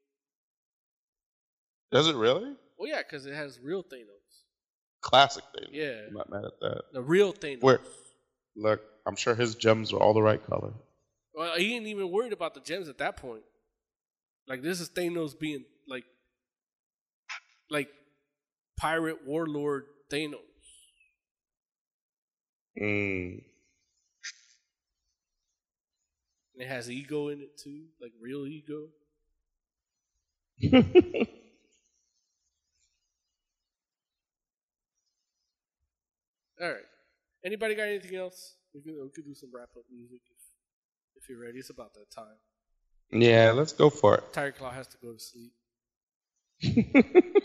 [1.92, 2.54] Does it really?
[2.78, 4.44] Well, yeah, because it has real Thanos.
[5.02, 5.70] Classic thing.
[5.72, 6.02] Yeah.
[6.08, 6.82] I'm not mad at that.
[6.94, 7.62] The real Thanos.
[7.62, 7.80] Where?
[8.56, 10.74] Look, I'm sure his gems are all the right color.
[11.34, 13.44] Well, he ain't even worried about the gems at that point.
[14.48, 16.04] Like this is Thanos being like,
[17.70, 17.90] like
[18.78, 20.40] pirate warlord Thanos.
[22.82, 23.44] Mm.
[26.58, 28.88] And it has ego in it too, like real ego.
[36.60, 36.78] All right.
[37.46, 38.56] Anybody got anything else?
[38.74, 40.42] We can we could do some wrap up music if
[41.22, 41.60] if you're ready.
[41.60, 42.40] It's about that time.
[43.12, 44.34] Yeah, let's go for it.
[44.34, 45.54] Tiger Claw has to go to sleep.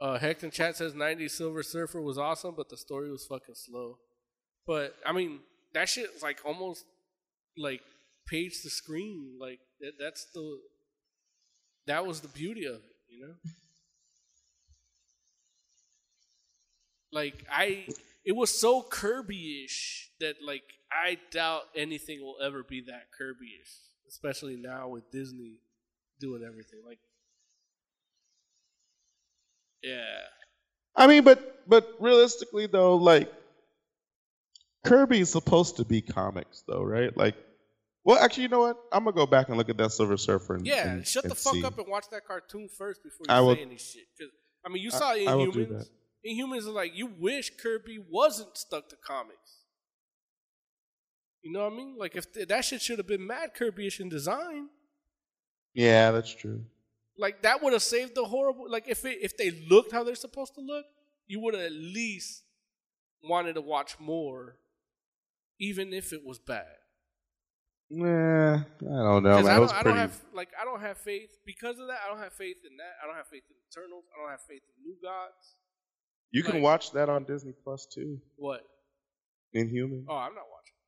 [0.00, 3.98] Uh, Hecton Chat says 90s Silver Surfer was awesome, but the story was fucking slow.
[4.66, 5.40] But I mean,
[5.74, 6.84] that shit's like almost
[7.56, 7.82] like
[8.26, 9.36] page to screen.
[9.40, 10.60] Like that, that's the
[11.86, 13.34] that was the beauty of it, you know.
[17.12, 17.86] Like I,
[18.24, 23.72] it was so Kirby-ish that like I doubt anything will ever be that Kirby-ish,
[24.08, 25.54] especially now with Disney
[26.20, 26.80] doing everything.
[26.86, 27.00] Like,
[29.82, 30.20] yeah,
[30.94, 33.32] I mean, but but realistically though, like
[34.84, 37.14] Kirby's supposed to be comics though, right?
[37.16, 37.36] Like,
[38.04, 38.76] well, actually, you know what?
[38.92, 40.54] I'm gonna go back and look at that Silver Surfer.
[40.56, 40.88] And, yeah.
[40.92, 41.64] and- shut the and fuck see.
[41.64, 44.06] up and watch that cartoon first before you I will- say any shit.
[44.18, 44.28] 'Cause,
[44.64, 45.68] I mean, you I- saw I will Inhumans.
[45.68, 45.88] that.
[46.26, 49.58] Inhumans are like you wish Kirby wasn't stuck to comics.
[51.42, 51.96] You know what I mean?
[51.98, 54.68] Like if th- that shit should have been mad Kirby-ish in design.
[55.72, 56.64] Yeah, that's true.
[57.16, 58.70] Like that would have saved the horrible.
[58.70, 60.84] Like if it, if they looked how they're supposed to look,
[61.26, 62.42] you would have at least
[63.22, 64.56] wanted to watch more,
[65.60, 66.66] even if it was bad.
[67.92, 69.42] Nah, I don't know.
[69.42, 69.46] man.
[69.46, 69.98] I don't, was I don't pretty.
[69.98, 71.98] have like I don't have faith because of that.
[72.04, 72.94] I don't have faith in that.
[73.02, 74.04] I don't have faith in Eternals.
[74.14, 75.56] I don't have faith in New Gods.
[76.32, 78.18] You can watch that on Disney Plus too.
[78.36, 78.60] What?
[79.52, 80.06] Inhuman.
[80.08, 80.78] Oh, I'm not watching.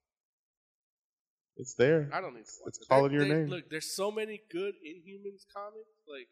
[1.56, 2.08] It's there.
[2.12, 2.88] I don't need to watch It's it.
[2.88, 3.48] calling There- your there- name.
[3.50, 5.98] Look, there's so many good Inhumans comics.
[6.06, 6.28] Like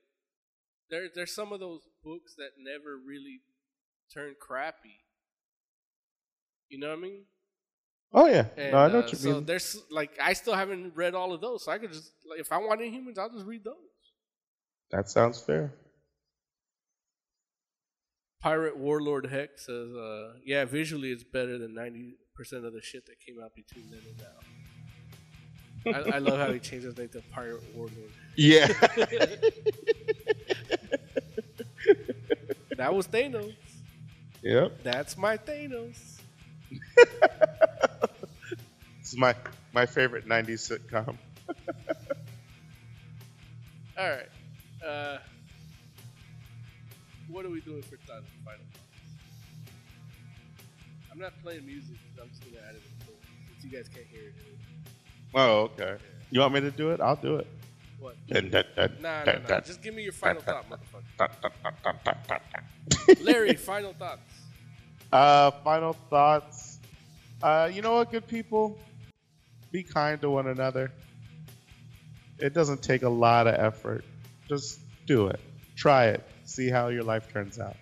[0.88, 3.40] there, there's some of those books that never really
[4.14, 5.02] turn crappy.
[6.68, 7.24] You know what I mean?
[8.12, 8.46] Oh yeah.
[8.56, 9.44] And, no, I know uh, what you so mean.
[9.44, 12.50] there's like I still haven't read all of those, so I could just like if
[12.50, 13.76] I want Inhumans, I'll just read those.
[14.90, 15.72] That sounds fair.
[18.40, 23.06] Pirate Warlord Heck says, uh, "Yeah, visually it's better than ninety percent of the shit
[23.06, 24.40] that came out between then and now."
[25.86, 27.94] I, I love how he changed his name to Pirate Warlord.
[28.36, 28.66] Yeah.
[32.76, 33.54] that was Thanos.
[34.42, 34.82] Yep.
[34.82, 36.20] That's my Thanos.
[39.10, 39.34] This is my
[39.72, 41.16] my favorite '90s sitcom.
[43.98, 44.28] All right.
[44.86, 45.18] Uh,
[47.28, 48.86] what are we doing for time final thoughts?
[51.10, 51.96] I'm not playing music.
[52.22, 52.92] I'm just gonna add it in
[53.48, 54.34] since you guys can't hear it.
[55.34, 55.96] Oh, okay.
[56.30, 57.00] You want me to do it?
[57.00, 57.48] I'll do it.
[57.98, 58.14] What?
[58.28, 59.60] Dun, dun, dun, Nah, nah, nah.
[59.60, 61.02] Just give me your final thought, motherfucker.
[63.24, 64.22] Larry, final thoughts.
[65.12, 66.78] Uh, final thoughts.
[67.42, 68.78] Uh, you know what, good people?
[69.70, 70.92] Be kind to one another.
[72.38, 74.04] It doesn't take a lot of effort.
[74.48, 75.40] Just do it.
[75.76, 76.26] Try it.
[76.44, 77.76] See how your life turns out.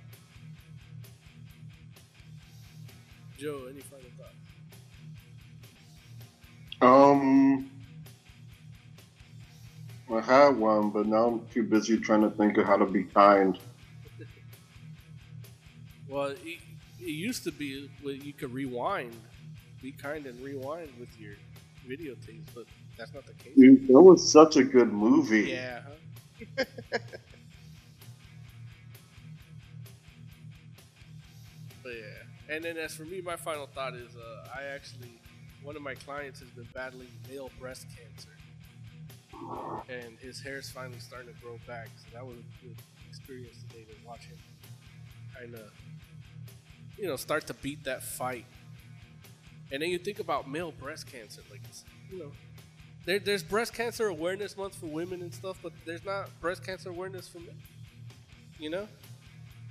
[3.38, 4.34] Joe, any final thoughts?
[6.82, 7.70] Um,
[10.12, 13.04] I had one, but now I'm too busy trying to think of how to be
[13.04, 13.58] kind.
[16.08, 16.58] Well, it,
[16.98, 19.14] it used to be where you could rewind,
[19.82, 21.34] be kind and rewind with your
[21.88, 22.64] videotapes, but
[22.96, 23.56] that's not the case.
[23.56, 25.50] Dude, that was such a good movie.
[25.50, 25.80] Yeah.
[26.56, 26.64] Huh?
[31.82, 35.10] but yeah, and then as for me, my final thought is, uh, I actually
[35.62, 38.36] one of my clients has been battling male breast cancer,
[39.88, 41.88] and his hair's finally starting to grow back.
[41.96, 42.76] So that was a good
[43.08, 44.38] experience today to watch him
[45.38, 45.70] kind of,
[46.96, 48.44] you know, start to beat that fight.
[49.70, 51.60] And then you think about male breast cancer, like
[52.10, 52.32] you know,
[53.04, 56.90] there, there's breast cancer awareness month for women and stuff, but there's not breast cancer
[56.90, 57.56] awareness for men.
[58.58, 58.88] You know,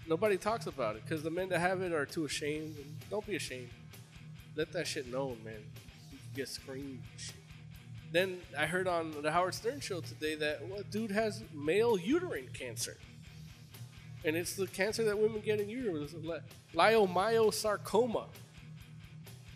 [0.08, 2.77] nobody talks about it because the men that have it are too ashamed.
[2.77, 3.69] And don't be ashamed.
[4.56, 5.64] Let that shit known, man.
[6.11, 7.35] You get Shit.
[8.11, 12.48] Then I heard on the Howard Stern show today that well, dude has male uterine
[12.53, 12.98] cancer,
[14.24, 16.16] and it's the cancer that women get in uterus,
[16.74, 18.26] leiomyosarcoma.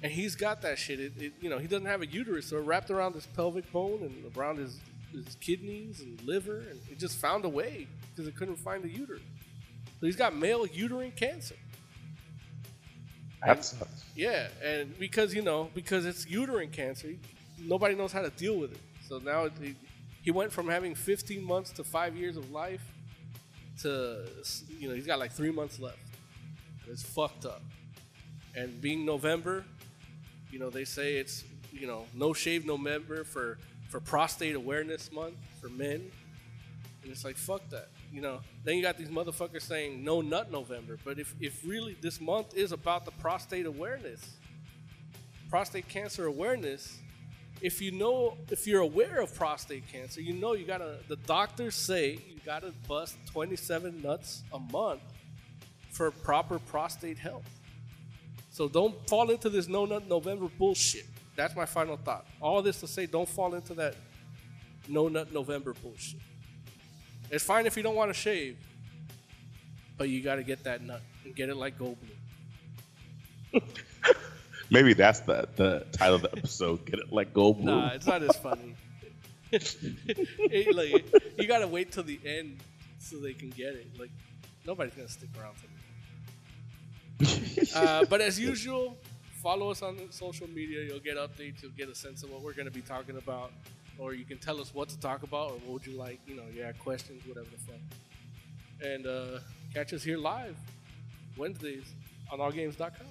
[0.04, 1.00] And he's got that shit.
[1.00, 3.72] It, it, you know, he doesn't have a uterus, so it wrapped around his pelvic
[3.72, 4.80] bone and around his,
[5.12, 8.90] his kidneys and liver, and it just found a way because it couldn't find the
[8.90, 9.22] uterus.
[10.00, 11.56] So he's got male uterine cancer.
[13.46, 14.06] That sucks.
[14.16, 17.14] Yeah, and because you know, because it's uterine cancer,
[17.60, 18.80] nobody knows how to deal with it.
[19.08, 19.76] So now it, he,
[20.22, 22.82] he went from having 15 months to five years of life
[23.82, 24.26] to
[24.80, 25.98] you know he's got like three months left.
[26.88, 27.62] It's fucked up.
[28.56, 29.66] And being November,
[30.52, 33.58] you know they say it's you know no shave November for
[33.90, 36.12] for prostate awareness month for men,
[37.04, 37.90] and it's like fuck that.
[38.12, 40.98] You know, then you got these motherfuckers saying no nut November.
[41.04, 44.36] But if, if really this month is about the prostate awareness,
[45.50, 47.00] prostate cancer awareness,
[47.62, 51.76] if you know if you're aware of prostate cancer, you know you gotta the doctors
[51.76, 55.02] say you gotta bust 27 nuts a month
[55.92, 57.61] for proper prostate health.
[58.52, 61.08] So don't fall into this no nut November bullshit.
[61.36, 62.26] That's my final thought.
[62.40, 63.96] All this to say, don't fall into that
[64.88, 66.20] no nut November bullshit.
[67.30, 68.58] It's fine if you don't want to shave,
[69.98, 71.98] but you got to get that nut and get it like Goldblum.
[74.70, 76.86] Maybe that's the, the title of the episode.
[76.86, 77.64] Get it like Goldblum.
[77.64, 78.76] Nah, it's not as funny.
[79.54, 81.06] It, like,
[81.38, 82.60] you got to wait till the end
[83.00, 83.88] so they can get it.
[84.00, 84.12] Like
[84.66, 85.81] nobody's gonna stick around for me.
[87.76, 88.98] Uh, but as usual,
[89.42, 90.84] follow us on social media.
[90.84, 91.62] You'll get updates.
[91.62, 93.52] You'll get a sense of what we're going to be talking about,
[93.98, 96.20] or you can tell us what to talk about, or what would you like.
[96.28, 97.82] You know, yeah, questions, whatever the fuck.
[98.84, 99.40] And uh,
[99.74, 100.56] catch us here live
[101.38, 101.94] Wednesdays
[102.32, 103.08] on allgames.com.